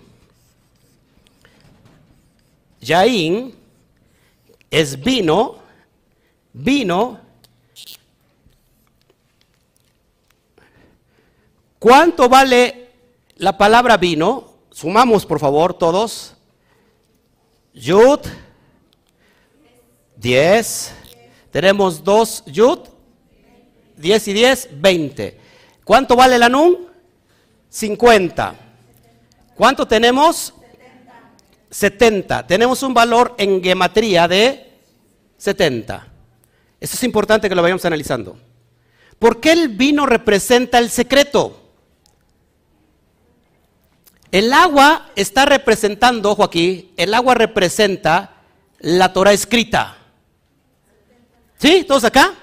Yain 2.82 3.54
es 4.72 5.00
vino, 5.00 5.58
vino. 6.52 7.20
¿Cuánto 11.78 12.28
vale 12.28 12.90
la 13.36 13.56
palabra 13.56 13.96
vino? 13.98 14.54
Sumamos, 14.72 15.28
por 15.28 15.40
favor, 15.40 15.76
todos. 15.76 16.34
Yud, 17.80 18.20
10, 20.18 20.94
Tenemos 21.52 22.04
2 22.04 22.44
yud, 22.48 22.80
10 23.98 24.28
y 24.28 24.34
10, 24.34 24.70
20. 24.74 25.40
¿Cuánto 25.84 26.16
vale 26.16 26.38
la 26.38 26.50
nun? 26.50 26.88
50. 27.70 28.56
¿Cuánto 29.56 29.88
tenemos? 29.88 30.54
70. 31.72 32.46
Tenemos 32.48 32.84
un 32.84 32.94
valor 32.94 33.34
en 33.38 33.64
gematría 33.64 34.28
de 34.28 34.72
70. 35.38 36.08
Eso 36.80 36.96
es 36.96 37.04
importante 37.04 37.50
que 37.50 37.56
lo 37.56 37.62
vayamos 37.62 37.86
analizando. 37.86 38.38
¿Por 39.18 39.40
qué 39.40 39.52
el 39.52 39.70
vino 39.70 40.06
representa 40.06 40.80
el 40.80 40.90
secreto? 40.90 41.59
El 44.32 44.54
agua 44.54 45.10
está 45.16 45.46
representando, 45.46 46.32
ojo 46.32 46.44
aquí, 46.44 46.94
el 46.98 47.14
agua 47.14 47.34
representa 47.34 48.36
la 48.80 49.12
Torah 49.12 49.34
escrita. 49.34 49.98
¿Sí? 51.58 51.84
¿Todos 51.88 52.04
acá? 52.04 52.34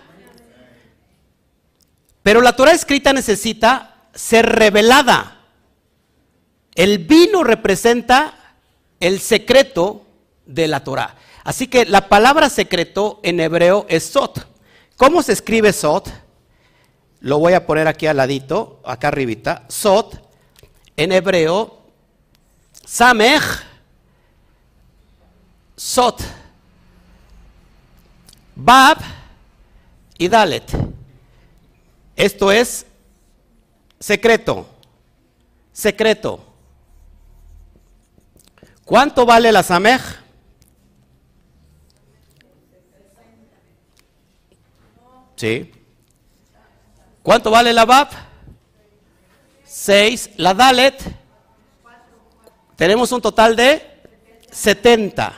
Pero 2.22 2.41
la 2.41 2.57
Torah 2.57 2.72
escrita 2.72 3.12
necesita 3.12 4.09
ser 4.14 4.47
revelada. 4.47 5.45
El 6.74 6.99
vino 6.99 7.45
representa 7.45 8.57
el 8.99 9.20
secreto 9.20 10.05
de 10.45 10.66
la 10.66 10.82
Torah. 10.82 11.14
Así 11.45 11.68
que 11.68 11.84
la 11.84 12.09
palabra 12.09 12.51
secreto 12.51 13.20
en 13.22 13.39
hebreo 13.39 13.87
es 13.89 14.05
sot. 14.05 14.47
¿Cómo 14.97 15.22
se 15.22 15.32
escribe 15.32 15.72
sot? 15.72 16.11
Lo 17.20 17.39
voy 17.39 17.53
a 17.53 17.64
poner 17.64 17.87
aquí 17.87 18.07
al 18.07 18.16
ladito, 18.16 18.80
acá 18.84 19.09
arribita. 19.09 19.64
Sot, 19.68 20.20
en 20.97 21.12
hebreo, 21.12 21.76
samech, 22.87 23.43
sot, 25.76 26.22
bab 28.55 28.99
y 30.16 30.28
dalet. 30.28 30.70
Esto 32.14 32.51
es 32.51 32.87
secreto, 33.99 34.66
secreto. 35.72 36.43
¿Cuánto 38.84 39.26
vale 39.26 39.51
la 39.51 39.64
samech? 39.64 40.01
Sí. 45.37 45.70
¿Cuánto 47.22 47.51
vale 47.51 47.72
la 47.72 47.84
BAP? 47.84 48.12
Seis. 49.66 50.30
La 50.37 50.55
DALET. 50.55 51.26
Tenemos 52.77 53.11
un 53.12 53.20
total 53.20 53.57
de 53.57 53.83
70. 54.51 55.35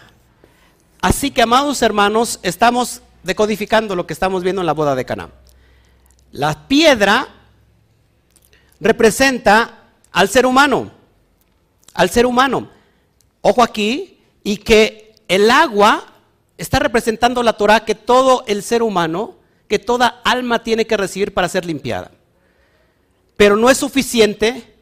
Así 1.00 1.30
que, 1.30 1.42
amados 1.42 1.80
hermanos, 1.82 2.40
estamos 2.42 3.02
decodificando 3.22 3.94
lo 3.94 4.06
que 4.06 4.12
estamos 4.12 4.42
viendo 4.42 4.60
en 4.62 4.66
la 4.66 4.74
boda 4.74 4.94
de 4.94 5.04
Cana. 5.04 5.30
La 6.32 6.68
piedra 6.68 7.28
representa 8.80 9.84
al 10.12 10.28
ser 10.28 10.46
humano, 10.46 10.90
al 11.94 12.10
ser 12.10 12.26
humano. 12.26 12.68
Ojo 13.40 13.62
aquí, 13.62 14.20
y 14.42 14.58
que 14.58 15.14
el 15.28 15.50
agua 15.50 16.04
está 16.56 16.78
representando 16.78 17.42
la 17.42 17.52
Torah 17.54 17.84
que 17.84 17.94
todo 17.94 18.44
el 18.46 18.62
ser 18.62 18.82
humano 18.82 19.38
que 19.68 19.78
toda 19.78 20.20
alma 20.24 20.62
tiene 20.62 20.86
que 20.86 20.96
recibir 20.96 21.34
para 21.34 21.48
ser 21.48 21.64
limpiada. 21.64 22.10
Pero 23.36 23.56
no 23.56 23.70
es 23.70 23.76
suficiente 23.76 24.77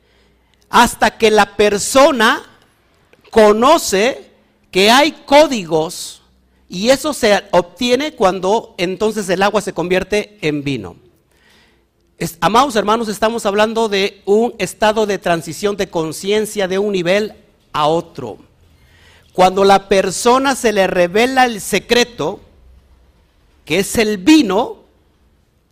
hasta 0.76 1.16
que 1.16 1.30
la 1.30 1.56
persona 1.56 2.42
conoce 3.30 4.30
que 4.70 4.90
hay 4.90 5.12
códigos 5.24 6.20
y 6.68 6.90
eso 6.90 7.14
se 7.14 7.44
obtiene 7.52 8.12
cuando 8.12 8.74
entonces 8.76 9.26
el 9.30 9.42
agua 9.42 9.62
se 9.62 9.72
convierte 9.72 10.36
en 10.42 10.62
vino. 10.62 10.96
amados 12.40 12.76
hermanos, 12.76 13.08
estamos 13.08 13.46
hablando 13.46 13.88
de 13.88 14.20
un 14.26 14.54
estado 14.58 15.06
de 15.06 15.16
transición 15.16 15.78
de 15.78 15.88
conciencia 15.88 16.68
de 16.68 16.78
un 16.78 16.92
nivel 16.92 17.32
a 17.72 17.86
otro. 17.86 18.36
Cuando 19.32 19.64
la 19.64 19.88
persona 19.88 20.54
se 20.54 20.74
le 20.74 20.86
revela 20.86 21.46
el 21.46 21.62
secreto, 21.62 22.40
que 23.64 23.78
es 23.78 23.96
el 23.96 24.18
vino, 24.18 24.80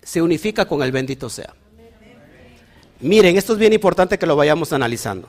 se 0.02 0.22
unifica 0.22 0.64
con 0.64 0.82
el 0.82 0.92
bendito 0.92 1.28
sea. 1.28 1.55
Miren, 3.05 3.36
esto 3.36 3.52
es 3.52 3.59
bien 3.59 3.74
importante 3.74 4.18
que 4.18 4.24
lo 4.24 4.34
vayamos 4.34 4.72
analizando. 4.72 5.28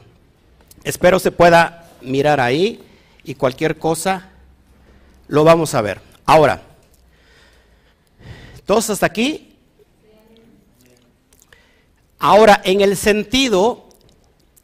Espero 0.86 1.20
se 1.20 1.30
pueda 1.30 1.92
mirar 2.00 2.40
ahí 2.40 2.82
y 3.26 3.36
cualquier 3.36 3.78
cosa 3.78 4.30
lo 5.28 5.44
vamos 5.44 5.74
a 5.74 5.82
ver. 5.82 6.00
Ahora, 6.26 6.62
todos 8.66 8.90
hasta 8.90 9.06
aquí. 9.06 9.58
Ahora, 12.18 12.62
en 12.64 12.80
el 12.80 12.96
sentido 12.96 13.90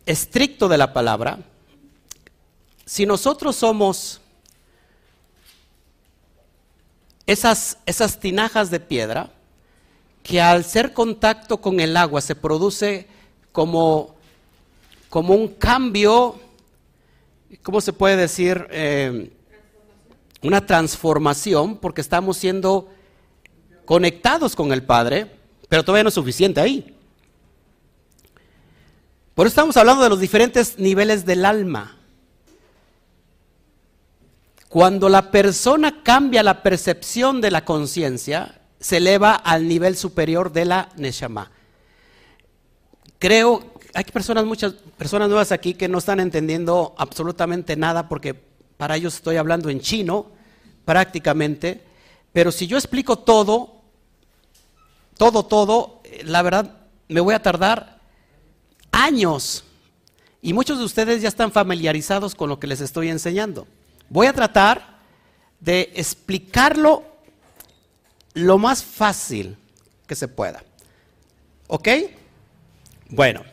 estricto 0.06 0.70
de 0.70 0.78
la 0.78 0.94
palabra, 0.94 1.40
si 2.86 3.06
nosotros 3.06 3.58
somos 3.58 4.22
esas, 7.26 7.78
esas 7.86 8.22
tinajas 8.22 8.72
de 8.72 8.80
piedra 8.80 9.32
que 10.24 10.42
al 10.42 10.64
ser 10.64 10.94
contacto 10.94 11.58
con 11.58 11.80
el 11.80 11.98
agua 11.98 12.22
se 12.22 12.36
produce 12.36 13.08
como, 13.52 14.16
como 15.10 15.34
un 15.34 15.48
cambio, 15.50 16.40
¿cómo 17.64 17.82
se 17.82 17.94
puede 17.94 18.16
decir? 18.16 18.68
Eh, 18.72 19.32
una 20.42 20.66
transformación, 20.66 21.78
porque 21.78 22.02
estamos 22.02 22.38
siendo 22.38 22.90
conectados 23.86 24.56
con 24.56 24.72
el 24.72 24.84
Padre, 24.84 25.32
pero 25.70 25.84
todavía 25.84 26.04
no 26.04 26.10
es 26.10 26.16
suficiente 26.16 26.60
ahí. 26.60 26.96
Por 29.36 29.48
eso 29.48 29.54
estamos 29.54 29.78
hablando 29.78 30.04
de 30.04 30.10
los 30.10 30.20
diferentes 30.20 30.78
niveles 30.78 31.26
del 31.26 31.46
alma. 31.46 31.98
Cuando 34.68 35.10
la 35.10 35.32
persona 35.32 36.02
cambia 36.04 36.44
la 36.44 36.64
percepción 36.64 37.42
de 37.42 37.52
la 37.52 37.66
conciencia, 37.66 38.61
se 38.82 38.98
eleva 38.98 39.36
al 39.36 39.68
nivel 39.68 39.96
superior 39.96 40.52
de 40.52 40.66
la 40.66 40.90
Neshama. 40.98 41.52
Creo, 43.20 43.72
hay 43.94 44.04
personas, 44.06 44.44
muchas 44.44 44.74
personas 44.98 45.30
nuevas 45.30 45.52
aquí 45.52 45.76
que 45.76 45.88
no 45.88 46.00
están 46.00 46.20
entendiendo 46.20 46.96
absolutamente 46.98 47.76
nada 47.76 48.10
porque 48.10 48.34
para 48.34 48.98
ellos 48.98 49.16
estoy 49.16 49.38
hablando 49.38 49.70
en 49.70 49.80
chino 49.80 50.32
prácticamente, 50.84 51.84
pero 52.34 52.52
si 52.52 52.66
yo 52.66 52.78
explico 52.78 53.20
todo, 53.20 53.82
todo, 55.18 55.46
todo, 55.46 56.02
la 56.24 56.42
verdad 56.42 56.80
me 57.08 57.22
voy 57.22 57.36
a 57.36 57.44
tardar 57.44 58.00
años. 58.92 59.64
Y 60.42 60.54
muchos 60.54 60.80
de 60.80 60.86
ustedes 60.86 61.22
ya 61.22 61.28
están 61.28 61.52
familiarizados 61.52 62.34
con 62.34 62.50
lo 62.50 62.60
que 62.60 62.66
les 62.66 62.82
estoy 62.82 63.10
enseñando. 63.10 63.68
Voy 64.10 64.26
a 64.26 64.34
tratar 64.34 64.98
de 65.60 65.92
explicarlo 65.94 67.11
lo 68.34 68.58
más 68.58 68.84
fácil 68.84 69.58
que 70.08 70.16
se 70.16 70.28
pueda. 70.28 70.64
¿Ok? 71.68 71.88
Bueno, 73.10 73.44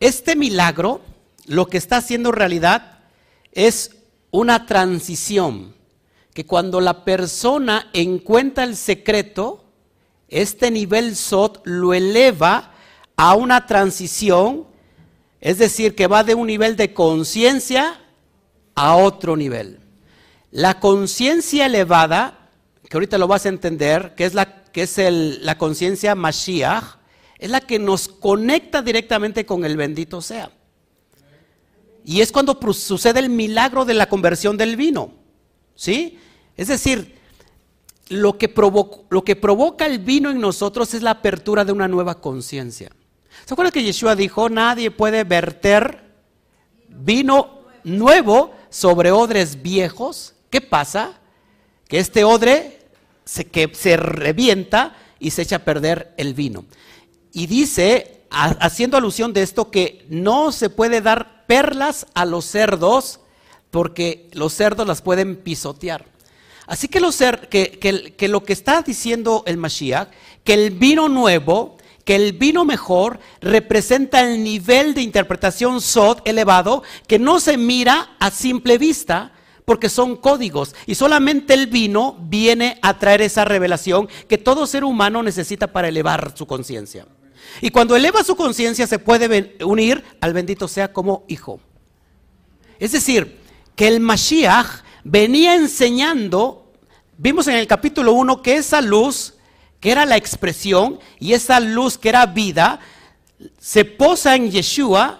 este 0.00 0.36
milagro 0.36 1.00
lo 1.46 1.66
que 1.66 1.78
está 1.78 1.98
haciendo 1.98 2.32
realidad 2.32 3.00
es 3.52 3.96
una 4.30 4.66
transición, 4.66 5.74
que 6.34 6.44
cuando 6.44 6.80
la 6.80 7.04
persona 7.04 7.88
encuentra 7.94 8.64
el 8.64 8.76
secreto, 8.76 9.64
este 10.28 10.70
nivel 10.70 11.16
SOT 11.16 11.60
lo 11.64 11.94
eleva 11.94 12.74
a 13.16 13.34
una 13.34 13.66
transición, 13.66 14.66
es 15.40 15.58
decir, 15.58 15.94
que 15.94 16.06
va 16.06 16.24
de 16.24 16.34
un 16.34 16.46
nivel 16.48 16.76
de 16.76 16.92
conciencia 16.92 18.00
a 18.74 18.96
otro 18.96 19.36
nivel. 19.36 19.80
La 20.50 20.80
conciencia 20.80 21.66
elevada, 21.66 22.35
que 22.88 22.96
ahorita 22.96 23.18
lo 23.18 23.28
vas 23.28 23.46
a 23.46 23.50
entender, 23.50 24.14
que 24.14 24.24
es 24.24 24.34
la, 24.34 24.64
la 25.40 25.58
conciencia 25.58 26.14
Mashiach, 26.14 26.98
es 27.38 27.50
la 27.50 27.60
que 27.60 27.78
nos 27.78 28.08
conecta 28.08 28.82
directamente 28.82 29.44
con 29.44 29.64
el 29.64 29.76
bendito 29.76 30.20
sea. 30.20 30.50
Y 32.04 32.20
es 32.20 32.30
cuando 32.30 32.58
sucede 32.72 33.20
el 33.20 33.28
milagro 33.28 33.84
de 33.84 33.94
la 33.94 34.08
conversión 34.08 34.56
del 34.56 34.76
vino. 34.76 35.12
¿Sí? 35.74 36.18
Es 36.56 36.68
decir, 36.68 37.16
lo 38.08 38.38
que, 38.38 38.52
lo 39.10 39.24
que 39.24 39.36
provoca 39.36 39.86
el 39.86 39.98
vino 39.98 40.30
en 40.30 40.40
nosotros 40.40 40.94
es 40.94 41.02
la 41.02 41.10
apertura 41.10 41.64
de 41.64 41.72
una 41.72 41.88
nueva 41.88 42.20
conciencia. 42.20 42.90
¿Se 43.44 43.54
acuerdan 43.54 43.72
que 43.72 43.82
Yeshua 43.82 44.14
dijo, 44.14 44.48
nadie 44.48 44.90
puede 44.90 45.24
verter 45.24 46.06
vino 46.88 47.60
nuevo 47.84 48.54
sobre 48.70 49.10
odres 49.10 49.62
viejos, 49.62 50.34
¿qué 50.50 50.60
pasa? 50.60 51.20
Que 51.88 51.98
este 51.98 52.24
odre 52.24 52.75
se, 53.26 53.44
que 53.44 53.70
se 53.74 53.98
revienta 53.98 54.96
y 55.18 55.32
se 55.32 55.42
echa 55.42 55.56
a 55.56 55.64
perder 55.64 56.14
el 56.16 56.32
vino. 56.32 56.64
Y 57.32 57.46
dice, 57.46 58.22
haciendo 58.30 58.96
alusión 58.96 59.34
de 59.34 59.42
esto, 59.42 59.70
que 59.70 60.06
no 60.08 60.52
se 60.52 60.70
puede 60.70 61.02
dar 61.02 61.44
perlas 61.46 62.06
a 62.14 62.24
los 62.24 62.46
cerdos 62.46 63.20
porque 63.70 64.30
los 64.32 64.54
cerdos 64.54 64.86
las 64.86 65.02
pueden 65.02 65.36
pisotear. 65.36 66.06
Así 66.66 66.88
que 66.88 66.98
lo, 66.98 67.10
que, 67.50 68.14
que 68.16 68.28
lo 68.28 68.42
que 68.42 68.52
está 68.52 68.82
diciendo 68.82 69.44
el 69.46 69.56
Mashiach, 69.56 70.08
que 70.42 70.54
el 70.54 70.70
vino 70.70 71.08
nuevo, 71.08 71.76
que 72.04 72.16
el 72.16 72.32
vino 72.32 72.64
mejor 72.64 73.20
representa 73.40 74.20
el 74.20 74.42
nivel 74.42 74.94
de 74.94 75.02
interpretación 75.02 75.80
Sod 75.80 76.20
elevado 76.24 76.82
que 77.06 77.18
no 77.18 77.40
se 77.40 77.56
mira 77.56 78.16
a 78.18 78.30
simple 78.30 78.78
vista, 78.78 79.32
porque 79.66 79.90
son 79.90 80.16
códigos. 80.16 80.74
Y 80.86 80.94
solamente 80.94 81.52
el 81.52 81.66
vino 81.66 82.16
viene 82.20 82.78
a 82.80 82.98
traer 82.98 83.20
esa 83.20 83.44
revelación 83.44 84.08
que 84.28 84.38
todo 84.38 84.66
ser 84.66 84.84
humano 84.84 85.22
necesita 85.22 85.66
para 85.66 85.88
elevar 85.88 86.32
su 86.34 86.46
conciencia. 86.46 87.06
Y 87.60 87.70
cuando 87.70 87.96
eleva 87.96 88.24
su 88.24 88.36
conciencia 88.36 88.86
se 88.86 88.98
puede 88.98 89.56
unir 89.64 90.02
al 90.20 90.32
bendito 90.32 90.68
sea 90.68 90.92
como 90.92 91.24
hijo. 91.28 91.60
Es 92.78 92.92
decir, 92.92 93.40
que 93.74 93.88
el 93.88 94.00
Mashiach 94.00 94.84
venía 95.04 95.54
enseñando, 95.56 96.72
vimos 97.18 97.48
en 97.48 97.56
el 97.56 97.66
capítulo 97.66 98.12
1 98.12 98.42
que 98.42 98.56
esa 98.56 98.80
luz, 98.80 99.34
que 99.80 99.90
era 99.90 100.06
la 100.06 100.16
expresión, 100.16 101.00
y 101.18 101.32
esa 101.32 101.58
luz 101.58 101.98
que 101.98 102.10
era 102.10 102.24
vida, 102.26 102.78
se 103.58 103.84
posa 103.84 104.36
en 104.36 104.50
Yeshua 104.50 105.18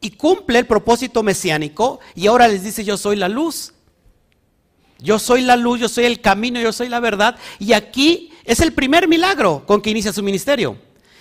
y 0.00 0.10
cumple 0.10 0.60
el 0.60 0.66
propósito 0.66 1.24
mesiánico, 1.24 1.98
y 2.14 2.28
ahora 2.28 2.46
les 2.46 2.62
dice 2.62 2.84
yo 2.84 2.96
soy 2.96 3.16
la 3.16 3.28
luz. 3.28 3.72
Yo 4.98 5.18
soy 5.18 5.42
la 5.42 5.56
luz, 5.56 5.80
yo 5.80 5.88
soy 5.88 6.04
el 6.04 6.20
camino, 6.20 6.60
yo 6.60 6.72
soy 6.72 6.88
la 6.88 7.00
verdad. 7.00 7.36
Y 7.58 7.72
aquí 7.72 8.32
es 8.44 8.60
el 8.60 8.72
primer 8.72 9.08
milagro 9.08 9.64
con 9.66 9.80
que 9.80 9.90
inicia 9.90 10.12
su 10.12 10.22
ministerio. 10.22 10.76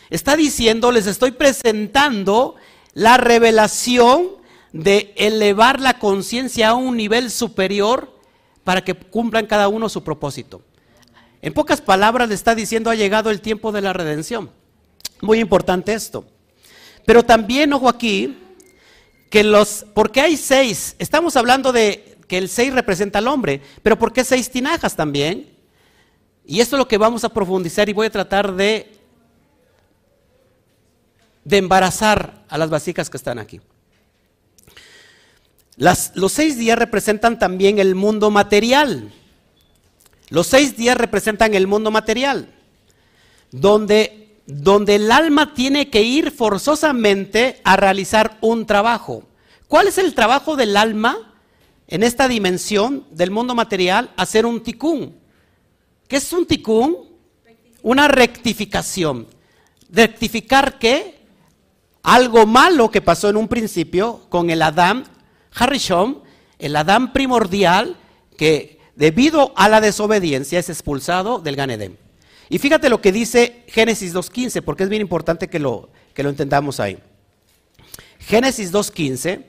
Está 0.09 0.35
diciendo, 0.35 0.91
les 0.91 1.05
estoy 1.05 1.31
presentando 1.31 2.55
la 2.93 3.17
revelación 3.17 4.29
de 4.73 5.13
elevar 5.17 5.79
la 5.79 5.99
conciencia 5.99 6.69
a 6.69 6.73
un 6.73 6.97
nivel 6.97 7.29
superior 7.29 8.17
para 8.63 8.83
que 8.83 8.95
cumplan 8.95 9.45
cada 9.45 9.67
uno 9.67 9.89
su 9.89 10.03
propósito. 10.03 10.61
En 11.41 11.53
pocas 11.53 11.81
palabras 11.81 12.29
le 12.29 12.35
está 12.35 12.55
diciendo, 12.55 12.89
ha 12.89 12.95
llegado 12.95 13.29
el 13.29 13.41
tiempo 13.41 13.71
de 13.71 13.81
la 13.81 13.93
redención. 13.93 14.49
Muy 15.21 15.39
importante 15.39 15.93
esto. 15.93 16.25
Pero 17.05 17.23
también, 17.23 17.71
ojo 17.73 17.87
aquí, 17.87 18.37
que 19.29 19.43
los, 19.43 19.85
porque 19.93 20.21
hay 20.21 20.37
seis, 20.37 20.95
estamos 20.99 21.35
hablando 21.35 21.71
de 21.71 22.16
que 22.27 22.37
el 22.37 22.49
6 22.49 22.73
representa 22.73 23.19
al 23.19 23.27
hombre, 23.27 23.61
pero 23.81 23.97
¿por 23.97 24.11
qué 24.11 24.23
seis 24.23 24.49
tinajas 24.51 24.95
también? 24.95 25.49
Y 26.45 26.59
esto 26.61 26.75
es 26.75 26.79
lo 26.79 26.87
que 26.87 26.97
vamos 26.97 27.23
a 27.23 27.29
profundizar 27.29 27.89
y 27.89 27.93
voy 27.93 28.07
a 28.07 28.11
tratar 28.11 28.53
de, 28.53 28.91
de 31.43 31.57
embarazar 31.57 32.45
a 32.47 32.57
las 32.57 32.69
vasijas 32.69 33.09
que 33.09 33.17
están 33.17 33.39
aquí. 33.39 33.59
los 35.77 36.31
seis 36.31 36.57
días 36.57 36.77
representan 36.77 37.39
también 37.39 37.79
el 37.79 37.95
mundo 37.95 38.31
material. 38.31 39.11
Los 40.29 40.47
seis 40.47 40.75
días 40.75 40.97
representan 40.97 41.53
el 41.53 41.67
mundo 41.67 41.89
material, 41.89 42.53
donde, 43.51 44.41
donde 44.45 44.95
el 44.95 45.09
alma 45.11 45.53
tiene 45.53 45.89
que 45.89 46.01
ir 46.01 46.31
forzosamente 46.31 47.61
a 47.63 47.77
realizar 47.77 48.37
un 48.41 48.65
trabajo. 48.65 49.23
¿Cuál 49.67 49.87
es 49.87 49.97
el 49.97 50.13
trabajo 50.15 50.57
del 50.57 50.75
alma? 50.75 51.26
En 51.87 52.03
esta 52.03 52.27
dimensión 52.27 53.05
del 53.11 53.31
mundo 53.31 53.55
material 53.55 54.11
hacer 54.17 54.45
un 54.45 54.61
ticún. 54.61 55.15
¿Qué 56.07 56.17
es 56.17 56.33
un 56.33 56.45
ticún? 56.45 56.97
Una 57.81 58.07
rectificación. 58.07 59.27
¿Rectificar 59.89 60.79
qué? 60.79 61.17
Algo 62.03 62.45
malo 62.45 62.91
que 62.91 63.01
pasó 63.01 63.29
en 63.29 63.37
un 63.37 63.47
principio 63.47 64.25
con 64.29 64.49
el 64.49 64.61
Adán 64.61 65.05
Harishon, 65.53 66.21
el 66.59 66.75
Adán 66.75 67.13
primordial 67.13 67.97
que 68.37 68.79
debido 68.95 69.53
a 69.55 69.69
la 69.69 69.81
desobediencia 69.81 70.59
es 70.59 70.69
expulsado 70.69 71.39
del 71.39 71.55
Ganedem. 71.55 71.95
Y 72.49 72.59
fíjate 72.59 72.89
lo 72.89 73.01
que 73.01 73.11
dice 73.11 73.63
Génesis 73.67 74.13
2.15, 74.13 74.61
porque 74.61 74.83
es 74.83 74.89
bien 74.89 75.01
importante 75.01 75.49
que 75.49 75.59
lo, 75.59 75.89
que 76.13 76.23
lo 76.23 76.29
entendamos 76.29 76.79
ahí. 76.79 76.97
Génesis 78.19 78.71
2.15 78.71 79.43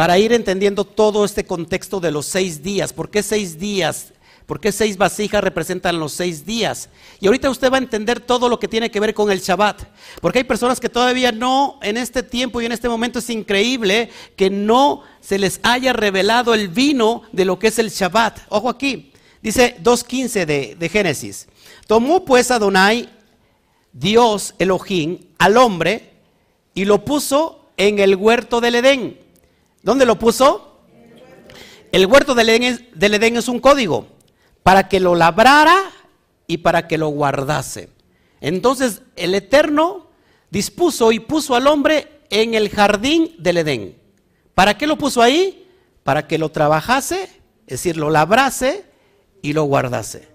para 0.00 0.18
ir 0.18 0.32
entendiendo 0.32 0.86
todo 0.86 1.26
este 1.26 1.44
contexto 1.44 2.00
de 2.00 2.10
los 2.10 2.24
seis 2.24 2.62
días. 2.62 2.90
¿Por 2.90 3.10
qué 3.10 3.22
seis 3.22 3.58
días? 3.58 4.14
¿Por 4.46 4.58
qué 4.58 4.72
seis 4.72 4.96
vasijas 4.96 5.44
representan 5.44 6.00
los 6.00 6.14
seis 6.14 6.46
días? 6.46 6.88
Y 7.20 7.26
ahorita 7.26 7.50
usted 7.50 7.70
va 7.70 7.76
a 7.76 7.80
entender 7.80 8.18
todo 8.18 8.48
lo 8.48 8.58
que 8.58 8.66
tiene 8.66 8.90
que 8.90 8.98
ver 8.98 9.12
con 9.12 9.30
el 9.30 9.40
Shabbat. 9.42 9.82
Porque 10.22 10.38
hay 10.38 10.44
personas 10.44 10.80
que 10.80 10.88
todavía 10.88 11.32
no, 11.32 11.78
en 11.82 11.98
este 11.98 12.22
tiempo 12.22 12.62
y 12.62 12.64
en 12.64 12.72
este 12.72 12.88
momento 12.88 13.18
es 13.18 13.28
increíble 13.28 14.08
que 14.36 14.48
no 14.48 15.02
se 15.20 15.38
les 15.38 15.60
haya 15.64 15.92
revelado 15.92 16.54
el 16.54 16.68
vino 16.68 17.24
de 17.32 17.44
lo 17.44 17.58
que 17.58 17.66
es 17.66 17.78
el 17.78 17.90
Shabbat. 17.90 18.38
Ojo 18.48 18.70
aquí, 18.70 19.12
dice 19.42 19.76
2.15 19.82 20.46
de, 20.46 20.76
de 20.76 20.88
Génesis. 20.88 21.46
Tomó 21.86 22.24
pues 22.24 22.50
Adonai, 22.50 23.06
Dios 23.92 24.54
Elohim, 24.58 25.18
al 25.36 25.58
hombre 25.58 26.14
y 26.72 26.86
lo 26.86 27.04
puso 27.04 27.68
en 27.76 27.98
el 27.98 28.16
huerto 28.16 28.62
del 28.62 28.76
Edén 28.76 29.29
¿Dónde 29.82 30.04
lo 30.04 30.18
puso? 30.18 30.80
El 31.92 32.06
huerto 32.06 32.34
del 32.34 32.48
Edén, 32.50 33.36
es, 33.36 33.48
un 33.48 33.58
código 33.58 34.06
para 34.62 34.88
que 34.88 35.00
lo 35.00 35.14
labrara 35.14 35.76
y 36.46 36.58
para 36.58 36.86
que 36.86 36.98
lo 36.98 37.08
guardase. 37.08 37.88
Entonces 38.40 39.02
el 39.16 39.34
Eterno 39.34 40.08
dispuso 40.50 41.12
y 41.12 41.18
puso 41.18 41.54
al 41.54 41.66
hombre 41.66 42.20
en 42.30 42.54
el 42.54 42.68
jardín 42.68 43.34
del 43.38 43.58
Edén. 43.58 43.98
¿Para 44.54 44.76
qué 44.76 44.86
lo 44.86 44.98
puso 44.98 45.22
ahí? 45.22 45.66
Para 46.04 46.28
que 46.28 46.38
lo 46.38 46.50
trabajase, 46.50 47.24
es 47.24 47.30
decir, 47.66 47.96
lo 47.96 48.10
labrase 48.10 48.84
y 49.42 49.52
lo 49.52 49.64
guardase. 49.64 50.28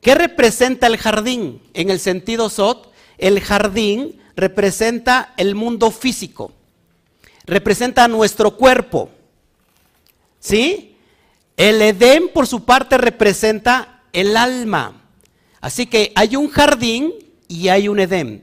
¿Qué 0.00 0.14
representa 0.14 0.86
el 0.86 0.96
jardín? 0.98 1.62
En 1.74 1.90
el 1.90 1.98
sentido 1.98 2.50
Sot, 2.50 2.92
el 3.18 3.40
jardín 3.40 4.20
representa 4.36 5.34
el 5.36 5.54
mundo 5.54 5.90
físico 5.90 6.52
representa 7.44 8.08
nuestro 8.08 8.56
cuerpo. 8.56 9.10
¿Sí? 10.38 10.96
El 11.56 11.80
Edén, 11.82 12.28
por 12.32 12.46
su 12.46 12.64
parte, 12.64 12.98
representa 12.98 14.02
el 14.12 14.36
alma. 14.36 15.02
Así 15.60 15.86
que 15.86 16.12
hay 16.14 16.36
un 16.36 16.48
jardín 16.48 17.12
y 17.48 17.68
hay 17.68 17.88
un 17.88 18.00
Edén. 18.00 18.42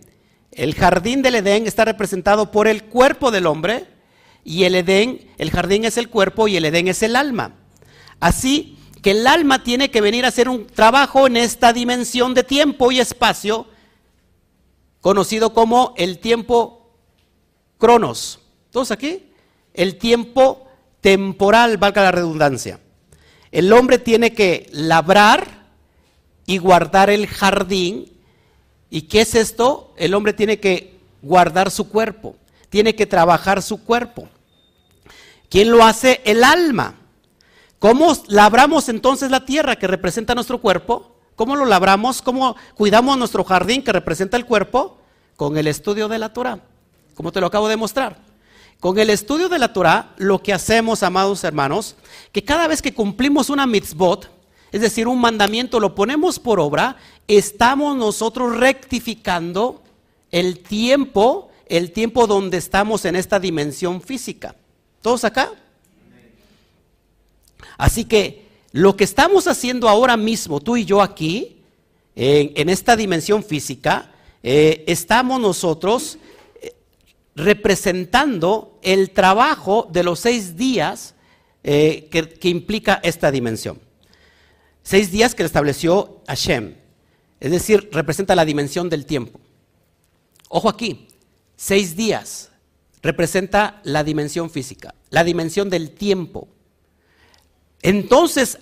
El 0.51 0.75
jardín 0.75 1.21
del 1.21 1.35
Edén 1.35 1.67
está 1.67 1.85
representado 1.85 2.51
por 2.51 2.67
el 2.67 2.85
cuerpo 2.85 3.31
del 3.31 3.45
hombre 3.45 3.87
y 4.43 4.63
el 4.63 4.75
Edén, 4.75 5.29
el 5.37 5.51
jardín 5.51 5.85
es 5.85 5.97
el 5.97 6.09
cuerpo 6.09 6.47
y 6.47 6.57
el 6.57 6.65
Edén 6.65 6.87
es 6.87 7.03
el 7.03 7.15
alma. 7.15 7.55
Así 8.19 8.77
que 9.01 9.11
el 9.11 9.27
alma 9.27 9.63
tiene 9.63 9.91
que 9.91 10.01
venir 10.01 10.25
a 10.25 10.29
hacer 10.29 10.49
un 10.49 10.65
trabajo 10.67 11.27
en 11.27 11.37
esta 11.37 11.73
dimensión 11.73 12.33
de 12.33 12.43
tiempo 12.43 12.91
y 12.91 12.99
espacio, 12.99 13.67
conocido 15.01 15.53
como 15.53 15.93
el 15.97 16.19
tiempo 16.19 16.91
cronos. 17.77 18.38
¿Todos 18.71 18.91
aquí? 18.91 19.31
El 19.73 19.97
tiempo 19.97 20.67
temporal, 21.01 21.77
valga 21.77 22.03
la 22.03 22.11
redundancia. 22.11 22.79
El 23.51 23.71
hombre 23.73 23.97
tiene 23.97 24.33
que 24.33 24.69
labrar 24.71 25.47
y 26.45 26.57
guardar 26.57 27.09
el 27.09 27.27
jardín. 27.27 28.11
¿Y 28.89 29.03
qué 29.03 29.21
es 29.21 29.35
esto? 29.35 29.93
El 29.97 30.13
hombre 30.13 30.33
tiene 30.33 30.59
que 30.59 30.99
guardar 31.21 31.71
su 31.71 31.89
cuerpo, 31.89 32.35
tiene 32.69 32.95
que 32.95 33.05
trabajar 33.05 33.61
su 33.61 33.83
cuerpo. 33.83 34.27
¿Quién 35.49 35.71
lo 35.71 35.83
hace? 35.83 36.21
El 36.25 36.43
alma. 36.43 36.95
¿Cómo 37.79 38.13
labramos 38.27 38.89
entonces 38.89 39.31
la 39.31 39.45
tierra 39.45 39.77
que 39.77 39.87
representa 39.87 40.35
nuestro 40.35 40.59
cuerpo? 40.59 41.15
¿Cómo 41.35 41.55
lo 41.55 41.65
labramos? 41.65 42.21
¿Cómo 42.21 42.55
cuidamos 42.75 43.17
nuestro 43.17 43.43
jardín 43.43 43.83
que 43.83 43.93
representa 43.93 44.37
el 44.37 44.45
cuerpo? 44.45 44.97
Con 45.37 45.57
el 45.57 45.67
estudio 45.67 46.07
de 46.09 46.19
la 46.19 46.33
Torah, 46.33 46.59
como 47.15 47.31
te 47.31 47.39
lo 47.39 47.47
acabo 47.47 47.69
de 47.69 47.77
mostrar. 47.77 48.28
Con 48.79 48.97
el 48.97 49.09
estudio 49.09 49.49
de 49.49 49.59
la 49.59 49.73
Torah, 49.73 50.13
lo 50.17 50.41
que 50.41 50.53
hacemos, 50.53 51.03
amados 51.03 51.43
hermanos, 51.43 51.95
que 52.31 52.45
cada 52.45 52.65
vez 52.67 52.81
que 52.81 52.93
cumplimos 52.93 53.49
una 53.49 53.67
mitzvot, 53.67 54.31
es 54.71 54.79
decir, 54.79 55.07
un 55.07 55.19
mandamiento, 55.19 55.81
lo 55.81 55.95
ponemos 55.95 56.39
por 56.39 56.61
obra, 56.61 56.95
estamos 57.27 57.97
nosotros 57.97 58.55
rectificando 58.55 59.83
el 60.31 60.59
tiempo, 60.59 61.49
el 61.65 61.91
tiempo 61.91 62.25
donde 62.25 62.57
estamos 62.57 63.03
en 63.03 63.17
esta 63.17 63.37
dimensión 63.37 64.01
física. 64.01 64.55
¿Todos 65.01 65.25
acá? 65.25 65.51
Así 67.77 68.05
que 68.05 68.47
lo 68.71 68.95
que 68.95 69.03
estamos 69.03 69.47
haciendo 69.47 69.89
ahora 69.89 70.15
mismo, 70.15 70.61
tú 70.61 70.77
y 70.77 70.85
yo 70.85 71.01
aquí, 71.01 71.57
en, 72.15 72.69
esta 72.69 72.95
dimensión 72.95 73.43
física, 73.43 74.11
eh, 74.41 74.85
estamos 74.87 75.41
nosotros 75.41 76.17
representando 77.39 78.79
el 78.81 79.11
trabajo 79.11 79.87
de 79.91 80.03
los 80.03 80.19
seis 80.19 80.55
días 80.55 81.15
eh, 81.63 82.07
que, 82.11 82.49
implica 82.49 82.99
esta 83.03 83.31
dimensión. 83.31 83.79
Seis 84.83 85.11
días 85.11 85.35
que 85.35 85.43
estableció 85.43 86.21
Hashem, 86.27 86.75
es 87.39 87.51
decir, 87.51 87.89
representa 87.91 88.35
la 88.35 88.45
dimensión 88.45 88.89
del 88.89 89.05
tiempo. 89.05 89.39
Ojo 90.47 90.69
aquí, 90.69 91.07
seis 91.55 91.95
días 91.95 92.51
representa 93.01 93.79
la 93.83 94.03
dimensión 94.03 94.49
física, 94.49 94.95
la 95.09 95.23
dimensión 95.23 95.69
del 95.69 95.91
tiempo. 95.91 96.47
Entonces, 97.81 98.59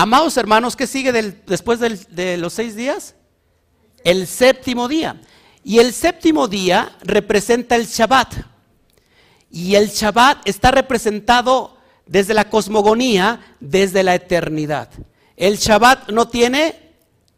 Amados 0.00 0.38
hermanos, 0.38 0.76
¿qué 0.76 0.86
sigue 0.86 1.12
después 1.12 1.78
de 1.78 2.38
los 2.38 2.54
seis 2.54 2.74
días? 2.74 3.14
El 4.02 4.26
séptimo 4.26 4.88
día. 4.88 5.20
Y 5.62 5.78
el 5.78 5.92
séptimo 5.92 6.48
día 6.48 6.96
representa 7.02 7.76
el 7.76 7.86
Shabbat. 7.86 8.34
Y 9.50 9.74
el 9.74 9.88
Shabbat 9.88 10.46
está 10.48 10.70
representado 10.70 11.76
desde 12.06 12.34
la 12.34 12.48
cosmogonía, 12.48 13.56
desde 13.60 14.02
la 14.02 14.14
eternidad. 14.14 14.88
El 15.36 15.56
Shabbat 15.56 16.10
no 16.10 16.28
tiene 16.28 16.74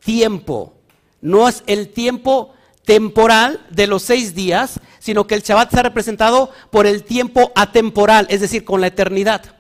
tiempo, 0.04 0.74
no 1.20 1.48
es 1.48 1.62
el 1.66 1.88
tiempo 1.88 2.52
temporal 2.84 3.64
de 3.70 3.86
los 3.86 4.02
seis 4.02 4.34
días, 4.34 4.80
sino 4.98 5.26
que 5.26 5.34
el 5.34 5.42
Shabbat 5.42 5.68
está 5.68 5.82
representado 5.82 6.50
por 6.70 6.86
el 6.86 7.04
tiempo 7.04 7.52
atemporal, 7.54 8.26
es 8.28 8.40
decir, 8.40 8.64
con 8.64 8.80
la 8.80 8.88
eternidad. 8.88 9.56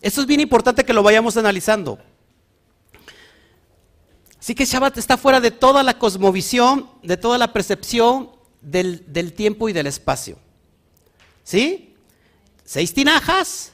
Eso 0.00 0.20
es 0.20 0.26
bien 0.26 0.40
importante 0.40 0.84
que 0.84 0.92
lo 0.92 1.02
vayamos 1.02 1.36
analizando. 1.36 1.98
Así 4.44 4.54
que 4.54 4.66
Shabbat 4.66 4.98
está 4.98 5.16
fuera 5.16 5.40
de 5.40 5.50
toda 5.50 5.82
la 5.82 5.98
cosmovisión, 5.98 6.90
de 7.02 7.16
toda 7.16 7.38
la 7.38 7.54
percepción 7.54 8.28
del, 8.60 9.10
del 9.10 9.32
tiempo 9.32 9.70
y 9.70 9.72
del 9.72 9.86
espacio. 9.86 10.36
¿Sí? 11.42 11.94
Seis 12.62 12.92
tinajas. 12.92 13.72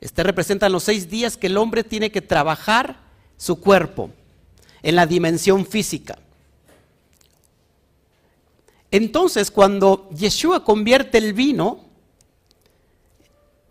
Este 0.00 0.22
representan 0.22 0.72
los 0.72 0.84
seis 0.84 1.10
días 1.10 1.36
que 1.36 1.48
el 1.48 1.58
hombre 1.58 1.84
tiene 1.84 2.10
que 2.10 2.22
trabajar 2.22 2.96
su 3.36 3.60
cuerpo 3.60 4.08
en 4.82 4.96
la 4.96 5.04
dimensión 5.04 5.66
física. 5.66 6.18
Entonces, 8.90 9.50
cuando 9.50 10.08
Yeshua 10.16 10.64
convierte 10.64 11.18
el 11.18 11.34
vino, 11.34 11.84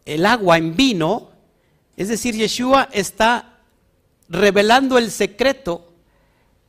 el 0.05 0.23
agua 0.23 0.59
en 0.59 0.75
vino, 0.75 1.31
es 1.95 2.09
decir, 2.09 2.35
Yeshua 2.35 2.89
está 2.91 3.57
revelando 4.29 4.99
el 4.99 5.09
secreto 5.09 5.86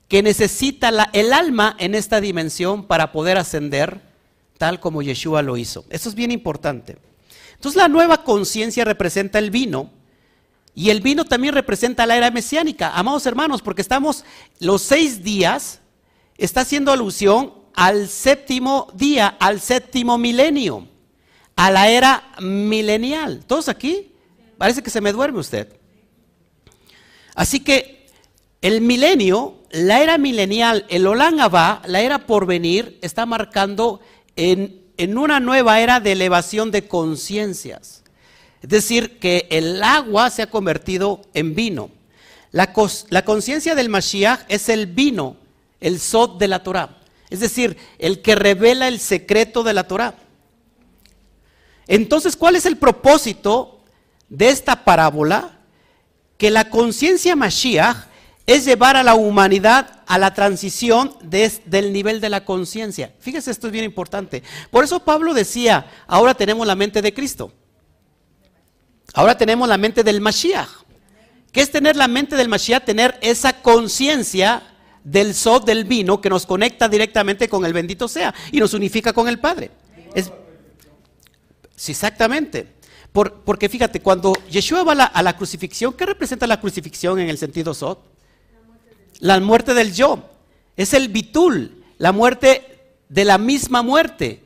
que 0.08 0.22
necesita 0.22 0.90
el 1.12 1.32
alma 1.32 1.76
en 1.78 1.94
esta 1.94 2.20
dimensión 2.20 2.86
para 2.86 3.12
poder 3.12 3.36
ascender, 3.36 4.00
tal 4.56 4.80
como 4.80 5.02
Yeshua 5.02 5.42
lo 5.42 5.56
hizo. 5.56 5.84
Eso 5.90 6.08
es 6.08 6.14
bien 6.14 6.30
importante. 6.30 6.96
Entonces 7.54 7.76
la 7.76 7.88
nueva 7.88 8.24
conciencia 8.24 8.84
representa 8.84 9.38
el 9.38 9.50
vino 9.50 9.90
y 10.74 10.90
el 10.90 11.00
vino 11.00 11.24
también 11.24 11.54
representa 11.54 12.06
la 12.06 12.16
era 12.16 12.30
mesiánica. 12.30 12.92
Amados 12.94 13.26
hermanos, 13.26 13.62
porque 13.62 13.82
estamos 13.82 14.24
los 14.60 14.80
seis 14.80 15.22
días, 15.22 15.80
está 16.36 16.60
haciendo 16.62 16.92
alusión 16.92 17.52
al 17.74 18.08
séptimo 18.08 18.88
día, 18.94 19.36
al 19.40 19.60
séptimo 19.60 20.16
milenio, 20.18 20.88
a 21.56 21.70
la 21.70 21.88
era 21.88 22.30
milenial. 22.40 23.44
¿Todos 23.46 23.68
aquí? 23.68 24.12
Parece 24.56 24.82
que 24.82 24.90
se 24.90 25.00
me 25.00 25.12
duerme 25.12 25.40
usted. 25.40 25.76
Así 27.34 27.60
que 27.60 28.06
el 28.62 28.80
milenio, 28.80 29.57
la 29.70 30.02
era 30.02 30.18
milenial, 30.18 30.86
el 30.88 31.06
Olán 31.06 31.40
Abba, 31.40 31.82
la 31.86 32.00
era 32.00 32.26
por 32.26 32.46
venir, 32.46 32.98
está 33.02 33.26
marcando 33.26 34.00
en, 34.36 34.82
en 34.96 35.18
una 35.18 35.40
nueva 35.40 35.80
era 35.80 36.00
de 36.00 36.12
elevación 36.12 36.70
de 36.70 36.88
conciencias. 36.88 38.02
Es 38.62 38.70
decir, 38.70 39.18
que 39.18 39.46
el 39.50 39.82
agua 39.82 40.30
se 40.30 40.42
ha 40.42 40.50
convertido 40.50 41.22
en 41.34 41.54
vino. 41.54 41.90
La, 42.50 42.72
la 43.10 43.24
conciencia 43.24 43.74
del 43.74 43.88
Mashiach 43.88 44.40
es 44.48 44.68
el 44.68 44.86
vino, 44.86 45.36
el 45.80 46.00
sod 46.00 46.38
de 46.38 46.48
la 46.48 46.62
Torah. 46.62 46.98
Es 47.30 47.40
decir, 47.40 47.76
el 47.98 48.22
que 48.22 48.34
revela 48.34 48.88
el 48.88 48.98
secreto 49.00 49.62
de 49.62 49.74
la 49.74 49.86
Torah. 49.86 50.14
Entonces, 51.86 52.36
¿cuál 52.36 52.56
es 52.56 52.66
el 52.66 52.78
propósito 52.78 53.80
de 54.28 54.48
esta 54.48 54.84
parábola? 54.84 55.58
Que 56.36 56.50
la 56.50 56.70
conciencia 56.70 57.36
Mashiach 57.36 58.07
es 58.48 58.64
llevar 58.64 58.96
a 58.96 59.02
la 59.02 59.14
humanidad 59.14 60.00
a 60.06 60.16
la 60.16 60.32
transición 60.32 61.14
del 61.20 61.92
nivel 61.92 62.18
de 62.18 62.30
la 62.30 62.46
conciencia. 62.46 63.12
Fíjese, 63.20 63.50
esto 63.50 63.66
es 63.66 63.72
bien 63.74 63.84
importante. 63.84 64.42
Por 64.70 64.82
eso 64.82 65.00
Pablo 65.00 65.34
decía, 65.34 65.86
ahora 66.06 66.32
tenemos 66.32 66.66
la 66.66 66.74
mente 66.74 67.02
de 67.02 67.12
Cristo. 67.12 67.52
Ahora 69.12 69.36
tenemos 69.36 69.68
la 69.68 69.76
mente 69.76 70.02
del 70.02 70.22
Mashiach. 70.22 70.66
¿Qué 71.52 71.60
es 71.60 71.70
tener 71.70 71.94
la 71.94 72.08
mente 72.08 72.36
del 72.36 72.48
Mashiach? 72.48 72.86
Tener 72.86 73.18
esa 73.20 73.60
conciencia 73.60 74.62
del 75.04 75.34
sod 75.34 75.64
del 75.64 75.84
vino 75.84 76.22
que 76.22 76.30
nos 76.30 76.46
conecta 76.46 76.88
directamente 76.88 77.50
con 77.50 77.66
el 77.66 77.74
bendito 77.74 78.08
sea 78.08 78.34
y 78.50 78.60
nos 78.60 78.72
unifica 78.72 79.12
con 79.12 79.28
el 79.28 79.38
Padre. 79.38 79.70
Es, 80.14 80.32
sí, 81.76 81.92
exactamente. 81.92 82.66
porque 83.12 83.68
fíjate, 83.68 84.00
cuando 84.00 84.32
Yeshua 84.48 84.84
va 84.84 84.92
a 85.04 85.22
la, 85.22 85.36
crucifixión, 85.36 85.92
¿qué 85.92 86.06
representa 86.06 86.46
la 86.46 86.58
crucifixión 86.58 87.18
en 87.18 87.28
el 87.28 87.36
sentido 87.36 87.74
sod? 87.74 87.98
La 89.18 89.38
muerte 89.40 89.74
del 89.74 89.92
yo. 89.92 90.24
Es 90.76 90.94
el 90.94 91.08
bitul, 91.08 91.84
la 91.98 92.12
muerte 92.12 92.64
de 93.08 93.24
la 93.24 93.38
misma 93.38 93.82
muerte. 93.82 94.42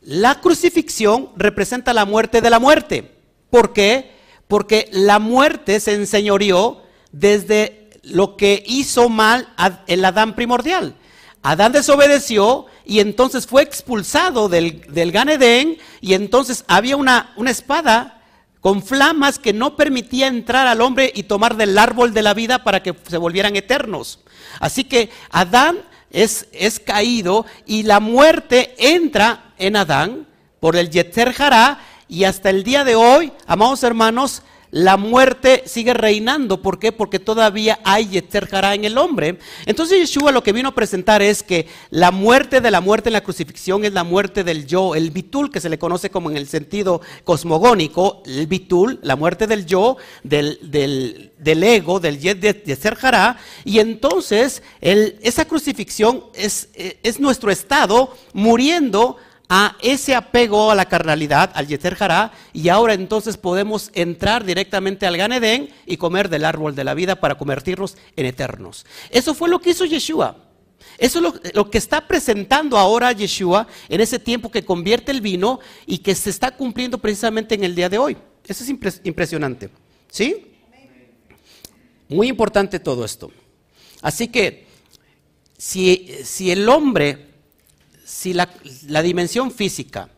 La 0.00 0.40
crucifixión 0.40 1.30
representa 1.36 1.92
la 1.92 2.04
muerte 2.04 2.40
de 2.40 2.50
la 2.50 2.58
muerte. 2.58 3.12
¿Por 3.50 3.72
qué? 3.72 4.10
Porque 4.48 4.88
la 4.92 5.18
muerte 5.18 5.78
se 5.78 5.94
enseñoreó 5.94 6.82
desde 7.12 7.90
lo 8.02 8.36
que 8.36 8.64
hizo 8.66 9.08
mal 9.08 9.48
el 9.86 10.04
Adán 10.04 10.34
primordial. 10.34 10.96
Adán 11.42 11.72
desobedeció 11.72 12.66
y 12.84 13.00
entonces 13.00 13.46
fue 13.46 13.62
expulsado 13.62 14.48
del, 14.48 14.82
del 14.92 15.78
y 16.00 16.14
entonces 16.14 16.64
había 16.68 16.96
una, 16.96 17.32
una 17.36 17.50
espada 17.50 18.21
con 18.62 18.80
flamas 18.80 19.40
que 19.40 19.52
no 19.52 19.74
permitía 19.76 20.28
entrar 20.28 20.68
al 20.68 20.80
hombre 20.80 21.12
y 21.14 21.24
tomar 21.24 21.56
del 21.56 21.76
árbol 21.76 22.14
de 22.14 22.22
la 22.22 22.32
vida 22.32 22.62
para 22.62 22.80
que 22.80 22.94
se 23.08 23.18
volvieran 23.18 23.56
eternos. 23.56 24.20
Así 24.60 24.84
que 24.84 25.10
Adán 25.30 25.80
es, 26.10 26.46
es 26.52 26.78
caído 26.78 27.44
y 27.66 27.82
la 27.82 27.98
muerte 27.98 28.74
entra 28.78 29.52
en 29.58 29.74
Adán 29.74 30.28
por 30.60 30.76
el 30.76 30.90
Yetzer 30.90 31.34
Hará 31.36 31.80
y 32.06 32.22
hasta 32.22 32.50
el 32.50 32.62
día 32.62 32.84
de 32.84 32.94
hoy, 32.94 33.32
amados 33.48 33.82
hermanos, 33.82 34.42
la 34.72 34.96
muerte 34.96 35.62
sigue 35.66 35.92
reinando. 35.92 36.62
¿Por 36.62 36.78
qué? 36.78 36.92
Porque 36.92 37.18
todavía 37.18 37.78
hay 37.84 38.08
Yetzer 38.08 38.48
en 38.72 38.84
el 38.86 38.96
hombre. 38.96 39.38
Entonces 39.66 40.00
Yeshua 40.00 40.32
lo 40.32 40.42
que 40.42 40.52
vino 40.52 40.70
a 40.70 40.74
presentar 40.74 41.20
es 41.20 41.42
que 41.42 41.68
la 41.90 42.10
muerte 42.10 42.62
de 42.62 42.70
la 42.70 42.80
muerte 42.80 43.10
en 43.10 43.12
la 43.12 43.20
crucifixión 43.22 43.84
es 43.84 43.92
la 43.92 44.02
muerte 44.02 44.44
del 44.44 44.66
yo, 44.66 44.94
el 44.94 45.10
bitul, 45.10 45.50
que 45.50 45.60
se 45.60 45.68
le 45.68 45.78
conoce 45.78 46.10
como 46.10 46.30
en 46.30 46.38
el 46.38 46.48
sentido 46.48 47.02
cosmogónico, 47.22 48.22
el 48.24 48.46
bitul, 48.46 48.98
la 49.02 49.14
muerte 49.14 49.46
del 49.46 49.66
yo, 49.66 49.98
del, 50.22 50.58
del, 50.62 51.62
ego, 51.62 52.00
del 52.00 52.18
Yetzer 52.18 52.96
Y 53.66 53.78
entonces 53.78 54.62
esa 54.80 55.44
crucifixión 55.44 56.24
es, 56.32 56.70
es 56.74 57.20
nuestro 57.20 57.50
estado 57.50 58.16
muriendo 58.32 59.18
a 59.48 59.76
ese 59.82 60.14
apego 60.14 60.70
a 60.70 60.74
la 60.74 60.86
carnalidad, 60.86 61.50
al 61.54 61.66
Yeter 61.66 61.96
Hará, 62.00 62.32
y 62.52 62.68
ahora 62.68 62.94
entonces 62.94 63.36
podemos 63.36 63.90
entrar 63.94 64.44
directamente 64.44 65.06
al 65.06 65.16
Gan 65.16 65.32
Eden 65.32 65.68
y 65.86 65.96
comer 65.96 66.28
del 66.28 66.44
árbol 66.44 66.74
de 66.74 66.84
la 66.84 66.94
vida 66.94 67.16
para 67.16 67.36
convertirnos 67.36 67.96
en 68.16 68.26
eternos. 68.26 68.86
Eso 69.10 69.34
fue 69.34 69.48
lo 69.48 69.60
que 69.60 69.70
hizo 69.70 69.84
Yeshua. 69.84 70.36
Eso 70.98 71.18
es 71.42 71.54
lo, 71.54 71.70
que 71.70 71.78
está 71.78 72.06
presentando 72.06 72.78
ahora 72.78 73.12
Yeshua 73.12 73.66
en 73.88 74.00
ese 74.00 74.18
tiempo 74.18 74.50
que 74.50 74.64
convierte 74.64 75.10
el 75.10 75.20
vino 75.20 75.60
y 75.86 75.98
que 75.98 76.14
se 76.14 76.30
está 76.30 76.56
cumpliendo 76.56 76.98
precisamente 76.98 77.54
en 77.54 77.64
el 77.64 77.74
día 77.74 77.88
de 77.88 77.98
hoy. 77.98 78.16
Eso 78.46 78.64
es 78.64 78.70
impresionante. 79.04 79.70
¿Sí? 80.10 80.46
Muy 82.08 82.28
importante 82.28 82.78
todo 82.78 83.04
esto. 83.04 83.30
Así 84.00 84.28
que 84.28 84.66
si, 85.56 86.08
si 86.24 86.50
el 86.50 86.68
hombre 86.68 87.31
si 88.12 88.34
la, 88.34 88.46
dimensión 89.02 89.50
física 89.50 90.10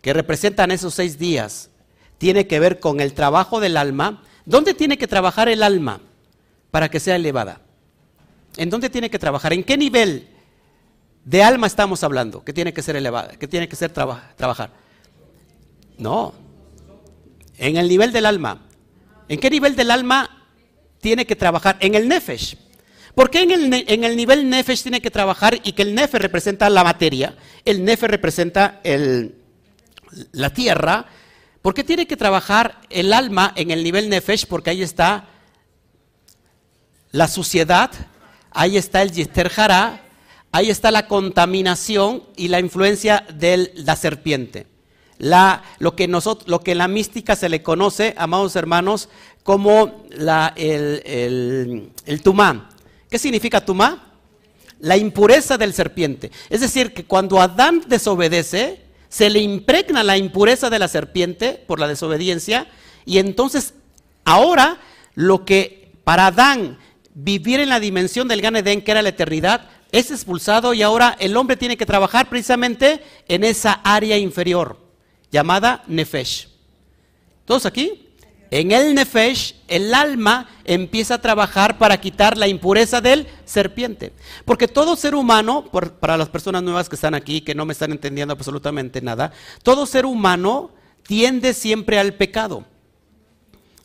que 0.00 0.14
representan 0.14 0.70
esos 0.70 0.94
seis 0.94 1.18
días 1.18 1.68
tiene 2.16 2.46
que 2.46 2.58
ver 2.58 2.80
con 2.80 3.00
el 3.00 3.12
trabajo 3.12 3.60
del 3.60 3.76
alma, 3.76 4.22
¿dónde 4.46 4.72
tiene 4.72 4.96
que 4.96 5.06
trabajar 5.06 5.48
el 5.48 5.62
alma 5.62 6.00
para 6.70 6.90
que 6.90 6.98
sea 6.98 7.16
elevada? 7.16 7.60
¿En 8.56 8.70
dónde 8.70 8.88
tiene 8.88 9.10
que 9.10 9.18
trabajar? 9.18 9.52
¿En 9.52 9.62
qué 9.62 9.76
nivel 9.76 10.26
de 11.24 11.42
alma 11.42 11.66
estamos 11.66 12.02
hablando 12.02 12.42
que 12.42 12.54
tiene 12.54 12.72
que 12.72 12.82
ser 12.82 12.96
elevada, 12.96 13.36
que 13.36 13.46
tiene 13.46 13.68
que 13.68 13.76
ser 13.76 13.92
trabajar? 13.92 14.70
No, 15.98 16.32
en 17.58 17.76
el 17.76 17.88
nivel 17.88 18.10
del 18.10 18.24
alma. 18.24 18.62
¿En 19.28 19.38
qué 19.38 19.50
nivel 19.50 19.76
del 19.76 19.90
alma 19.90 20.48
tiene 21.02 21.26
que 21.26 21.36
trabajar? 21.36 21.76
En 21.80 21.94
el 21.94 22.08
nefesh. 22.08 22.56
¿Por 23.18 23.30
qué 23.30 23.42
en 23.42 24.04
el, 24.04 24.16
nivel 24.16 24.48
Nefesh 24.48 24.82
tiene 24.82 25.00
que 25.00 25.10
trabajar 25.10 25.58
y 25.64 25.72
que 25.72 25.82
el 25.82 25.92
Nefesh 25.92 26.20
representa 26.20 26.70
la 26.70 26.84
materia, 26.84 27.34
el 27.64 27.84
Nefesh 27.84 28.10
representa 28.10 28.80
la 30.30 30.50
tierra? 30.50 31.04
¿Por 31.60 31.74
qué 31.74 31.82
tiene 31.82 32.06
que 32.06 32.16
trabajar 32.16 32.80
el 32.90 33.12
alma 33.12 33.52
en 33.56 33.72
el 33.72 33.82
nivel 33.82 34.08
Nefesh? 34.08 34.46
Porque 34.46 34.70
ahí 34.70 34.82
está 34.82 35.26
la 37.10 37.26
suciedad, 37.26 37.90
ahí 38.52 38.76
está 38.76 39.02
el 39.02 39.10
Yister 39.10 39.50
ahí 40.52 40.70
está 40.70 40.92
la 40.92 41.08
contaminación 41.08 42.22
y 42.36 42.46
la 42.46 42.60
influencia 42.60 43.26
de 43.34 43.72
la 43.74 43.96
serpiente. 43.96 44.68
lo, 45.18 45.96
que 45.96 46.04
en 46.04 46.78
la 46.78 46.86
mística 46.86 47.34
se 47.34 47.48
le 47.48 47.64
conoce, 47.64 48.14
amados 48.16 48.54
hermanos, 48.54 49.08
como 49.42 50.04
el, 50.12 51.02
el, 51.04 51.90
el 52.06 52.22
tumá. 52.22 52.67
¿Qué 53.10 53.18
significa 53.18 53.64
tumá? 53.64 54.12
La 54.80 54.96
impureza 54.96 55.58
del 55.58 55.74
serpiente. 55.74 56.30
Es 56.50 56.60
decir, 56.60 56.92
que 56.92 57.04
cuando 57.04 57.40
Adán 57.40 57.82
desobedece, 57.88 58.82
se 59.08 59.30
le 59.30 59.40
impregna 59.40 60.02
la 60.02 60.16
impureza 60.16 60.70
de 60.70 60.78
la 60.78 60.88
serpiente 60.88 61.62
por 61.66 61.80
la 61.80 61.88
desobediencia 61.88 62.68
y 63.04 63.18
entonces 63.18 63.74
ahora 64.24 64.78
lo 65.14 65.44
que 65.44 65.92
para 66.04 66.26
Adán 66.26 66.78
vivir 67.14 67.60
en 67.60 67.70
la 67.70 67.80
dimensión 67.80 68.28
del 68.28 68.42
Gan 68.42 68.56
Edén, 68.56 68.82
que 68.82 68.90
era 68.90 69.02
la 69.02 69.08
eternidad, 69.08 69.68
es 69.90 70.10
expulsado 70.10 70.74
y 70.74 70.82
ahora 70.82 71.16
el 71.18 71.36
hombre 71.36 71.56
tiene 71.56 71.76
que 71.76 71.86
trabajar 71.86 72.28
precisamente 72.28 73.02
en 73.26 73.44
esa 73.44 73.72
área 73.72 74.18
inferior 74.18 74.78
llamada 75.30 75.82
Nefesh. 75.86 76.48
¿Todos 77.44 77.66
aquí? 77.66 78.07
En 78.50 78.72
el 78.72 78.94
Nefesh, 78.94 79.56
el 79.68 79.92
alma 79.92 80.48
empieza 80.64 81.14
a 81.14 81.20
trabajar 81.20 81.76
para 81.76 82.00
quitar 82.00 82.38
la 82.38 82.48
impureza 82.48 83.00
del 83.00 83.26
serpiente. 83.44 84.12
Porque 84.44 84.68
todo 84.68 84.96
ser 84.96 85.14
humano, 85.14 85.66
para 86.00 86.16
las 86.16 86.30
personas 86.30 86.62
nuevas 86.62 86.88
que 86.88 86.94
están 86.94 87.14
aquí, 87.14 87.42
que 87.42 87.54
no 87.54 87.66
me 87.66 87.72
están 87.72 87.92
entendiendo 87.92 88.32
absolutamente 88.32 89.02
nada, 89.02 89.32
todo 89.62 89.84
ser 89.84 90.06
humano 90.06 90.70
tiende 91.02 91.52
siempre 91.52 91.98
al 91.98 92.14
pecado, 92.14 92.64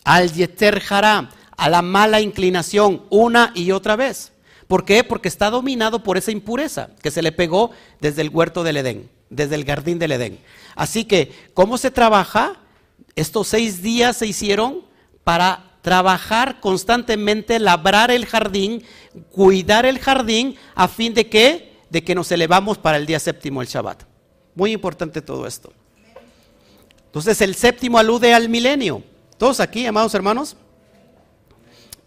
al 0.03 0.31
yeter 0.31 0.81
hará, 0.89 1.29
a 1.55 1.69
la 1.69 1.81
mala 1.81 2.21
inclinación, 2.21 3.03
una 3.09 3.51
y 3.55 3.71
otra 3.71 3.95
vez. 3.95 4.31
¿Por 4.67 4.85
qué? 4.85 5.03
Porque 5.03 5.27
está 5.27 5.49
dominado 5.49 6.03
por 6.03 6.17
esa 6.17 6.31
impureza 6.31 6.89
que 7.01 7.11
se 7.11 7.21
le 7.21 7.31
pegó 7.31 7.71
desde 7.99 8.21
el 8.21 8.29
huerto 8.29 8.63
del 8.63 8.77
Edén, 8.77 9.09
desde 9.29 9.55
el 9.55 9.65
jardín 9.65 9.99
del 9.99 10.13
Edén. 10.13 10.39
Así 10.75 11.05
que, 11.05 11.31
¿cómo 11.53 11.77
se 11.77 11.91
trabaja? 11.91 12.62
Estos 13.15 13.47
seis 13.47 13.81
días 13.81 14.17
se 14.17 14.27
hicieron 14.27 14.81
para 15.23 15.73
trabajar 15.81 16.59
constantemente, 16.59 17.59
labrar 17.59 18.09
el 18.09 18.25
jardín, 18.25 18.83
cuidar 19.31 19.85
el 19.85 19.99
jardín, 19.99 20.55
a 20.75 20.87
fin 20.87 21.13
de 21.13 21.29
que, 21.29 21.73
de 21.89 22.03
que 22.03 22.15
nos 22.15 22.31
elevamos 22.31 22.77
para 22.77 22.97
el 22.97 23.05
día 23.05 23.19
séptimo, 23.19 23.61
el 23.61 23.67
Shabbat. 23.67 24.03
Muy 24.55 24.71
importante 24.71 25.21
todo 25.21 25.45
esto. 25.45 25.73
Entonces 27.05 27.41
el 27.41 27.53
séptimo 27.53 27.99
alude 27.99 28.33
al 28.33 28.49
milenio. 28.49 29.03
¿Todos 29.37 29.59
aquí, 29.59 29.85
amados 29.85 30.13
hermanos? 30.15 30.55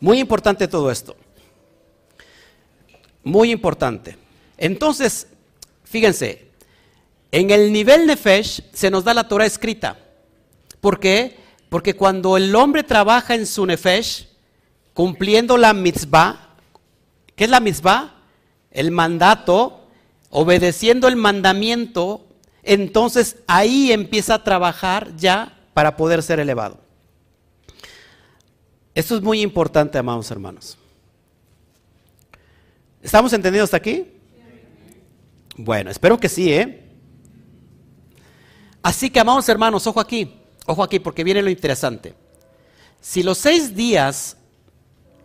Muy 0.01 0.19
importante 0.19 0.67
todo 0.67 0.91
esto. 0.91 1.15
Muy 3.23 3.51
importante. 3.51 4.17
Entonces, 4.57 5.27
fíjense, 5.85 6.49
en 7.31 7.51
el 7.51 7.73
nivel 7.73 8.07
Nefesh 8.07 8.63
se 8.73 8.91
nos 8.91 9.05
da 9.05 9.15
la 9.15 9.29
Torah 9.29 9.47
escrita. 9.47 9.99
¿Por 10.81 11.01
qué? 11.01 11.37
Porque 11.69 11.95
cuando 11.95 12.37
el 12.37 12.55
hombre 12.55 12.83
trabaja 12.83 13.35
en 13.35 13.47
su 13.47 13.67
Nefesh, 13.67 14.29
cumpliendo 14.95 15.57
la 15.57 15.73
mitzvah, 15.73 16.55
¿qué 17.35 17.45
es 17.45 17.51
la 17.51 17.61
mitzvah? 17.61 18.15
El 18.71 18.91
mandato, 18.91 19.89
obedeciendo 20.31 21.09
el 21.09 21.17
mandamiento, 21.17 22.27
entonces 22.63 23.37
ahí 23.47 23.93
empieza 23.93 24.35
a 24.35 24.45
trabajar 24.45 25.17
ya 25.17 25.59
para 25.75 25.97
poder 25.97 26.23
ser 26.23 26.41
elevado. 26.41 26.79
Esto 28.95 29.17
es 29.17 29.23
muy 29.23 29.43
importante, 29.43 29.99
amados 29.99 30.31
hermanos. 30.31 30.79
¿Estamos 33.03 33.33
entendidos 33.33 33.67
hasta 33.67 33.77
aquí? 33.77 34.11
Bueno, 35.57 35.91
espero 35.91 36.19
que 36.19 36.29
sí, 36.29 36.53
¿eh? 36.53 36.83
Así 38.83 39.11
que, 39.11 39.21
amados 39.21 39.49
hermanos, 39.49 39.87
ojo 39.87 40.01
aquí, 40.01 40.35
ojo 40.67 40.83
aquí, 40.83 40.99
porque 40.99 41.25
viene 41.25 41.43
lo 41.43 41.51
interesante. 41.51 42.15
Si 43.01 43.23
los 43.23 43.39
seis 43.39 43.75
días 43.75 44.37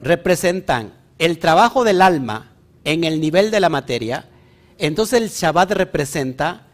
representan 0.02 0.94
el 1.18 1.40
trabajo 1.40 1.84
del 1.84 2.02
alma 2.02 2.52
en 2.84 3.04
el 3.04 3.20
nivel 3.20 3.52
de 3.52 3.60
la 3.60 3.70
materia, 3.70 4.30
entonces 4.78 5.22
el 5.22 5.30
Shabbat 5.30 5.72
representa 5.72 6.68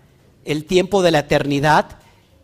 el 0.45 0.65
tiempo 0.65 1.01
de 1.01 1.11
la 1.11 1.19
eternidad, 1.19 1.99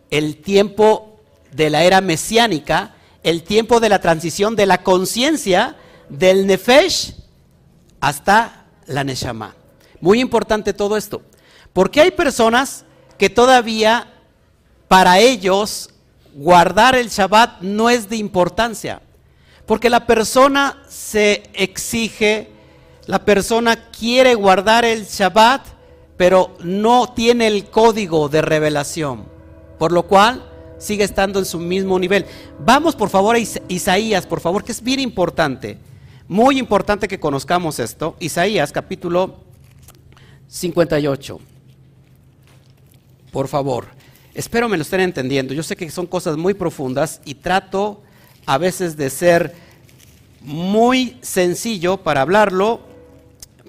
el 0.09 0.38
tiempo 0.38 1.21
de 1.51 1.69
la 1.69 1.84
era 1.84 2.01
mesiánica, 2.01 2.95
el 3.24 3.43
tiempo 3.43 3.80
de 3.80 3.89
la 3.89 3.99
transición 3.99 4.55
de 4.55 4.65
la 4.65 4.84
conciencia 4.84 5.78
del 6.09 6.45
Nefesh 6.45 7.15
hasta 8.01 8.65
la 8.86 9.03
Neshama. 9.03 9.55
Muy 10.01 10.19
importante 10.19 10.74
todo 10.74 10.97
esto. 10.97 11.21
Porque 11.71 12.01
hay 12.01 12.11
personas 12.11 12.84
que 13.17 13.30
todavía 13.30 14.13
para 14.89 15.19
ellos 15.19 15.92
guardar 16.36 16.95
el 16.95 17.09
Shabbat 17.09 17.61
no 17.61 17.89
es 17.89 18.09
de 18.09 18.17
importancia. 18.17 19.01
Porque 19.65 19.89
la 19.89 20.05
persona 20.05 20.84
se 20.89 21.43
exige, 21.53 22.49
la 23.05 23.23
persona 23.23 23.89
quiere 23.91 24.36
guardar 24.36 24.86
el 24.86 25.05
Shabbat, 25.05 25.65
pero 26.17 26.55
no 26.59 27.13
tiene 27.13 27.47
el 27.47 27.69
código 27.69 28.29
de 28.29 28.41
revelación. 28.41 29.25
Por 29.79 29.91
lo 29.91 30.03
cual 30.03 30.43
sigue 30.77 31.03
estando 31.03 31.39
en 31.39 31.45
su 31.45 31.59
mismo 31.59 31.97
nivel. 31.97 32.25
Vamos 32.59 32.95
por 32.95 33.09
favor 33.09 33.36
a 33.36 33.39
Isaías, 33.39 34.27
por 34.27 34.41
favor, 34.41 34.63
que 34.63 34.73
es 34.73 34.81
bien 34.81 34.99
importante. 34.99 35.77
Muy 36.27 36.59
importante 36.59 37.07
que 37.07 37.19
conozcamos 37.19 37.79
esto. 37.79 38.15
Isaías 38.19 38.71
capítulo 38.71 39.36
58. 40.47 41.39
Por 43.31 43.47
favor. 43.47 44.03
Espero 44.34 44.67
me 44.67 44.77
lo 44.77 44.84
estén 44.84 45.01
entendiendo. 45.01 45.53
Yo 45.53 45.61
sé 45.61 45.75
que 45.75 45.89
son 45.91 46.07
cosas 46.07 46.38
muy 46.38 46.55
profundas 46.55 47.21
y 47.23 47.36
trato 47.36 48.01
a 48.45 48.57
veces 48.57 48.97
de 48.97 49.09
ser 49.09 49.53
muy 50.41 51.17
sencillo 51.21 51.97
para 51.97 52.21
hablarlo, 52.21 52.81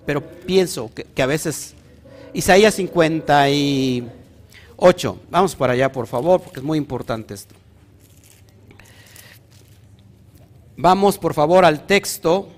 pero 0.06 0.22
pienso 0.22 0.90
que, 0.92 1.22
a 1.22 1.26
veces 1.26 1.74
Isaías 2.32 2.74
50 2.74 3.50
y 3.50 4.08
8. 4.76 5.18
Vamos 5.30 5.54
para 5.54 5.74
allá, 5.74 5.92
por 5.92 6.06
favor, 6.06 6.40
porque 6.40 6.60
es 6.60 6.64
muy 6.64 6.78
importante 6.78 7.34
esto. 7.34 7.54
Vamos, 10.76 11.18
por 11.18 11.34
favor, 11.34 11.64
al 11.64 11.86
texto. 11.86 12.48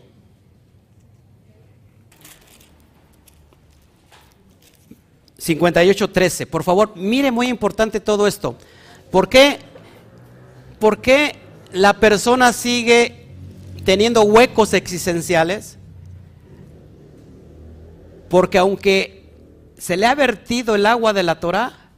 ...58.13... 5.47 6.47
Por 6.47 6.65
favor, 6.65 6.93
mire 6.97 7.31
muy 7.31 7.49
importante 7.49 8.01
todo 8.01 8.27
esto. 8.27 8.57
¿Por 9.11 9.29
qué, 9.29 9.59
¿Por 10.79 11.01
qué 11.01 11.37
la 11.73 11.95
persona 11.95 12.53
sigue 12.53 13.27
teniendo 13.85 14.23
huecos 14.23 14.75
existenciales? 14.75 15.79
Porque 18.29 18.59
aunque 18.59 19.33
se 19.79 19.97
le 19.97 20.07
ha 20.07 20.15
vertido 20.15 20.75
el 20.75 20.87
agua 20.87 21.13
de 21.13 21.23
la 21.23 21.39
Torah, 21.39 21.91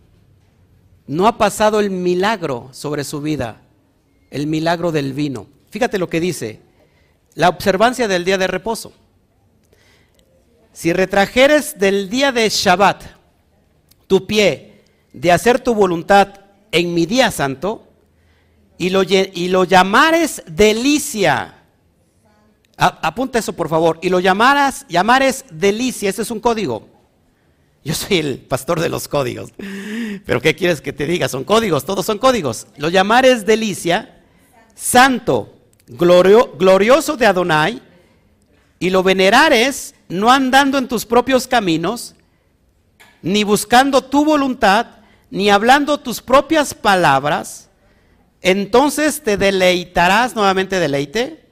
no 1.07 1.27
ha 1.27 1.39
pasado 1.39 1.81
el 1.81 1.91
milagro 1.91 2.69
sobre 2.73 3.05
su 3.05 3.21
vida, 3.21 3.63
el 4.31 4.47
milagro 4.47 4.93
del 4.93 5.15
vino. 5.15 5.47
Fíjate 5.71 5.99
lo 5.99 6.09
que 6.09 6.21
dice, 6.21 6.61
la 7.35 7.49
observancia 7.49 8.09
del 8.09 8.25
día 8.25 8.37
de 8.37 8.47
reposo. 8.47 8.93
Si 10.73 10.93
retrajeres 10.93 11.79
del 11.79 12.11
día 12.11 12.31
de 12.31 12.49
Shabbat 12.49 13.18
tu 14.09 14.27
pie 14.27 14.83
de 15.13 15.31
hacer 15.31 15.61
tu 15.61 15.73
voluntad 15.73 16.41
en 16.73 16.93
mi 16.93 17.07
día 17.07 17.31
santo 17.31 17.87
y 18.77 18.91
lo, 18.91 19.05
y 19.05 19.49
lo 19.49 19.63
llamares 19.63 20.43
delicia, 20.47 21.63
apunta 22.77 23.39
eso 23.39 23.53
por 23.53 23.69
favor, 23.69 24.01
y 24.03 24.09
lo 24.09 24.19
llamaras, 24.19 24.85
llamares 24.89 25.45
delicia, 25.51 26.11
ese 26.11 26.23
es 26.23 26.31
un 26.33 26.41
código 26.41 26.99
yo 27.89 27.95
soy 27.95 28.19
el 28.19 28.39
pastor 28.39 28.81
de 28.81 28.91
los 28.91 29.09
códigos. 29.09 29.51
Pero 30.27 30.43
¿qué 30.43 30.55
quieres 30.55 30.83
que 30.83 30.93
te 30.93 31.07
diga? 31.07 31.27
Son 31.27 31.43
códigos, 31.43 31.87
todos 31.87 32.05
son 32.05 32.19
códigos. 32.19 32.67
Lo 32.77 32.91
llamares 32.91 33.47
delicia, 33.47 34.21
santo, 34.75 35.55
glorioso 35.87 37.17
de 37.17 37.25
Adonai, 37.25 37.81
y 38.79 38.91
lo 38.91 39.03
venerares 39.03 39.95
no 40.09 40.31
andando 40.31 40.77
en 40.77 40.87
tus 40.87 41.07
propios 41.07 41.47
caminos, 41.47 42.15
ni 43.23 43.45
buscando 43.45 44.03
tu 44.03 44.25
voluntad, 44.25 44.87
ni 45.31 45.51
hablando 45.51 45.99
tus 45.99 46.21
propias 46.21 46.75
palabras, 46.75 47.69
entonces 48.41 49.23
te 49.23 49.37
deleitarás, 49.37 50.35
nuevamente 50.35 50.79
deleite, 50.79 51.45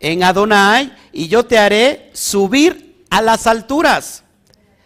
en 0.00 0.22
Adonai, 0.22 0.92
y 1.12 1.28
yo 1.28 1.44
te 1.46 1.58
haré 1.58 2.10
subir 2.12 3.04
a 3.10 3.22
las 3.22 3.46
alturas 3.46 4.24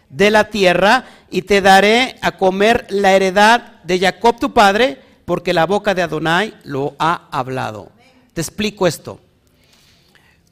de 0.09 0.31
la 0.31 0.49
tierra 0.49 1.05
y 1.29 1.41
te 1.41 1.61
daré 1.61 2.17
a 2.21 2.37
comer 2.37 2.85
la 2.89 3.13
heredad 3.13 3.81
de 3.83 3.99
Jacob 3.99 4.39
tu 4.39 4.53
padre, 4.53 5.01
porque 5.25 5.53
la 5.53 5.65
boca 5.65 5.93
de 5.93 6.03
Adonai 6.03 6.53
lo 6.63 6.95
ha 6.99 7.27
hablado. 7.31 7.91
Te 8.33 8.41
explico 8.41 8.87
esto. 8.87 9.19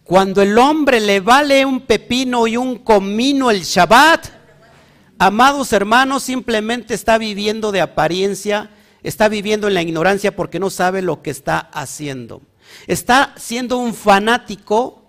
Cuando 0.03 0.41
el 0.41 0.57
hombre 0.57 0.99
le 0.99 1.19
vale 1.19 1.65
un 1.65 1.81
pepino 1.81 2.47
y 2.47 2.57
un 2.57 2.79
comino 2.79 3.51
el 3.51 3.61
Shabbat, 3.61 4.40
amados 5.21 5.71
hermanos, 5.71 6.23
simplemente 6.23 6.95
está 6.95 7.19
viviendo 7.19 7.71
de 7.71 7.79
apariencia, 7.79 8.71
está 9.03 9.29
viviendo 9.29 9.67
en 9.67 9.75
la 9.75 9.83
ignorancia 9.83 10.35
porque 10.35 10.59
no 10.59 10.71
sabe 10.71 11.03
lo 11.03 11.21
que 11.21 11.29
está 11.29 11.59
haciendo. 11.59 12.41
Está 12.87 13.35
siendo 13.37 13.77
un 13.77 13.93
fanático 13.93 15.03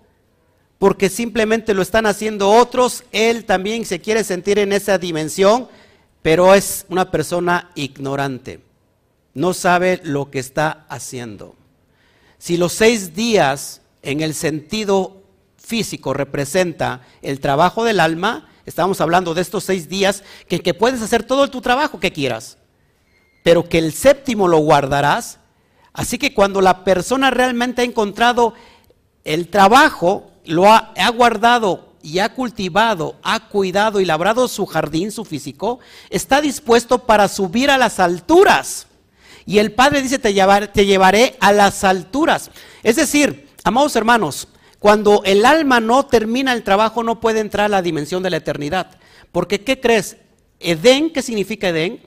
porque 0.77 1.09
simplemente 1.09 1.73
lo 1.73 1.81
están 1.81 2.05
haciendo 2.05 2.51
otros. 2.51 3.05
Él 3.11 3.45
también 3.45 3.85
se 3.85 4.01
quiere 4.01 4.23
sentir 4.23 4.59
en 4.59 4.71
esa 4.71 4.99
dimensión, 4.99 5.67
pero 6.21 6.53
es 6.53 6.85
una 6.89 7.09
persona 7.09 7.71
ignorante. 7.73 8.59
No 9.33 9.55
sabe 9.55 9.99
lo 10.03 10.29
que 10.29 10.37
está 10.37 10.85
haciendo. 10.89 11.55
Si 12.37 12.57
los 12.57 12.73
seis 12.73 13.15
días 13.15 13.81
en 14.03 14.21
el 14.21 14.35
sentido 14.35 15.23
físico 15.57 16.13
representa 16.13 17.01
el 17.23 17.39
trabajo 17.39 17.83
del 17.83 17.99
alma, 17.99 18.49
estamos 18.65 19.01
hablando 19.01 19.33
de 19.33 19.41
estos 19.41 19.63
seis 19.63 19.89
días 19.89 20.23
que, 20.47 20.73
puedes 20.73 21.01
hacer 21.01 21.23
todo 21.23 21.49
tu 21.49 21.61
trabajo 21.61 21.99
que 21.99 22.11
quieras, 22.11 22.57
pero 23.43 23.67
que 23.67 23.77
el 23.77 23.93
séptimo 23.93 24.47
lo 24.47 24.59
guardarás. 24.59 25.39
Así 25.93 26.17
que 26.17 26.33
cuando 26.33 26.61
la 26.61 26.83
persona 26.83 27.29
realmente 27.29 27.81
ha 27.81 27.85
encontrado 27.85 28.53
el 29.23 29.49
trabajo, 29.49 30.31
lo 30.45 30.71
ha, 30.71 31.09
guardado 31.15 31.93
y 32.01 32.19
ha 32.19 32.33
cultivado, 32.33 33.15
ha 33.23 33.47
cuidado 33.49 33.99
y 33.99 34.05
labrado 34.05 34.47
su 34.47 34.65
jardín, 34.65 35.11
su 35.11 35.23
físico, 35.23 35.79
está 36.09 36.41
dispuesto 36.41 36.99
para 36.99 37.27
subir 37.27 37.69
a 37.69 37.77
las 37.77 37.99
alturas. 37.99 38.87
Y 39.45 39.59
el 39.59 39.73
Padre 39.73 40.01
dice, 40.01 40.19
te 40.19 40.33
te 40.33 40.85
llevaré 40.85 41.37
a 41.39 41.51
las 41.51 41.83
alturas. 41.83 42.49
Es 42.81 42.95
decir, 42.95 43.49
amados 43.63 43.95
hermanos, 43.95 44.47
cuando 44.83 45.21
el 45.23 45.45
alma 45.45 45.79
no 45.79 46.07
termina 46.07 46.51
el 46.51 46.61
trabajo, 46.61 47.03
no 47.03 47.21
puede 47.21 47.39
entrar 47.39 47.67
a 47.67 47.69
la 47.69 47.81
dimensión 47.81 48.21
de 48.21 48.29
la 48.29 48.35
eternidad. 48.35 48.97
Porque, 49.31 49.63
¿qué 49.63 49.79
crees? 49.79 50.17
Edén, 50.59 51.09
¿qué 51.13 51.21
significa 51.21 51.69
Edén? 51.69 52.05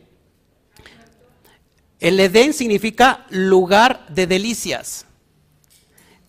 El 2.01 2.21
Edén 2.21 2.53
significa 2.53 3.25
lugar 3.31 4.05
de 4.11 4.27
delicias. 4.27 5.07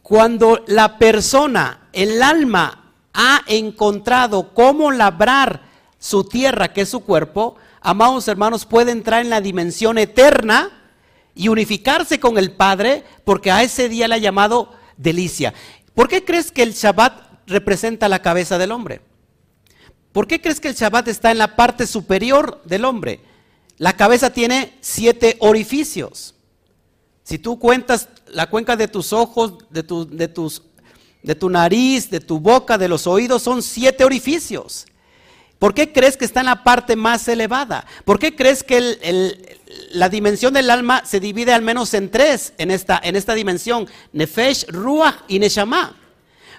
Cuando 0.02 0.64
la 0.68 0.98
persona, 0.98 1.90
el 1.92 2.24
alma, 2.24 2.94
ha 3.14 3.42
encontrado 3.48 4.54
cómo 4.54 4.94
labrar 4.94 5.64
su 6.00 6.24
tierra, 6.24 6.72
que 6.72 6.84
es 6.84 6.90
su 6.90 7.02
cuerpo, 7.02 7.58
amados 7.82 8.26
hermanos, 8.30 8.66
puede 8.66 8.94
entrar 8.94 9.20
en 9.22 9.30
la 9.30 9.42
dimensión 9.42 9.98
eterna 9.98 10.72
y 11.36 11.50
unificarse 11.50 12.22
con 12.22 12.38
el 12.38 12.54
Padre, 12.54 13.04
porque 13.26 13.52
a 13.52 13.64
ese 13.64 13.90
día 13.90 14.08
le 14.08 14.16
ha 14.16 14.20
llamado 14.20 14.72
delicia. 14.96 15.54
¿Por 15.98 16.08
qué 16.08 16.24
crees 16.24 16.52
que 16.52 16.62
el 16.62 16.74
Shabbat 16.74 17.48
representa 17.48 18.08
la 18.08 18.22
cabeza 18.22 18.60
del 18.60 18.72
hombre? 18.72 19.02
¿Por 20.12 20.28
qué 20.28 20.40
crees 20.40 20.60
que 20.60 20.68
el 20.68 20.76
Shabbat 20.76 21.08
está 21.08 21.32
en 21.32 21.40
la 21.40 21.56
parte 21.56 21.88
superior 21.88 22.62
del 22.66 22.86
hombre? 22.86 23.22
La 23.80 23.98
cabeza 23.98 24.30
tiene 24.30 24.78
siete 24.80 25.38
orificios. 25.40 26.36
Si 27.24 27.40
tú 27.40 27.58
cuentas 27.58 28.10
la 28.28 28.48
cuenca 28.48 28.76
de 28.76 28.88
tus 28.88 29.12
ojos, 29.12 29.56
de 29.72 29.82
tu, 29.82 30.08
de 30.08 30.28
tus, 30.28 30.62
de 31.24 31.34
tu 31.34 31.50
nariz, 31.50 32.12
de 32.12 32.20
tu 32.20 32.40
boca, 32.40 32.78
de 32.78 32.90
los 32.90 33.08
oídos, 33.08 33.42
son 33.42 33.64
siete 33.64 34.04
orificios. 34.04 34.86
¿Por 35.60 35.74
qué 35.74 35.92
crees 35.92 36.18
que 36.18 36.26
está 36.26 36.42
en 36.42 36.46
la 36.48 36.64
parte 36.64 36.96
más 36.96 37.28
elevada? 37.28 37.86
¿Por 38.06 38.20
qué 38.20 38.36
crees 38.36 38.64
que 38.64 39.58
la 39.92 40.10
dimensión 40.10 40.54
del 40.54 40.70
alma 40.70 41.04
se 41.06 41.20
divide 41.20 41.54
al 41.54 41.64
menos 41.64 41.94
en 41.94 42.12
tres 42.12 42.54
en 42.58 42.70
esta, 42.70 43.00
en 43.04 43.16
esta 43.16 43.34
dimensión? 43.34 43.88
Nefesh, 44.14 44.68
Ruach 44.68 45.16
y 45.28 45.40
Neshama. 45.40 45.96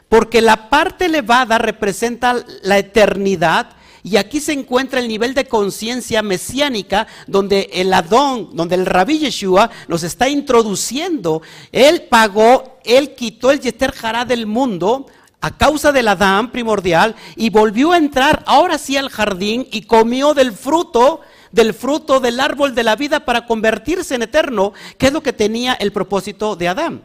Porque 0.08 0.40
la 0.40 0.68
parte 0.68 1.04
elevada 1.04 1.58
representa 1.58 2.44
la 2.62 2.78
eternidad 2.78 3.76
y 4.02 4.16
aquí 4.16 4.40
se 4.40 4.52
encuentra 4.52 5.00
el 5.00 5.08
nivel 5.08 5.34
de 5.34 5.46
conciencia 5.46 6.22
mesiánica 6.22 7.06
donde 7.26 7.68
el 7.72 7.92
Adón, 7.92 8.50
donde 8.54 8.74
el 8.74 8.86
Rabbi 8.86 9.18
Yeshua 9.18 9.70
nos 9.86 10.02
está 10.02 10.28
introduciendo. 10.28 11.42
Él 11.72 12.02
pagó, 12.08 12.78
él 12.84 13.14
quitó 13.14 13.50
el 13.50 13.60
Yeter 13.60 13.92
Hará 14.02 14.24
del 14.24 14.46
mundo 14.46 15.06
a 15.40 15.56
causa 15.56 15.92
del 15.92 16.08
Adán 16.08 16.50
primordial 16.50 17.14
y 17.36 17.50
volvió 17.50 17.92
a 17.92 17.98
entrar 17.98 18.42
ahora 18.46 18.78
sí 18.78 18.96
al 18.96 19.08
jardín 19.08 19.68
y 19.70 19.82
comió 19.82 20.34
del 20.34 20.52
fruto 20.52 21.20
del 21.52 21.72
fruto 21.74 22.20
del 22.20 22.40
árbol 22.40 22.74
de 22.74 22.84
la 22.84 22.96
vida 22.96 23.24
para 23.24 23.46
convertirse 23.46 24.14
en 24.14 24.22
eterno, 24.22 24.72
que 24.98 25.06
es 25.06 25.12
lo 25.12 25.22
que 25.22 25.32
tenía 25.32 25.74
el 25.74 25.92
propósito 25.92 26.56
de 26.56 26.68
Adán. 26.68 27.02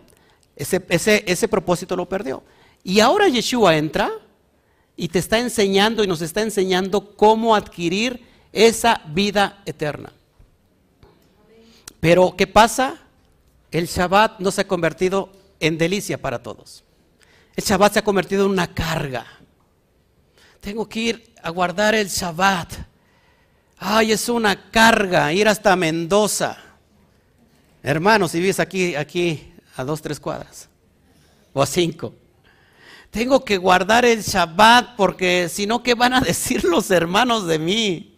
Ese, 0.55 0.83
ese, 0.89 1.23
ese 1.25 1.47
propósito 1.47 1.95
lo 1.95 2.07
perdió. 2.07 2.43
Y 2.83 2.99
ahora 2.99 3.29
Yeshua 3.29 3.77
entra 3.77 4.11
y 4.95 5.07
te 5.07 5.19
está 5.19 5.39
enseñando 5.39 6.03
y 6.03 6.07
nos 6.07 6.21
está 6.21 6.41
enseñando 6.41 7.15
cómo 7.15 7.55
adquirir 7.55 8.25
esa 8.51 9.01
vida 9.07 9.61
eterna. 9.65 10.11
Pero 11.99 12.35
¿qué 12.37 12.47
pasa? 12.47 12.97
El 13.71 13.87
Shabbat 13.87 14.39
no 14.39 14.51
se 14.51 14.61
ha 14.61 14.67
convertido 14.67 15.29
en 15.59 15.77
delicia 15.77 16.21
para 16.21 16.43
todos. 16.43 16.83
El 17.55 17.63
Shabbat 17.63 17.93
se 17.93 17.99
ha 17.99 18.03
convertido 18.03 18.45
en 18.45 18.51
una 18.51 18.73
carga. 18.73 19.25
Tengo 20.59 20.87
que 20.87 20.99
ir 20.99 21.33
a 21.41 21.49
guardar 21.49 21.93
el 21.93 22.07
Shabbat. 22.07 22.73
Ay, 23.77 24.13
es 24.13 24.29
una 24.29 24.71
carga 24.71 25.33
ir 25.33 25.47
hasta 25.47 25.75
Mendoza. 25.75 26.57
Hermanos, 27.83 28.31
si 28.31 28.39
vives 28.39 28.59
aquí, 28.59 28.95
aquí 28.95 29.53
a 29.75 29.83
dos, 29.83 30.01
tres 30.01 30.19
cuadras 30.19 30.69
o 31.51 31.61
a 31.61 31.65
cinco. 31.65 32.15
Tengo 33.11 33.45
que 33.45 33.57
guardar 33.57 34.05
el 34.05 34.21
Shabbat 34.21 34.95
porque 34.95 35.47
si 35.49 35.67
no, 35.67 35.83
¿qué 35.83 35.93
van 35.93 36.13
a 36.13 36.21
decir 36.21 36.63
los 36.63 36.89
hermanos 36.89 37.45
de 37.45 37.59
mí? 37.59 38.09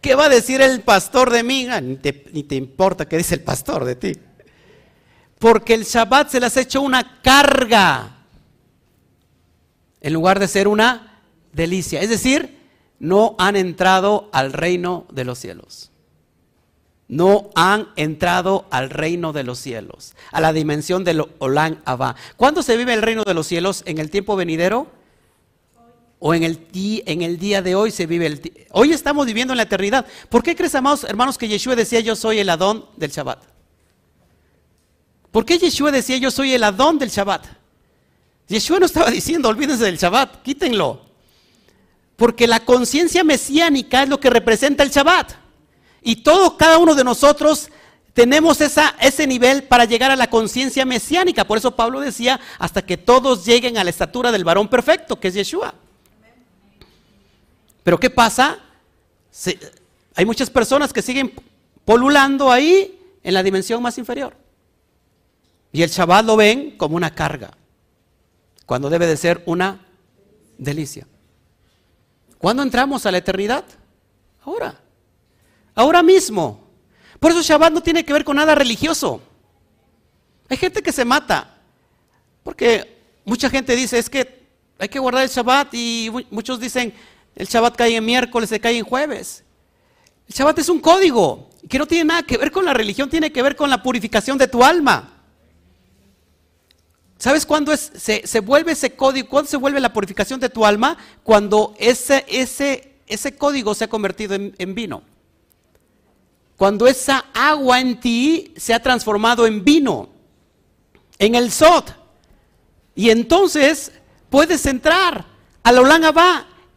¿Qué 0.00 0.14
va 0.14 0.26
a 0.26 0.28
decir 0.28 0.60
el 0.60 0.80
pastor 0.80 1.30
de 1.30 1.42
mí? 1.42 1.68
Ah, 1.68 1.80
ni, 1.80 1.96
te, 1.96 2.54
importa 2.54 3.06
qué 3.06 3.18
dice 3.18 3.34
el 3.34 3.42
pastor 3.42 3.84
de 3.84 3.96
ti. 3.96 4.12
Porque 5.38 5.74
el 5.74 5.84
Shabbat 5.84 6.30
se 6.30 6.40
les 6.40 6.56
ha 6.56 6.60
hecho 6.60 6.82
una 6.82 7.20
carga 7.20 8.17
en 10.00 10.12
lugar 10.12 10.38
de 10.38 10.48
ser 10.48 10.68
una 10.68 11.22
delicia. 11.52 12.00
Es 12.00 12.10
decir, 12.10 12.58
no 12.98 13.36
han 13.38 13.56
entrado 13.56 14.28
al 14.32 14.52
reino 14.52 15.06
de 15.10 15.24
los 15.24 15.38
cielos. 15.38 15.90
No 17.08 17.50
han 17.54 17.88
entrado 17.96 18.66
al 18.70 18.90
reino 18.90 19.32
de 19.32 19.42
los 19.42 19.58
cielos, 19.58 20.14
a 20.30 20.42
la 20.42 20.52
dimensión 20.52 21.04
del 21.04 21.24
Olán 21.38 21.80
Abba. 21.86 22.16
¿Cuándo 22.36 22.62
se 22.62 22.76
vive 22.76 22.92
el 22.92 23.00
reino 23.00 23.24
de 23.24 23.32
los 23.32 23.46
cielos? 23.46 23.82
¿En 23.86 23.96
el 23.98 24.10
tiempo 24.10 24.36
venidero? 24.36 24.88
¿O 26.18 26.34
en 26.34 26.42
el, 26.42 26.66
en 26.74 27.22
el 27.22 27.38
día 27.38 27.62
de 27.62 27.76
hoy 27.76 27.92
se 27.92 28.06
vive 28.06 28.26
el 28.26 28.66
Hoy 28.72 28.92
estamos 28.92 29.24
viviendo 29.24 29.52
en 29.54 29.56
la 29.56 29.62
eternidad. 29.62 30.04
¿Por 30.28 30.42
qué 30.42 30.54
crees, 30.54 30.74
amados 30.74 31.04
hermanos, 31.04 31.38
que 31.38 31.48
Yeshua 31.48 31.76
decía 31.76 32.00
yo 32.00 32.14
soy 32.16 32.40
el 32.40 32.50
Adón 32.50 32.84
del 32.96 33.10
Shabbat? 33.10 33.42
¿Por 35.30 35.44
qué 35.46 35.58
Yeshua 35.58 35.92
decía 35.92 36.18
yo 36.18 36.30
soy 36.30 36.52
el 36.52 36.64
Adón 36.64 36.98
del 36.98 37.08
Shabbat? 37.08 37.57
Yeshua 38.48 38.80
no 38.80 38.86
estaba 38.86 39.10
diciendo, 39.10 39.48
olvídense 39.48 39.84
del 39.84 39.98
Shabbat, 39.98 40.42
quítenlo. 40.42 41.02
Porque 42.16 42.46
la 42.46 42.64
conciencia 42.64 43.22
mesiánica 43.22 44.02
es 44.02 44.08
lo 44.08 44.18
que 44.18 44.30
representa 44.30 44.82
el 44.82 44.90
Shabbat. 44.90 45.32
Y 46.02 46.16
todo, 46.16 46.56
cada 46.56 46.78
uno 46.78 46.94
de 46.94 47.04
nosotros 47.04 47.68
tenemos 48.14 48.60
esa, 48.60 48.96
ese 49.00 49.26
nivel 49.26 49.64
para 49.64 49.84
llegar 49.84 50.10
a 50.10 50.16
la 50.16 50.30
conciencia 50.30 50.86
mesiánica. 50.86 51.44
Por 51.44 51.58
eso 51.58 51.76
Pablo 51.76 52.00
decía, 52.00 52.40
hasta 52.58 52.82
que 52.82 52.96
todos 52.96 53.44
lleguen 53.44 53.76
a 53.76 53.84
la 53.84 53.90
estatura 53.90 54.32
del 54.32 54.44
varón 54.44 54.68
perfecto, 54.68 55.20
que 55.20 55.28
es 55.28 55.34
Yeshua. 55.34 55.74
Pero 57.84 58.00
¿qué 58.00 58.10
pasa? 58.10 58.58
hay 60.16 60.26
muchas 60.26 60.50
personas 60.50 60.92
que 60.92 61.00
siguen 61.00 61.32
polulando 61.84 62.50
ahí 62.50 62.98
en 63.22 63.34
la 63.34 63.42
dimensión 63.42 63.80
más 63.82 63.98
inferior. 63.98 64.34
Y 65.70 65.82
el 65.82 65.90
Shabbat 65.90 66.24
lo 66.24 66.34
ven 66.34 66.76
como 66.76 66.96
una 66.96 67.14
carga 67.14 67.52
cuando 68.68 68.90
debe 68.90 69.06
de 69.06 69.16
ser 69.16 69.42
una 69.46 69.80
delicia. 70.58 71.06
¿Cuándo 72.36 72.62
entramos 72.62 73.06
a 73.06 73.10
la 73.10 73.16
eternidad? 73.16 73.64
Ahora. 74.42 74.78
Ahora 75.74 76.02
mismo. 76.02 76.68
Por 77.18 77.30
eso 77.30 77.40
Shabbat 77.40 77.72
no 77.72 77.82
tiene 77.82 78.04
que 78.04 78.12
ver 78.12 78.24
con 78.24 78.36
nada 78.36 78.54
religioso. 78.54 79.22
Hay 80.50 80.58
gente 80.58 80.82
que 80.82 80.92
se 80.92 81.06
mata. 81.06 81.56
Porque 82.42 82.98
mucha 83.24 83.48
gente 83.48 83.74
dice, 83.74 83.98
es 83.98 84.10
que 84.10 84.46
hay 84.78 84.90
que 84.90 84.98
guardar 84.98 85.22
el 85.22 85.30
Shabbat 85.30 85.72
y 85.72 86.10
muchos 86.30 86.60
dicen, 86.60 86.92
el 87.36 87.46
Shabbat 87.46 87.74
cae 87.74 87.96
en 87.96 88.04
miércoles, 88.04 88.50
se 88.50 88.60
cae 88.60 88.76
en 88.76 88.84
jueves. 88.84 89.44
El 90.28 90.34
Shabbat 90.34 90.58
es 90.58 90.68
un 90.68 90.80
código 90.80 91.48
que 91.70 91.78
no 91.78 91.86
tiene 91.86 92.04
nada 92.04 92.22
que 92.22 92.36
ver 92.36 92.52
con 92.52 92.66
la 92.66 92.74
religión, 92.74 93.08
tiene 93.08 93.32
que 93.32 93.40
ver 93.40 93.56
con 93.56 93.70
la 93.70 93.82
purificación 93.82 94.36
de 94.36 94.46
tu 94.46 94.62
alma. 94.62 95.17
¿Sabes 97.18 97.44
cuándo 97.44 97.76
se, 97.76 98.40
vuelve 98.40 98.72
ese 98.72 98.94
código? 98.94 99.28
¿Cuándo 99.28 99.50
se 99.50 99.56
vuelve 99.56 99.80
la 99.80 99.92
purificación 99.92 100.38
de 100.38 100.48
tu 100.48 100.64
alma? 100.64 100.96
Cuando 101.24 101.74
ese, 101.76 102.24
código 103.36 103.74
se 103.74 103.84
ha 103.84 103.88
convertido 103.88 104.36
en, 104.36 104.54
en, 104.56 104.74
vino. 104.74 105.02
Cuando 106.56 106.86
esa 106.86 107.24
agua 107.34 107.80
en 107.80 107.98
ti 107.98 108.54
se 108.56 108.72
ha 108.72 108.80
transformado 108.80 109.46
en 109.46 109.64
vino, 109.64 110.10
en 111.18 111.34
el 111.34 111.50
sot. 111.50 111.92
Y 112.94 113.10
entonces 113.10 113.90
puedes 114.30 114.64
entrar 114.66 115.26
a 115.64 115.72
la 115.72 115.80
Olán 115.80 116.02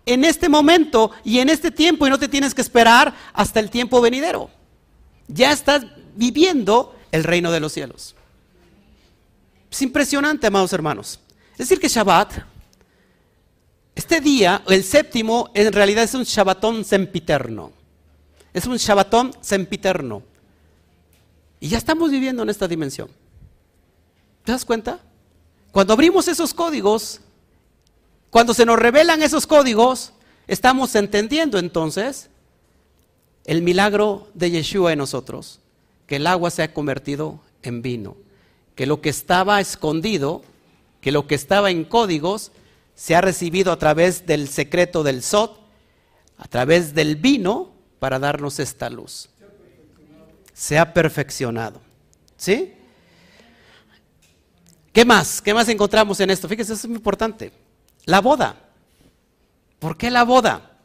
en 0.07 0.26
este 0.26 0.49
momento 0.49 1.11
y 1.23 1.38
en 1.38 1.49
este 1.49 1.69
tiempo 1.69 2.07
y 2.07 2.09
no 2.09 2.18
te 2.18 2.27
tienes 2.27 2.55
que 2.55 2.61
esperar 2.61 3.13
hasta 3.34 3.59
el 3.59 3.69
tiempo 3.69 4.01
venidero. 4.01 4.49
Ya 5.27 5.51
estás 5.51 5.85
viviendo 6.15 6.95
el 7.11 7.23
reino 7.23 7.51
de 7.51 7.59
los 7.59 7.73
cielos. 7.73 8.15
Es 9.72 9.81
impresionante, 9.81 10.45
amados 10.45 10.73
hermanos. 10.73 11.19
Es 11.53 11.60
decir, 11.60 11.80
que 11.80 11.88
Shabbat, 11.88 12.34
este 13.95 14.19
día, 14.19 14.61
el 14.68 14.84
séptimo, 14.84 15.49
en 15.53 15.72
realidad 15.72 16.03
es 16.03 16.14
un 16.14 16.23
Shabbatón 16.23 16.84
sempiterno. 16.84 17.72
Es 18.53 18.65
un 18.65 18.76
Shabbatón 18.76 19.34
sempiterno. 19.39 20.23
Y 21.61 21.69
ya 21.69 21.77
estamos 21.77 22.11
viviendo 22.11 22.43
en 22.43 22.49
esta 22.49 22.68
dimensión. 22.68 23.10
¿Te 24.43 24.52
das 24.52 24.65
cuenta? 24.65 24.99
Cuando 25.72 25.93
abrimos 25.93 26.27
esos 26.27 26.53
códigos, 26.53 27.22
cuando 28.30 28.53
se 28.53 28.65
nos 28.65 28.77
revelan 28.77 29.23
esos 29.23 29.48
códigos, 29.48 30.11
estamos 30.48 30.95
entendiendo 30.95 31.60
entonces 31.60 32.30
el 33.45 33.61
milagro 33.61 34.27
de 34.34 34.52
Yeshua 34.52 34.91
en 34.91 34.99
nosotros, 34.99 35.60
que 36.07 36.18
el 36.18 36.27
agua 36.27 36.49
se 36.49 36.64
ha 36.64 36.73
convertido 36.73 37.39
en 37.61 37.81
vino, 37.81 38.18
que 38.76 38.85
lo 38.85 39.02
que 39.02 39.10
estaba 39.10 39.60
escondido, 39.60 40.43
que 41.02 41.11
lo 41.11 41.27
que 41.27 41.35
estaba 41.35 41.72
en 41.72 41.84
códigos, 41.84 42.52
se 42.95 43.15
ha 43.15 43.22
recibido 43.22 43.72
a 43.72 43.80
través 43.80 44.26
del 44.26 44.48
secreto 44.48 45.03
del 45.03 45.23
Sot, 45.23 45.60
a 46.38 46.48
través 46.48 46.93
del 46.93 47.15
vino, 47.15 47.72
para 47.99 48.19
darnos 48.19 48.60
esta 48.60 48.89
luz. 48.89 49.30
Se 50.53 50.77
ha 50.77 50.93
perfeccionado. 50.93 51.81
¿Sí? 52.38 52.73
¿Qué 54.91 55.06
más? 55.06 55.41
¿Qué 55.41 55.53
más 55.53 55.69
encontramos 55.69 56.19
en 56.19 56.31
esto? 56.31 56.49
Fíjese, 56.49 56.73
eso 56.73 56.81
es 56.81 56.88
muy 56.88 56.98
importante. 56.98 57.52
La 58.06 58.19
boda. 58.19 58.56
¿Por 59.80 59.98
qué 59.98 60.10
la 60.11 60.23
boda? 60.23 60.77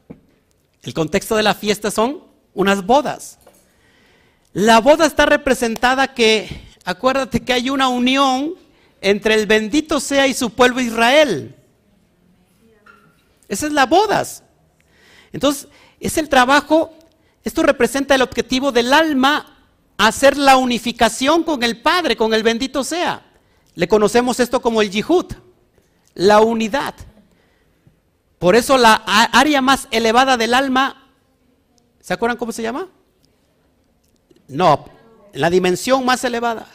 El 0.83 0.95
contexto 0.95 1.37
de 1.37 1.43
la 1.43 1.55
fiesta 1.55 1.91
son 1.91 2.23
unas 2.55 2.85
bodas. 2.87 3.39
La 4.53 4.81
boda 4.81 5.07
está 5.07 5.27
representada 5.27 6.15
que, 6.15 6.66
acuérdate 6.87 7.41
que 7.41 7.53
hay 7.53 7.69
una 7.69 7.89
unión 7.89 8.55
entre 9.03 9.35
el 9.35 9.47
bendito 9.47 10.01
sea 10.01 10.27
y 10.27 10.33
su 10.33 10.51
pueblo 10.51 10.81
Israel. 10.81 11.55
Esa 13.49 13.67
es 13.67 13.73
la 13.73 13.87
bodas. 13.87 14.43
Entonces, 15.33 15.69
es 16.01 16.17
el 16.17 16.29
trabajo, 16.29 16.95
esto 17.45 17.63
representa 17.63 18.15
el 18.15 18.23
objetivo 18.23 18.73
del 18.73 18.93
alma, 18.93 19.59
hacer 19.99 20.37
la 20.37 20.57
unificación 20.57 21.43
con 21.43 21.63
el 21.63 21.83
Padre, 21.83 22.17
con 22.17 22.33
el 22.33 22.43
bendito 22.43 22.85
sea. 22.85 23.23
Le 23.75 23.89
conocemos 23.89 24.41
esto 24.41 24.63
como 24.63 24.81
el 24.81 24.91
yihud, 24.91 25.27
la 26.15 26.41
unidad. 26.41 26.95
Por 28.39 28.55
eso 28.55 28.79
la 28.79 28.95
área 28.95 29.61
más 29.61 29.89
elevada 29.91 30.37
del 30.37 30.55
alma, 30.55 31.11
¿se 32.01 32.15
acuerdan 32.15 32.39
cómo 32.39 32.53
se 32.53 32.63
llama? 32.63 32.89
No, 34.47 34.85
la 35.33 35.51
dimensión 35.51 36.05
más 36.05 36.23
elevada. 36.25 36.67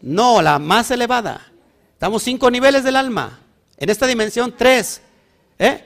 No, 0.00 0.42
la 0.42 0.58
más 0.58 0.90
elevada. 0.90 1.40
Estamos 1.92 2.22
cinco 2.22 2.50
niveles 2.50 2.84
del 2.84 2.96
alma. 2.96 3.38
En 3.76 3.90
esta 3.90 4.06
dimensión, 4.06 4.54
tres. 4.56 5.00
¿Eh? 5.58 5.84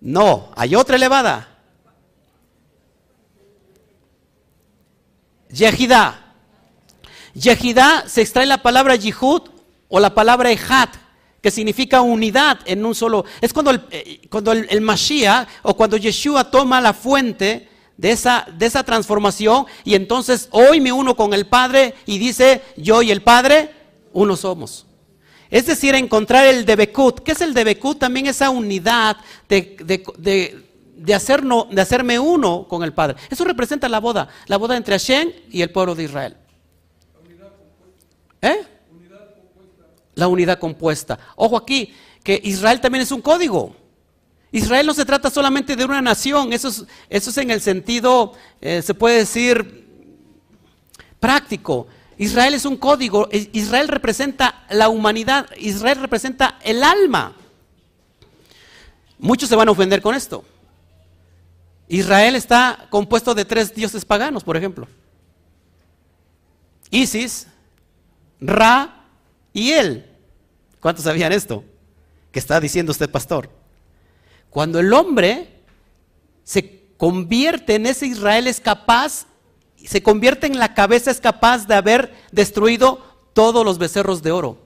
No, 0.00 0.52
hay 0.56 0.74
otra 0.74 0.96
elevada. 0.96 1.48
Yehidá. 5.48 6.34
Yehidá 7.34 8.04
se 8.06 8.22
extrae 8.22 8.46
la 8.46 8.62
palabra 8.62 8.96
yihud 8.96 9.42
o 9.88 10.00
la 10.00 10.14
palabra 10.14 10.50
ejat, 10.50 10.94
que 11.40 11.50
significa 11.50 12.00
unidad 12.00 12.58
en 12.64 12.84
un 12.84 12.94
solo. 12.94 13.24
Es 13.40 13.52
cuando 13.52 13.70
el, 13.70 13.86
eh, 13.90 14.20
cuando 14.28 14.52
el, 14.52 14.66
el 14.70 14.80
Mashiach 14.80 15.48
o 15.62 15.76
cuando 15.76 15.96
Yeshua 15.96 16.50
toma 16.50 16.80
la 16.80 16.92
fuente 16.92 17.68
de 17.96 18.10
esa, 18.10 18.46
de 18.56 18.66
esa 18.66 18.82
transformación 18.84 19.66
y 19.84 19.94
entonces 19.94 20.48
hoy 20.50 20.80
me 20.80 20.92
uno 20.92 21.16
con 21.16 21.32
el 21.32 21.46
Padre 21.46 21.94
y 22.04 22.18
dice, 22.18 22.62
yo 22.76 23.02
y 23.02 23.10
el 23.10 23.22
Padre, 23.22 23.70
uno 24.12 24.36
somos. 24.36 24.86
Es 25.50 25.66
decir, 25.66 25.94
encontrar 25.94 26.46
el 26.46 26.64
Debekut. 26.64 27.20
¿Qué 27.20 27.32
es 27.32 27.40
el 27.40 27.54
Debekut? 27.54 27.98
También 27.98 28.26
esa 28.26 28.50
unidad 28.50 29.16
de, 29.48 29.76
de, 29.84 30.64
de, 30.96 31.14
hacerme 31.14 32.18
uno 32.18 32.66
con 32.68 32.82
el 32.82 32.92
Padre. 32.92 33.16
Eso 33.30 33.44
representa 33.44 33.88
la 33.88 34.00
boda, 34.00 34.28
la 34.46 34.56
boda 34.56 34.76
entre 34.76 34.94
Hashem 34.94 35.30
y 35.50 35.62
el 35.62 35.70
pueblo 35.70 35.94
de 35.94 36.04
Israel. 36.04 36.36
¿Eh? 38.42 38.62
La 40.14 40.28
unidad 40.28 40.58
compuesta. 40.58 41.18
Ojo 41.36 41.56
aquí, 41.56 41.94
que 42.22 42.40
Israel 42.42 42.80
también 42.80 43.02
es 43.02 43.12
un 43.12 43.20
código. 43.20 43.76
Israel 44.52 44.86
no 44.86 44.94
se 44.94 45.04
trata 45.04 45.30
solamente 45.30 45.76
de 45.76 45.84
una 45.84 46.00
nación, 46.00 46.52
eso 46.52 46.68
es, 46.68 46.84
eso 47.10 47.30
es 47.30 47.38
en 47.38 47.50
el 47.50 47.60
sentido, 47.60 48.32
eh, 48.60 48.80
se 48.82 48.94
puede 48.94 49.18
decir, 49.18 49.86
práctico. 51.20 51.88
Israel 52.18 52.54
es 52.54 52.64
un 52.64 52.76
código, 52.76 53.28
Israel 53.30 53.88
representa 53.88 54.64
la 54.70 54.88
humanidad, 54.88 55.48
Israel 55.58 56.00
representa 56.00 56.58
el 56.62 56.82
alma. 56.82 57.34
Muchos 59.18 59.48
se 59.48 59.56
van 59.56 59.68
a 59.68 59.72
ofender 59.72 60.00
con 60.00 60.14
esto. 60.14 60.44
Israel 61.88 62.34
está 62.34 62.86
compuesto 62.90 63.34
de 63.34 63.44
tres 63.44 63.74
dioses 63.74 64.04
paganos, 64.04 64.44
por 64.44 64.56
ejemplo. 64.56 64.88
Isis, 66.90 67.46
Ra 68.40 69.04
y 69.52 69.72
él. 69.72 70.06
¿Cuántos 70.80 71.04
sabían 71.04 71.32
esto? 71.32 71.64
Que 72.32 72.38
está 72.38 72.60
diciendo 72.60 72.92
usted, 72.92 73.10
pastor. 73.10 73.50
Cuando 74.56 74.80
el 74.80 74.90
hombre 74.94 75.48
se 76.42 76.80
convierte 76.96 77.74
en 77.74 77.84
ese 77.84 78.06
Israel 78.06 78.46
es 78.46 78.58
capaz, 78.58 79.26
se 79.76 80.02
convierte 80.02 80.46
en 80.46 80.58
la 80.58 80.72
cabeza 80.72 81.10
es 81.10 81.20
capaz 81.20 81.66
de 81.66 81.74
haber 81.74 82.14
destruido 82.32 83.04
todos 83.34 83.66
los 83.66 83.76
becerros 83.76 84.22
de 84.22 84.32
oro 84.32 84.56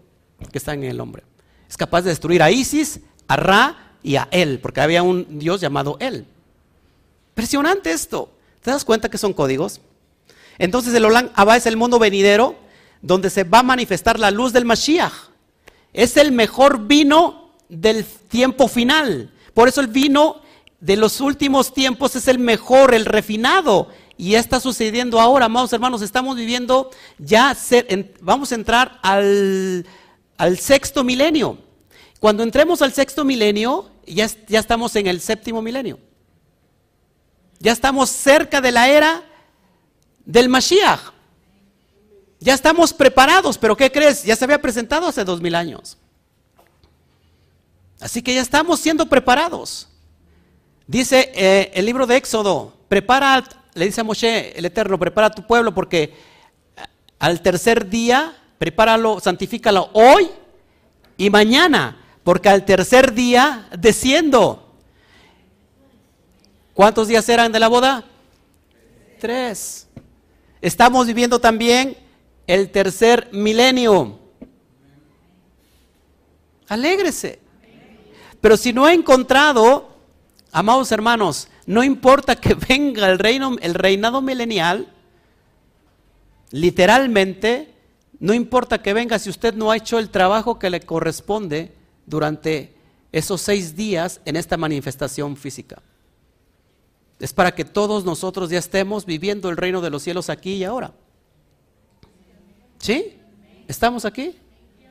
que 0.52 0.58
están 0.58 0.84
en 0.84 0.90
el 0.90 1.00
hombre. 1.00 1.24
Es 1.68 1.76
capaz 1.76 2.02
de 2.02 2.10
destruir 2.10 2.40
a 2.40 2.52
Isis, 2.52 3.00
a 3.26 3.34
Ra 3.34 3.96
y 4.04 4.14
a 4.14 4.28
él, 4.30 4.60
porque 4.62 4.80
había 4.80 5.02
un 5.02 5.40
Dios 5.40 5.60
llamado 5.60 5.96
él. 5.98 6.24
Impresionante 7.30 7.90
esto. 7.90 8.30
¿Te 8.62 8.70
das 8.70 8.84
cuenta 8.84 9.08
que 9.08 9.18
son 9.18 9.32
códigos? 9.32 9.80
Entonces 10.58 10.94
el 10.94 11.04
Olam 11.04 11.30
Abba 11.34 11.56
es 11.56 11.66
el 11.66 11.76
mundo 11.76 11.98
venidero 11.98 12.54
donde 13.02 13.28
se 13.28 13.42
va 13.42 13.58
a 13.58 13.64
manifestar 13.64 14.20
la 14.20 14.30
luz 14.30 14.52
del 14.52 14.66
Mashiach. 14.66 15.30
Es 15.92 16.16
el 16.16 16.30
mejor 16.30 16.86
vino 16.86 17.50
del 17.68 18.04
tiempo 18.04 18.68
final. 18.68 19.32
Por 19.60 19.68
eso 19.68 19.82
el 19.82 19.88
vino 19.88 20.40
de 20.80 20.96
los 20.96 21.20
últimos 21.20 21.74
tiempos 21.74 22.16
es 22.16 22.28
el 22.28 22.38
mejor, 22.38 22.94
el 22.94 23.04
refinado. 23.04 23.88
Y 24.16 24.36
está 24.36 24.58
sucediendo 24.58 25.20
ahora, 25.20 25.44
amados 25.44 25.70
hermanos, 25.74 26.00
estamos 26.00 26.34
viviendo 26.34 26.90
ya, 27.18 27.54
vamos 28.22 28.52
a 28.52 28.54
entrar 28.54 28.98
al, 29.02 29.84
sexto 30.58 31.04
milenio. 31.04 31.58
Cuando 32.20 32.42
entremos 32.42 32.80
al 32.80 32.94
sexto 32.94 33.22
milenio, 33.22 33.90
ya, 34.06 34.30
ya 34.48 34.60
estamos 34.60 34.96
en 34.96 35.08
el 35.08 35.20
séptimo 35.20 35.60
milenio. 35.60 35.98
Ya 37.58 37.72
estamos 37.72 38.08
cerca 38.08 38.62
de 38.62 38.72
la 38.72 38.88
era 38.88 39.22
del 40.24 40.48
Mashiach. 40.48 41.12
Ya 42.38 42.54
estamos 42.54 42.94
preparados, 42.94 43.58
pero 43.58 43.76
¿qué 43.76 43.92
crees? 43.92 44.24
Ya 44.24 44.36
se 44.36 44.44
había 44.46 44.62
presentado 44.62 45.06
hace 45.06 45.22
dos 45.22 45.42
mil 45.42 45.54
años. 45.54 45.98
Así 48.00 48.22
que 48.22 48.34
ya 48.34 48.40
estamos 48.40 48.80
siendo 48.80 49.06
preparados. 49.06 49.88
Dice 50.86 51.30
eh, 51.34 51.70
el 51.74 51.84
libro 51.84 52.06
de 52.06 52.16
Éxodo, 52.16 52.74
prepara, 52.88 53.44
le 53.74 53.84
dice 53.84 54.00
a 54.00 54.04
Moshe 54.04 54.58
el 54.58 54.64
Eterno, 54.64 54.98
prepara 54.98 55.28
a 55.28 55.30
tu 55.30 55.46
pueblo 55.46 55.72
porque 55.74 56.02
eh, 56.04 56.82
al 57.18 57.42
tercer 57.42 57.88
día, 57.88 58.34
prepáralo, 58.58 59.20
santifícalo 59.20 59.90
hoy 59.92 60.30
y 61.16 61.28
mañana, 61.28 61.96
porque 62.24 62.48
al 62.48 62.64
tercer 62.64 63.12
día 63.12 63.68
desciendo. 63.78 64.74
¿Cuántos 66.72 67.08
días 67.08 67.28
eran 67.28 67.52
de 67.52 67.60
la 67.60 67.68
boda? 67.68 68.04
Tres. 69.20 69.86
Estamos 70.62 71.06
viviendo 71.06 71.38
también 71.38 71.96
el 72.46 72.70
tercer 72.70 73.28
milenio. 73.32 74.18
Alégrese. 76.66 77.49
Pero 78.40 78.56
si 78.56 78.72
no 78.72 78.86
ha 78.86 78.94
encontrado, 78.94 79.96
amados 80.52 80.90
hermanos, 80.92 81.48
no 81.66 81.84
importa 81.84 82.36
que 82.36 82.54
venga 82.68 83.08
el 83.10 83.18
reino, 83.18 83.56
el 83.60 83.74
reinado 83.74 84.22
milenial, 84.22 84.88
literalmente, 86.50 87.74
no 88.18 88.34
importa 88.34 88.82
que 88.82 88.92
venga 88.92 89.18
si 89.18 89.30
usted 89.30 89.54
no 89.54 89.70
ha 89.70 89.76
hecho 89.76 89.98
el 89.98 90.10
trabajo 90.10 90.58
que 90.58 90.70
le 90.70 90.80
corresponde 90.80 91.72
durante 92.06 92.74
esos 93.12 93.40
seis 93.40 93.76
días 93.76 94.20
en 94.24 94.36
esta 94.36 94.56
manifestación 94.56 95.36
física. 95.36 95.82
Es 97.18 97.32
para 97.32 97.54
que 97.54 97.64
todos 97.64 98.04
nosotros 98.04 98.50
ya 98.50 98.58
estemos 98.58 99.04
viviendo 99.04 99.50
el 99.50 99.56
reino 99.56 99.80
de 99.80 99.90
los 99.90 100.02
cielos 100.02 100.30
aquí 100.30 100.54
y 100.54 100.64
ahora. 100.64 100.92
¿Sí? 102.78 103.18
¿Estamos 103.68 104.04
aquí? 104.06 104.36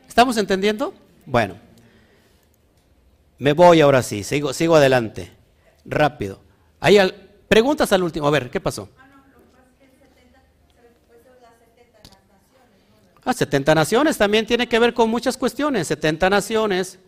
¿Estamos 0.07 0.37
entendiendo? 0.37 0.93
Bueno. 1.25 1.68
Me 3.39 3.53
voy 3.53 3.79
ahora 3.79 4.03
sí, 4.03 4.23
sigo, 4.23 4.53
sigo 4.53 4.75
adelante. 4.75 5.31
Rápido. 5.85 6.41
Hay 6.81 6.99
preguntas 7.47 7.91
al 7.93 8.03
último. 8.03 8.27
A 8.27 8.31
ver, 8.31 8.49
¿qué 8.49 8.59
pasó? 8.59 8.89
Ah, 13.23 13.33
70 13.33 13.75
naciones 13.75 14.17
también 14.17 14.45
tiene 14.45 14.67
que 14.67 14.77
ver 14.77 14.93
con 14.93 15.09
muchas 15.09 15.37
cuestiones. 15.37 15.87
70 15.87 16.29
naciones. 16.29 16.99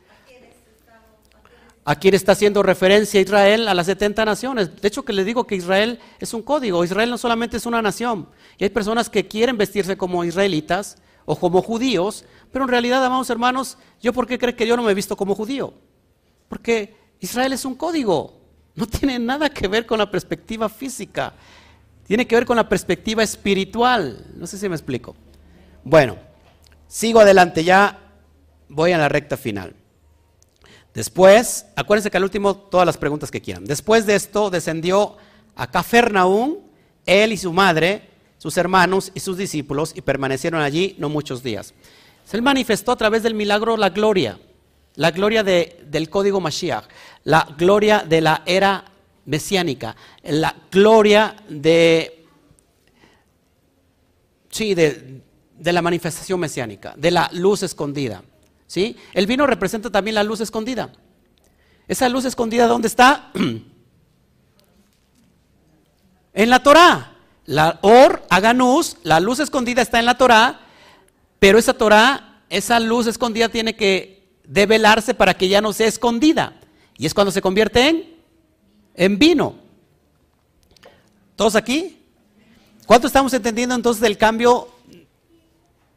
¿A 1.84 1.95
quién 1.95 2.14
está 2.14 2.32
haciendo 2.32 2.64
referencia 2.64 3.20
Israel? 3.20 3.68
A 3.68 3.74
las 3.74 3.88
70 3.88 4.24
naciones. 4.24 4.82
De 4.82 4.88
hecho, 4.88 5.03
que 5.03 5.12
le 5.12 5.26
digo 5.26 5.45
que 5.45 5.56
Israel 5.56 5.99
es 6.20 6.34
un 6.34 6.44
código. 6.44 6.86
Israel 6.86 7.10
no 7.10 7.18
solamente 7.18 7.58
es 7.58 7.66
una 7.66 7.82
nación. 7.82 8.30
Y 8.58 8.64
hay 8.64 8.70
personas 8.70 9.10
que 9.10 9.28
quieren 9.28 9.58
vestirse 9.58 9.98
como 9.98 10.24
israelitas 10.24 10.98
o 11.26 11.36
como 11.36 11.62
judíos, 11.62 12.24
pero 12.52 12.66
en 12.66 12.70
realidad, 12.70 13.03
amados 13.03 13.30
hermanos, 13.30 13.78
¿yo 13.99 14.14
por 14.14 14.28
qué 14.28 14.38
creo 14.40 14.56
que 14.56 14.68
yo 14.68 14.78
no 14.78 14.84
me 14.84 14.91
he 14.91 14.95
visto 14.95 15.18
como 15.18 15.36
judío? 15.36 15.74
Porque 16.52 16.94
Israel 17.22 17.53
es 17.53 17.64
un 17.64 17.76
código. 17.76 18.41
No 18.76 18.86
tiene 18.86 19.18
nada 19.18 19.49
que 19.49 19.69
ver 19.69 19.86
con 19.86 19.99
la 19.99 20.11
perspectiva 20.11 20.68
física. 20.68 21.32
Tiene 22.06 22.28
que 22.28 22.36
ver 22.36 22.45
con 22.45 22.57
la 22.57 22.68
perspectiva 22.68 23.23
espiritual. 23.23 24.28
No 24.36 24.45
sé 24.45 24.57
si 24.57 24.68
me 24.68 24.76
explico. 24.76 25.15
Bueno, 25.86 26.18
sigo 26.90 27.22
adelante, 27.22 27.64
ya 27.64 27.98
voy 28.68 28.91
a 28.91 28.98
la 28.98 29.07
recta 29.07 29.38
final. 29.38 29.73
Después, 30.94 31.68
acuérdense 31.78 32.11
que 32.11 32.18
al 32.18 32.23
último 32.23 32.53
todas 32.53 32.86
las 32.86 32.98
preguntas 32.98 33.32
que 33.32 33.40
quieran. 33.40 33.64
Después 33.64 34.06
de 34.06 34.15
esto 34.15 34.49
descendió 34.49 35.15
a 35.56 35.72
Cafarnaún, 35.72 36.60
él 37.06 37.32
y 37.32 37.38
su 37.38 37.53
madre, 37.53 38.10
sus 38.40 38.57
hermanos 38.57 39.14
y 39.15 39.22
sus 39.22 39.38
discípulos, 39.38 39.94
y 39.95 40.02
permanecieron 40.02 40.61
allí 40.61 40.98
no 40.99 41.07
muchos 41.07 41.44
días. 41.44 41.73
Se 42.26 42.41
manifestó 42.41 42.91
a 42.91 42.98
través 42.98 43.23
del 43.23 43.36
milagro 43.36 43.78
la 43.78 43.90
gloria, 43.90 44.38
la 44.95 45.11
gloria 45.11 45.43
del 45.43 46.09
código 46.09 46.41
Mashiach, 46.41 46.85
la 47.23 47.47
gloria 47.57 48.03
de 48.07 48.22
la 48.22 48.43
era 48.45 48.85
mesiánica, 49.26 49.95
la 50.23 50.55
gloria 50.72 51.35
de, 51.47 52.26
sí, 54.49 54.73
de, 54.73 55.22
de 55.57 55.73
la 55.73 55.81
manifestación 55.81 56.39
mesiánica, 56.39 56.93
de 56.97 57.11
la 57.11 57.30
luz 57.34 57.63
escondida. 57.63 58.23
¿sí? 58.68 58.97
El 59.13 59.27
vino 59.27 59.47
representa 59.47 59.89
también 59.89 60.15
la 60.15 60.23
luz 60.23 60.41
escondida. 60.41 60.91
Esa 61.88 62.09
luz 62.09 62.26
escondida, 62.26 62.68
¿dónde 62.68 62.88
está? 62.88 63.31
en 66.34 66.49
la 66.49 66.63
Torah. 66.63 67.07
La 67.45 67.80
Or, 67.81 68.23
Aganus, 68.30 68.97
la 69.03 69.19
luz 69.19 69.39
escondida 69.39 69.81
está 69.81 69.99
en 69.99 70.05
la 70.05 70.18
Torah, 70.18 70.61
pero 71.39 71.57
esa 71.57 71.73
Torah, 71.73 72.43
esa 72.49 72.80
luz 72.80 73.07
escondida 73.07 73.49
tiene 73.49 73.76
que 73.76 74.20
develarse 74.43 75.13
para 75.13 75.34
que 75.34 75.47
ya 75.47 75.61
no 75.61 75.73
sea 75.73 75.88
escondida. 75.88 76.59
Y 76.97 77.05
es 77.05 77.13
cuando 77.13 77.31
se 77.31 77.41
convierte 77.41 77.88
en, 77.88 78.15
en 78.95 79.18
vino. 79.18 79.55
¿Todos 81.35 81.55
aquí? 81.55 81.97
¿Cuánto 82.85 83.07
estamos 83.07 83.34
entendiendo 83.34 83.73
entonces 83.73 84.01
del 84.01 84.18
cambio 84.18 84.68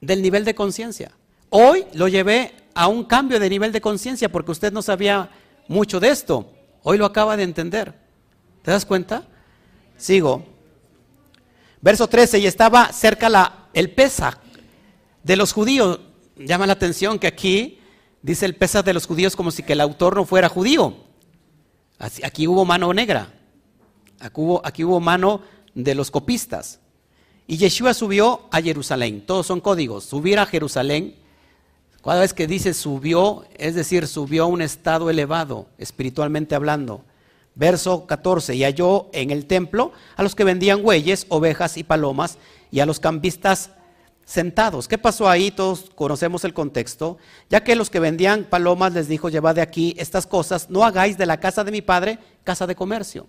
del 0.00 0.22
nivel 0.22 0.44
de 0.44 0.54
conciencia? 0.54 1.12
Hoy 1.50 1.84
lo 1.94 2.08
llevé 2.08 2.54
a 2.74 2.88
un 2.88 3.04
cambio 3.04 3.38
de 3.38 3.50
nivel 3.50 3.72
de 3.72 3.80
conciencia 3.80 4.30
porque 4.30 4.52
usted 4.52 4.72
no 4.72 4.82
sabía 4.82 5.30
mucho 5.68 6.00
de 6.00 6.08
esto. 6.08 6.50
Hoy 6.82 6.98
lo 6.98 7.06
acaba 7.06 7.36
de 7.36 7.42
entender. 7.42 7.94
¿Te 8.62 8.70
das 8.70 8.84
cuenta? 8.84 9.26
Sigo. 9.96 10.44
Verso 11.80 12.08
13, 12.08 12.38
y 12.38 12.46
estaba 12.46 12.92
cerca 12.92 13.28
la, 13.28 13.68
el 13.74 13.90
pesa 13.90 14.38
de 15.22 15.36
los 15.36 15.52
judíos. 15.52 16.00
Llama 16.36 16.66
la 16.66 16.72
atención 16.72 17.18
que 17.18 17.26
aquí 17.26 17.78
dice 18.24 18.46
el 18.46 18.56
pesa 18.56 18.82
de 18.82 18.94
los 18.94 19.06
judíos 19.06 19.36
como 19.36 19.51
si 19.51 19.62
que 19.62 19.74
el 19.74 19.82
autor 19.82 20.16
no 20.16 20.24
fuera 20.24 20.48
judío. 20.48 20.94
Aquí 21.98 22.48
hubo 22.48 22.64
mano 22.64 22.92
negra. 22.94 23.32
Aquí 24.18 24.40
hubo, 24.40 24.62
aquí 24.64 24.82
hubo 24.82 24.98
mano 24.98 25.42
de 25.74 25.94
los 25.94 26.10
copistas. 26.10 26.80
Y 27.46 27.59
Yeshua 27.59 27.92
subió 27.92 28.48
a 28.51 28.62
Jerusalén. 28.62 29.26
Todos 29.26 29.46
son 29.46 29.60
códigos. 29.60 30.05
Subir 30.05 30.38
a 30.38 30.46
Jerusalén 30.46 31.16
cada 32.02 32.20
vez 32.20 32.32
que 32.32 32.46
dice 32.46 32.72
subió, 32.72 33.44
es 33.56 33.74
decir, 33.74 34.06
subió 34.06 34.44
a 34.44 34.46
un 34.46 34.62
estado 34.62 35.10
elevado, 35.10 35.68
espiritualmente 35.76 36.55
hablando. 36.55 37.05
Verso 37.55 38.06
14, 38.06 38.55
y 38.55 38.64
halló 38.64 39.09
en 39.12 39.30
el 39.30 39.46
templo 39.46 39.92
a 40.16 40.22
los 40.22 40.34
que 40.34 40.44
vendían 40.44 40.82
bueyes, 40.82 41.26
ovejas 41.28 41.76
y 41.76 41.84
palomas, 41.84 42.38
y 42.70 42.80
a 42.80 42.86
los 42.86 43.01
cambistas 43.01 43.70
sentados. 44.24 44.88
¿Qué 44.88 44.98
pasó 44.98 45.28
ahí? 45.28 45.51
Todos 45.51 45.90
conocemos 45.94 46.44
el 46.44 46.55
contexto. 46.55 47.18
Ya 47.51 47.62
que 47.62 47.76
los 47.76 47.90
que 47.90 48.01
vendían 48.01 48.44
palomas 48.44 48.92
les 48.92 49.09
dijo, 49.09 49.28
llevad 49.28 49.55
de 49.55 49.62
aquí 49.62 49.94
estas 49.98 50.26
cosas, 50.26 50.70
no 50.70 50.84
hagáis 50.84 51.18
de 51.18 51.26
la 51.26 51.40
casa 51.40 51.64
de 51.64 51.72
mi 51.72 51.82
padre 51.82 52.18
casa 52.42 52.66
de 52.66 52.74
comercio. 52.74 53.26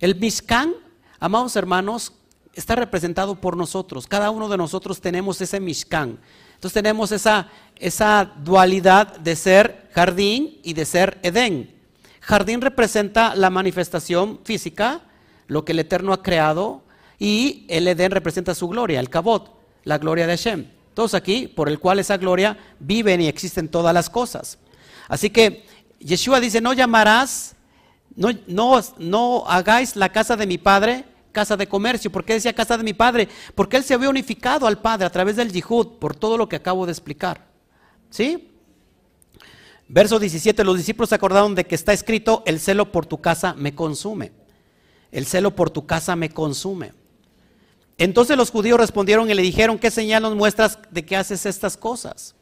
El 0.00 0.16
Mishkan, 0.16 0.74
amados 1.18 1.56
hermanos, 1.56 2.12
está 2.54 2.74
representado 2.74 3.40
por 3.40 3.56
nosotros. 3.56 4.06
Cada 4.06 4.30
uno 4.30 4.48
de 4.48 4.56
nosotros 4.56 5.00
tenemos 5.00 5.40
ese 5.40 5.60
Mishkan. 5.60 6.18
Entonces 6.54 6.74
tenemos 6.74 7.12
esa, 7.12 7.48
esa 7.76 8.32
dualidad 8.42 9.18
de 9.18 9.36
ser 9.36 9.88
jardín 9.94 10.60
y 10.62 10.74
de 10.74 10.84
ser 10.84 11.18
Edén. 11.22 11.74
Jardín 12.20 12.60
representa 12.60 13.34
la 13.34 13.50
manifestación 13.50 14.40
física, 14.44 15.02
lo 15.48 15.64
que 15.64 15.72
el 15.72 15.80
Eterno 15.80 16.12
ha 16.12 16.22
creado, 16.22 16.82
y 17.18 17.66
el 17.68 17.88
Edén 17.88 18.12
representa 18.12 18.54
su 18.54 18.68
gloria, 18.68 19.00
el 19.00 19.10
Kabot, 19.10 19.61
la 19.84 19.98
gloria 19.98 20.26
de 20.26 20.36
Hashem. 20.36 20.66
Todos 20.94 21.14
aquí, 21.14 21.48
por 21.48 21.68
el 21.68 21.78
cual 21.78 21.98
esa 21.98 22.16
gloria 22.16 22.58
viven 22.78 23.20
y 23.20 23.28
existen 23.28 23.68
todas 23.68 23.94
las 23.94 24.10
cosas. 24.10 24.58
Así 25.08 25.30
que 25.30 25.64
Yeshua 25.98 26.40
dice, 26.40 26.60
no 26.60 26.72
llamarás, 26.72 27.54
no, 28.14 28.30
no, 28.46 28.80
no 28.98 29.44
hagáis 29.46 29.96
la 29.96 30.10
casa 30.10 30.36
de 30.36 30.46
mi 30.46 30.58
padre 30.58 31.06
casa 31.32 31.56
de 31.56 31.66
comercio. 31.66 32.12
¿Por 32.12 32.24
qué 32.24 32.34
decía 32.34 32.52
casa 32.52 32.76
de 32.76 32.84
mi 32.84 32.92
padre? 32.92 33.28
Porque 33.54 33.78
él 33.78 33.82
se 33.82 33.94
había 33.94 34.10
unificado 34.10 34.66
al 34.66 34.78
padre 34.78 35.06
a 35.06 35.10
través 35.10 35.36
del 35.36 35.50
yihud, 35.50 35.98
por 35.98 36.14
todo 36.14 36.36
lo 36.36 36.48
que 36.48 36.56
acabo 36.56 36.86
de 36.86 36.92
explicar. 36.92 37.48
¿Sí? 38.10 38.50
Verso 39.88 40.18
17, 40.18 40.62
los 40.62 40.76
discípulos 40.76 41.08
se 41.08 41.16
acordaron 41.16 41.54
de 41.54 41.66
que 41.66 41.74
está 41.74 41.92
escrito, 41.92 42.42
el 42.46 42.60
celo 42.60 42.92
por 42.92 43.06
tu 43.06 43.20
casa 43.20 43.54
me 43.54 43.74
consume. 43.74 44.32
El 45.10 45.26
celo 45.26 45.56
por 45.56 45.70
tu 45.70 45.86
casa 45.86 46.14
me 46.14 46.30
consume. 46.30 46.92
Entonces 48.02 48.36
los 48.36 48.50
judíos 48.50 48.80
respondieron 48.80 49.30
y 49.30 49.34
le 49.34 49.42
dijeron, 49.42 49.78
¿qué 49.78 49.88
señal 49.88 50.22
nos 50.22 50.34
muestras 50.34 50.76
de 50.90 51.04
que 51.04 51.14
haces 51.14 51.46
estas 51.46 51.76
cosas? 51.76 52.34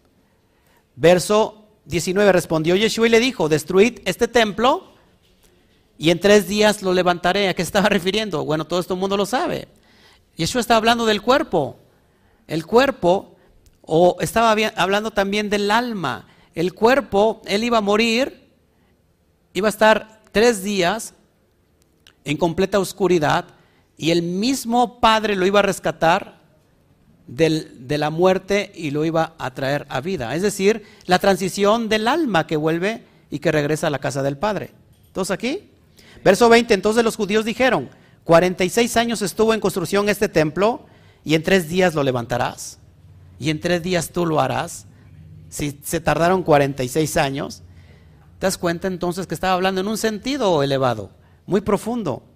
Verso 0.97 1.67
19 1.85 2.33
respondió 2.33 2.77
Yeshua 2.77 3.09
y 3.09 3.11
le 3.11 3.21
dijo, 3.21 3.47
destruid 3.47 3.99
este 4.07 4.27
templo 4.27 4.95
y 5.99 6.09
en 6.09 6.19
tres 6.19 6.49
días 6.49 6.81
lo 6.81 6.95
levantaré. 6.95 7.51
¿A 7.51 7.55
qué 7.55 7.61
estaba 7.61 7.91
refiriendo? 7.91 8.43
Bueno, 8.43 8.67
todo 8.67 8.81
esto 8.81 8.95
el 8.95 9.01
mundo 9.01 9.19
lo 9.19 9.27
sabe. 9.27 9.69
Yeshua 10.35 10.63
está 10.63 10.77
hablando 10.77 11.05
del 11.05 11.21
cuerpo. 11.21 11.77
El 12.47 12.65
cuerpo, 12.65 13.37
o 13.83 14.17
estaba 14.21 14.57
hablando 14.77 15.11
también 15.11 15.51
del 15.51 15.71
alma. 15.71 16.27
El 16.55 16.73
cuerpo, 16.73 17.43
él 17.45 17.65
iba 17.65 17.77
a 17.77 17.83
morir, 17.83 18.49
iba 19.53 19.69
a 19.69 19.77
estar 19.77 20.23
tres 20.33 20.63
días 20.63 21.13
en 22.25 22.39
completa 22.39 22.79
oscuridad 22.79 23.60
y 24.01 24.13
el 24.13 24.23
mismo 24.23 24.99
Padre 24.99 25.37
lo 25.37 25.45
iba 25.45 25.59
a 25.59 25.63
rescatar 25.63 26.41
de 27.27 27.99
la 27.99 28.09
muerte 28.09 28.73
y 28.75 28.93
lo 28.93 29.05
iba 29.05 29.35
a 29.37 29.53
traer 29.53 29.87
a 29.91 30.01
vida. 30.01 30.35
Es 30.35 30.41
decir, 30.41 30.87
la 31.05 31.19
transición 31.19 31.91
del 31.91 32.09
alma 32.09 32.47
que 32.47 32.57
vuelve 32.57 33.05
y 33.31 33.41
que 33.41 33.53
regresa 33.53 33.89
a 33.89 33.91
la 33.91 33.99
casa 33.99 34.23
del 34.23 34.39
Padre. 34.39 34.71
¿Todos 35.13 35.31
aquí? 35.31 35.69
Verso 36.25 36.49
20, 36.49 36.73
entonces 36.73 37.05
los 37.05 37.15
judíos 37.15 37.45
dijeron, 37.45 37.91
46 38.25 38.97
años 38.97 39.21
estuvo 39.21 39.53
en 39.53 39.61
construcción 39.61 40.09
este 40.09 40.31
templo 40.31 40.87
y 41.23 41.35
en 41.35 41.43
tres 41.43 41.69
días 41.69 41.95
lo 41.95 42.03
levantarás. 42.03 42.79
Y 43.39 43.51
en 43.51 43.61
tres 43.61 43.83
días 43.83 44.13
tú 44.13 44.25
lo 44.25 44.41
harás. 44.41 44.87
Si 45.51 45.79
se 45.85 46.01
tardaron 46.01 46.43
46 46.43 47.19
años, 47.19 47.63
te 48.39 48.47
das 48.47 48.57
cuenta 48.57 48.89
entonces 48.89 49.27
que 49.27 49.35
estaba 49.35 49.53
hablando 49.53 49.83
en 49.83 49.89
un 49.89 49.99
sentido 49.99 50.63
elevado, 50.63 51.11
muy 51.45 51.61
profundo. 51.61 52.30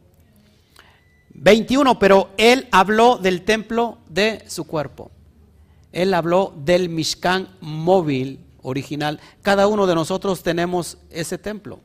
21, 1.34 1.98
pero 1.98 2.30
él 2.36 2.68
habló 2.70 3.18
del 3.18 3.42
templo 3.42 3.98
de 4.08 4.44
su 4.48 4.64
cuerpo. 4.64 5.10
Él 5.92 6.14
habló 6.14 6.54
del 6.56 6.88
Mishkan 6.88 7.48
móvil 7.60 8.40
original. 8.62 9.20
Cada 9.42 9.66
uno 9.66 9.86
de 9.86 9.94
nosotros 9.94 10.42
tenemos 10.42 10.98
ese 11.10 11.38
templo. 11.38 11.80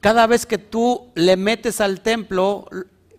Cada 0.00 0.26
vez 0.26 0.46
que 0.46 0.58
tú 0.58 1.10
le 1.14 1.36
metes 1.36 1.80
al 1.80 2.00
templo 2.02 2.66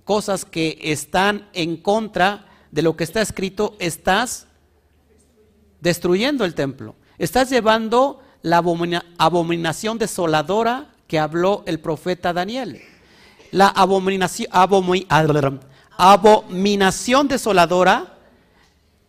cosas 0.04 0.46
que 0.46 0.78
están 0.82 1.50
en 1.54 1.78
contra 1.78 2.46
de 2.72 2.84
lo 2.84 2.96
que 2.96 3.04
está 3.04 3.22
escrito, 3.22 3.76
estás 3.80 4.48
destruyendo 5.82 6.46
el 6.46 6.54
templo. 6.54 6.96
Estás 7.18 7.50
llevando 7.50 8.22
la 8.42 8.58
abominación 9.18 9.98
desoladora 9.98 10.92
que 11.08 11.20
habló 11.20 11.64
el 11.66 11.80
profeta 11.80 12.34
Daniel. 12.34 12.82
La 13.56 13.70
abominación, 13.70 14.50
abominación 15.98 17.28
desoladora 17.30 18.18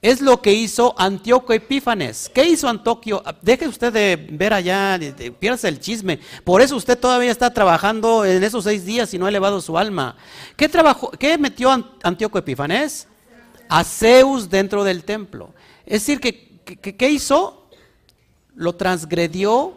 es 0.01 0.21
lo 0.21 0.41
que 0.41 0.53
hizo 0.53 0.95
Antíoco 0.97 1.53
Epífanes. 1.53 2.31
¿Qué 2.33 2.47
hizo 2.47 2.69
Antoquio? 2.69 3.25
Deje 3.43 3.67
usted 3.67 3.93
de 3.93 4.29
ver 4.31 4.53
allá, 4.53 5.01
pierde 5.41 5.69
el 5.69 5.81
chisme. 5.81 6.21
Por 6.45 6.63
eso 6.63 6.77
usted 6.77 6.97
todavía 6.97 7.33
está 7.33 7.53
trabajando 7.53 8.25
en 8.25 8.45
esos 8.45 8.63
seis 8.63 8.87
días 8.87 9.13
y 9.13 9.19
no 9.19 9.27
ha 9.27 9.31
elevado 9.31 9.61
su 9.61 9.77
alma. 9.77 10.15
¿Qué, 10.57 10.69
trabajó, 10.69 11.11
qué 11.11 11.37
metió 11.39 11.69
Antíoco 12.05 12.39
Epífanes? 12.39 13.09
A 13.69 13.83
Zeus 13.83 14.49
dentro 14.49 14.85
del 14.85 15.03
templo. 15.03 15.53
Es 15.85 16.07
decir, 16.07 16.21
que, 16.21 16.61
¿qué 16.97 17.11
hizo? 17.11 17.69
Lo 18.55 18.77
transgredió, 18.77 19.75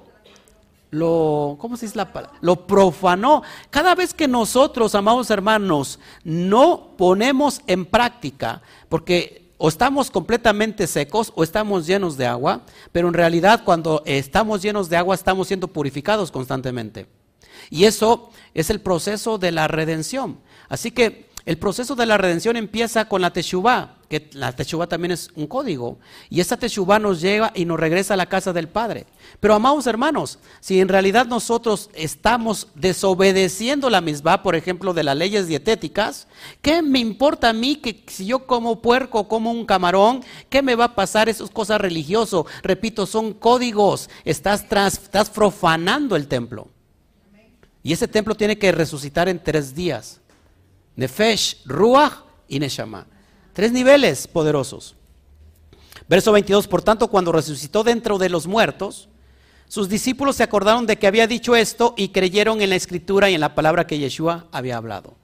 lo, 0.92 1.58
¿cómo 1.60 1.78
se 1.78 1.86
dice 1.86 1.98
la 1.98 2.12
palabra? 2.12 2.38
Lo 2.42 2.66
profanó. 2.68 3.44
Cada 3.70 3.96
vez 3.96 4.14
que 4.14 4.28
nosotros, 4.28 4.96
amados 4.96 5.30
hermanos, 5.30 6.00
no 6.24 6.96
ponemos 6.98 7.62
en 7.68 7.86
práctica, 7.86 8.62
porque 8.88 9.50
o 9.58 9.68
estamos 9.68 10.10
completamente 10.10 10.88
secos 10.88 11.34
o 11.36 11.44
estamos 11.44 11.86
llenos 11.86 12.16
de 12.16 12.26
agua, 12.26 12.62
pero 12.94 13.10
en 13.10 13.14
realidad 13.14 13.64
cuando 13.66 14.02
estamos 14.06 14.62
llenos 14.62 14.90
de 14.90 14.96
agua 14.96 15.14
estamos 15.14 15.48
siendo 15.48 15.68
purificados 15.68 16.32
constantemente. 16.32 17.08
Y 17.70 17.84
eso 17.84 18.30
es 18.54 18.70
el 18.70 18.80
proceso 18.80 19.38
de 19.38 19.52
la 19.52 19.68
redención. 19.68 20.40
Así 20.70 20.92
que 20.92 21.30
el 21.46 21.58
proceso 21.58 21.96
de 21.96 22.06
la 22.06 22.18
redención 22.18 22.56
empieza 22.56 23.10
con 23.10 23.22
la 23.22 23.34
Teshuvah, 23.34 23.99
que 24.10 24.28
la 24.34 24.52
Teshuvah 24.52 24.88
también 24.88 25.12
es 25.12 25.30
un 25.36 25.46
código. 25.46 26.00
Y 26.30 26.42
esa 26.42 26.58
Teshuvah 26.58 26.98
nos 26.98 27.22
lleva 27.22 27.52
y 27.54 27.64
nos 27.64 27.80
regresa 27.80 28.16
a 28.16 28.18
la 28.18 28.26
casa 28.26 28.52
del 28.52 28.68
Padre. 28.68 29.06
Pero 29.40 29.54
amados 29.54 29.86
hermanos, 29.86 30.40
si 30.60 30.80
en 30.80 30.90
realidad 30.90 31.28
nosotros 31.28 31.92
estamos 31.94 32.68
desobedeciendo 32.74 33.90
la 33.90 34.02
misma, 34.02 34.42
por 34.42 34.56
ejemplo, 34.56 34.94
de 34.96 35.04
las 35.04 35.16
leyes 35.16 35.48
dietéticas, 35.48 36.28
¿qué 36.62 36.82
me 36.82 36.98
importa 36.98 37.50
a 37.50 37.54
mí 37.54 37.76
que 37.76 38.04
si 38.08 38.26
yo 38.26 38.48
como 38.48 38.82
puerco, 38.82 39.28
como 39.28 39.52
un 39.52 39.66
camarón, 39.66 40.24
qué 40.50 40.64
me 40.64 40.76
va 40.76 40.86
a 40.86 40.96
pasar? 40.96 41.30
Esas 41.30 41.52
cosas 41.52 41.80
religiosas, 41.80 42.46
repito, 42.64 43.06
son 43.06 43.34
códigos. 43.34 44.10
Estás, 44.26 44.66
estás 44.72 45.30
profanando 45.30 46.16
el 46.16 46.28
templo. 46.28 46.68
Y 47.84 47.94
ese 47.94 48.08
templo 48.08 48.34
tiene 48.34 48.58
que 48.58 48.72
resucitar 48.72 49.30
en 49.30 49.42
tres 49.42 49.76
días. 49.76 50.20
Nefesh, 50.96 51.62
Ruach 51.66 52.24
y 52.48 52.60
Neshama. 52.60 53.06
Tres 53.60 53.74
niveles 53.74 54.26
poderosos. 54.26 54.96
Verso 56.08 56.32
22, 56.32 56.66
por 56.70 56.82
tanto, 56.82 57.10
cuando 57.10 57.34
resucitó 57.34 57.84
dentro 57.84 58.18
de 58.18 58.30
los 58.30 58.48
muertos, 58.48 59.10
sus 59.68 59.90
discípulos 59.90 60.38
se 60.38 60.44
acordaron 60.44 60.86
de 60.86 60.96
que 60.96 61.08
había 61.08 61.28
dicho 61.28 61.58
esto 61.58 61.94
y 61.98 62.08
creyeron 62.08 62.62
en 62.62 62.70
la 62.70 62.78
escritura 62.78 63.30
y 63.30 63.34
en 63.34 63.42
la 63.42 63.56
palabra 63.56 63.86
que 63.86 64.00
Yeshua 64.00 64.48
había 64.54 64.78
hablado. 64.78 65.18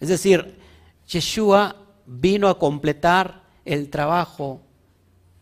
Es 0.00 0.08
decir, 0.08 0.58
Yeshua 1.06 1.76
vino 2.06 2.48
a 2.48 2.58
completar 2.58 3.42
el 3.66 3.90
trabajo 3.90 4.62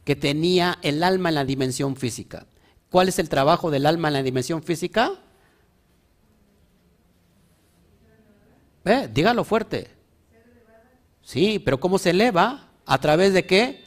que 0.05 0.17
tenía 0.17 0.77
el 0.83 1.05
alma 1.05 1.29
en 1.29 1.37
la 1.37 1.45
dimensión 1.45 1.95
física. 1.95 2.47
¿Cuál 2.91 3.11
es 3.11 3.21
el 3.21 3.29
trabajo 3.29 3.71
del 3.71 3.87
alma 3.87 4.09
en 4.09 4.15
la 4.15 4.23
dimensión 4.25 4.61
física? 4.65 5.13
¿Eh? 8.87 9.09
Dígalo 9.15 9.45
fuerte. 9.45 10.00
Sí, 11.31 11.61
pero 11.61 11.79
¿cómo 11.79 11.97
se 11.97 12.11
eleva? 12.11 12.67
¿A 12.87 12.99
través 12.99 13.33
de 13.33 13.47
qué? 13.47 13.85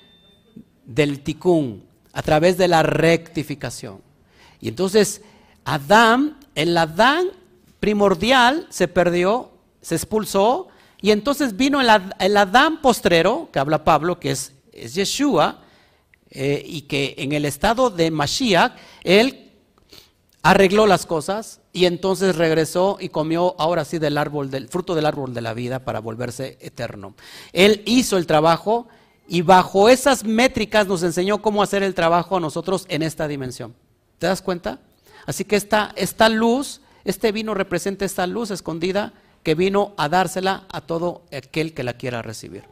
Del 0.86 1.24
ticún, 1.24 1.84
a 2.14 2.22
través 2.22 2.57
de 2.57 2.70
la 2.70 2.84
rectificación. 2.84 3.99
Y 4.61 4.70
entonces, 4.70 5.22
Adán, 5.65 6.38
el 6.56 6.78
Adán 6.78 7.28
primordial 7.82 8.65
se 8.70 8.88
perdió, 8.88 9.52
se 9.82 9.95
expulsó, 9.95 10.70
y 11.02 11.11
entonces 11.11 11.57
vino 11.57 11.82
el, 11.82 12.38
Adán 12.38 12.80
postrero, 12.82 13.49
que 13.52 13.60
habla 13.60 13.84
Pablo, 13.84 14.22
que 14.22 14.32
es, 14.32 14.53
es 14.72 14.94
Yeshua, 14.94 15.64
eh, 16.30 16.64
y 16.65 16.84
que 16.84 17.14
en 17.18 17.34
el 17.34 17.44
estado 17.44 17.90
de 17.90 18.10
Mashiach, 18.10 18.72
él 19.03 19.43
arregló 20.44 20.86
las 20.86 21.06
cosas, 21.06 21.61
y 21.72 21.86
entonces 21.86 22.36
regresó 22.36 22.98
y 22.99 23.10
comió 23.10 23.56
ahora 23.57 23.86
sí 23.86 23.98
del 23.98 24.18
árbol 24.18 24.52
del 24.52 24.68
fruto 24.68 24.94
del 24.94 25.06
árbol 25.06 25.34
de 25.34 25.41
la 25.41 25.53
vida 25.53 25.80
para 25.80 25.99
volverse 25.99 26.57
eterno. 26.61 27.15
Él 27.53 27.82
hizo 27.86 28.18
el 28.18 28.28
trabajo 28.28 28.88
y 29.28 29.41
bajo 29.41 29.90
esas 29.90 30.26
métricas 30.26 30.86
nos 30.86 31.02
enseñó 31.02 31.41
cómo 31.41 31.64
hacer 31.64 31.82
el 31.82 31.95
trabajo 31.95 32.38
a 32.38 32.41
nosotros 32.41 32.86
en 32.90 33.02
esta 33.02 33.28
dimensión. 33.28 33.74
¿Te 34.20 34.28
das 34.28 34.41
cuenta? 34.41 34.80
Así 35.26 35.45
que 35.45 35.56
esta, 35.56 35.94
esta 35.95 36.28
luz, 36.28 36.82
este 37.06 37.32
vino 37.32 37.53
representa 37.53 38.03
esta 38.03 38.28
luz 38.28 38.52
escondida 38.52 39.14
que 39.44 39.56
vino 39.56 39.94
a 39.98 40.10
dársela 40.10 40.65
a 40.70 40.82
todo 40.82 41.24
aquel 41.32 41.74
que 41.74 41.84
la 41.84 41.94
quiera 41.94 42.22
recibir. 42.22 42.65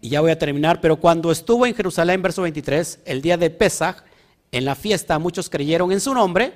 Y 0.00 0.08
ya 0.08 0.22
voy 0.22 0.30
a 0.30 0.38
terminar, 0.38 0.80
pero 0.80 0.96
cuando 0.96 1.30
estuvo 1.30 1.66
en 1.66 1.74
Jerusalén, 1.74 2.22
verso 2.22 2.40
23, 2.40 3.00
el 3.04 3.20
día 3.20 3.36
de 3.36 3.50
Pesach, 3.50 4.02
en 4.52 4.64
la 4.64 4.74
fiesta 4.74 5.18
muchos 5.18 5.48
creyeron 5.48 5.92
en 5.92 6.00
su 6.00 6.14
nombre 6.14 6.52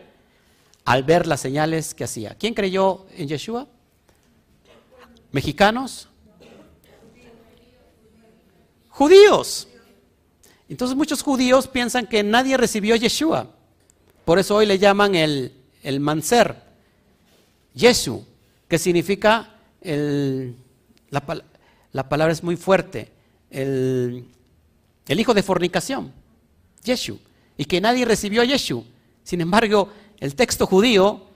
al 0.85 1.03
ver 1.03 1.27
las 1.27 1.41
señales 1.41 1.95
que 1.95 2.05
hacía. 2.05 2.35
¿Quién 2.35 2.55
creyó 2.55 3.07
en 3.17 3.29
Yeshua? 3.29 3.67
¿Mexicanos? 5.33 6.09
Judíos. 8.91 9.69
Entonces 10.69 10.97
muchos 10.97 11.23
judíos 11.23 11.67
piensan 11.69 12.07
que 12.07 12.23
nadie 12.23 12.57
recibió 12.57 12.97
Yeshua. 12.97 13.51
Por 14.25 14.39
eso 14.39 14.57
hoy 14.57 14.67
le 14.67 14.79
llaman 14.79 15.15
el, 15.15 15.53
el 15.83 16.01
Manser, 16.01 16.57
Yesu, 17.75 18.27
que 18.69 18.79
significa 18.79 19.57
el, 19.81 20.57
la, 21.11 22.09
palabra 22.09 22.33
es 22.33 22.43
muy 22.43 22.57
fuerte, 22.57 23.11
el, 23.51 24.27
el 25.07 25.21
hijo 25.21 25.35
de 25.35 25.43
fornicación, 25.43 26.13
Yeshu, 26.83 27.19
y 27.57 27.65
que 27.65 27.81
nadie 27.81 28.05
recibió 28.05 28.43
a 28.43 28.45
Yeshu. 28.45 28.85
Sin 29.23 29.41
embargo, 29.41 29.91
el 30.21 30.35
texto 30.35 30.67
judío 30.67 31.29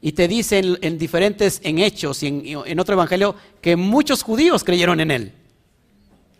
y 0.00 0.12
te 0.12 0.28
dice 0.28 0.78
en, 0.82 0.98
diferentes, 0.98 1.60
en 1.64 1.78
hechos 1.78 2.22
y 2.22 2.28
en, 2.28 2.80
otro 2.80 2.94
evangelio, 2.94 3.34
que 3.60 3.76
muchos 3.76 4.22
judíos 4.22 4.62
creyeron 4.62 5.00
en 5.00 5.10
él. 5.10 5.32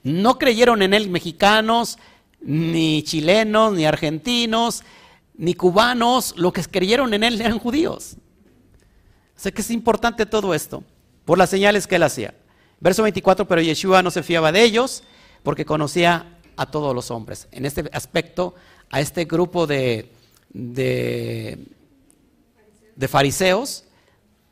No 0.02 0.38
creyeron 0.38 0.82
en 0.82 0.94
él 0.94 1.10
mexicanos, 1.10 1.98
ni 2.40 3.02
chilenos, 3.02 3.72
ni 3.72 3.84
argentinos, 3.84 4.84
ni 5.34 5.54
cubanos, 5.54 6.34
lo 6.36 6.52
que 6.52 6.62
creyeron 6.62 7.12
en 7.14 7.24
él 7.24 7.40
eran 7.40 7.58
judíos. 7.58 8.16
O 9.36 9.40
sea 9.40 9.52
que 9.52 9.62
es 9.62 9.70
importante 9.70 10.26
todo 10.26 10.54
esto, 10.54 10.84
por 11.24 11.38
las 11.38 11.50
señales 11.50 11.86
que 11.86 11.96
él 11.96 12.04
hacía. 12.04 12.34
Verso 12.78 13.02
24, 13.02 13.48
pero 13.48 13.62
Yeshua 13.62 14.02
no 14.02 14.10
se 14.10 14.22
fiaba 14.22 14.52
de 14.52 14.62
ellos 14.62 15.02
porque 15.42 15.64
conocía 15.64 16.38
a 16.56 16.66
todos 16.66 16.94
los 16.94 17.10
hombres. 17.10 17.48
En 17.50 17.66
este 17.66 17.88
aspecto, 17.92 18.54
a 18.90 19.00
este 19.00 19.24
grupo 19.24 19.66
de, 19.66 20.10
de 20.50 21.58
de 22.96 23.08
fariseos, 23.08 23.84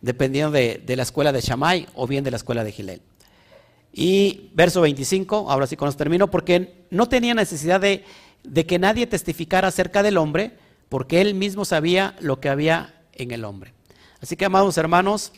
dependiendo 0.01 0.53
de, 0.53 0.83
la 0.87 1.03
escuela 1.03 1.33
de 1.33 1.41
Shammai 1.41 1.89
o 1.95 2.07
bien 2.07 2.23
de 2.23 2.31
la 2.31 2.37
escuela 2.37 2.63
de 2.63 2.73
Gilel. 2.73 3.03
Y 3.93 4.51
verso 4.55 4.83
25, 4.83 5.51
ahora 5.51 5.67
sí 5.67 5.77
con 5.77 5.89
esto 5.89 5.99
termino, 5.99 6.31
porque 6.31 6.85
no 6.91 7.09
tenía 7.09 7.35
necesidad 7.35 7.81
de, 7.81 8.05
de 8.43 8.67
que 8.67 8.79
nadie 8.79 9.07
testificara 9.07 9.69
acerca 9.69 10.03
del 10.03 10.19
hombre, 10.19 10.59
porque 10.89 11.21
él 11.21 11.35
mismo 11.35 11.65
sabía 11.65 12.15
lo 12.21 12.39
que 12.39 12.51
había 12.51 12.95
en 13.13 13.31
el 13.31 13.45
hombre. 13.45 13.73
Así 14.21 14.37
que, 14.37 14.45
amados 14.45 14.77
hermanos, 14.77 15.33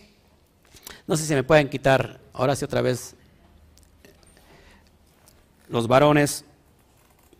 no 1.06 1.16
sé 1.16 1.24
si 1.24 1.34
me 1.34 1.44
pueden 1.44 1.68
quitar 1.68 2.20
ahora 2.32 2.56
sí 2.56 2.64
otra 2.64 2.82
vez 2.82 3.14
los 5.68 5.86
varones, 5.86 6.44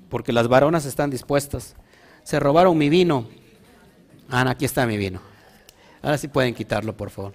porque 0.08 0.32
las 0.32 0.48
varonas 0.48 0.84
están 0.84 1.10
dispuestas. 1.10 1.74
Se 2.22 2.40
robaron 2.40 2.76
mi 2.76 2.88
vino. 2.88 3.28
Ana, 4.28 4.52
aquí 4.52 4.64
está 4.64 4.86
mi 4.86 4.96
vino. 4.96 5.20
Ahora 6.02 6.18
sí 6.18 6.28
pueden 6.28 6.54
quitarlo, 6.54 6.96
por 6.96 7.10
favor. 7.10 7.32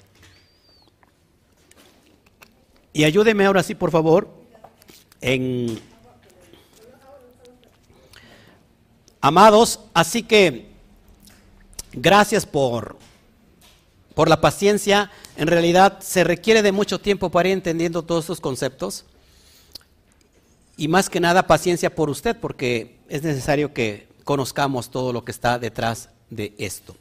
Y 2.93 3.05
ayúdeme 3.05 3.45
ahora 3.45 3.63
sí, 3.63 3.75
por 3.75 3.91
favor, 3.91 4.29
en... 5.21 5.79
Amados, 9.21 9.79
así 9.93 10.23
que 10.23 10.71
gracias 11.93 12.45
por, 12.45 12.97
por 14.15 14.27
la 14.27 14.41
paciencia. 14.41 15.11
En 15.37 15.47
realidad 15.47 15.99
se 16.01 16.23
requiere 16.23 16.61
de 16.63 16.71
mucho 16.71 16.99
tiempo 16.99 17.29
para 17.29 17.49
ir 17.49 17.53
entendiendo 17.53 18.03
todos 18.03 18.25
estos 18.25 18.41
conceptos. 18.41 19.05
Y 20.81 20.87
más 20.87 21.11
que 21.11 21.19
nada 21.19 21.45
paciencia 21.45 21.93
por 21.93 22.09
usted, 22.09 22.35
porque 22.39 22.97
es 23.07 23.21
necesario 23.21 23.71
que 23.71 24.07
conozcamos 24.23 24.89
todo 24.89 25.13
lo 25.13 25.23
que 25.23 25.29
está 25.29 25.59
detrás 25.59 26.09
de 26.31 26.55
esto. 26.57 26.95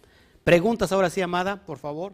Preguntas 0.45 0.93
ahora 0.93 1.09
sí, 1.09 1.23
Amada, 1.23 1.65
por 1.65 1.79
favor. 1.79 2.13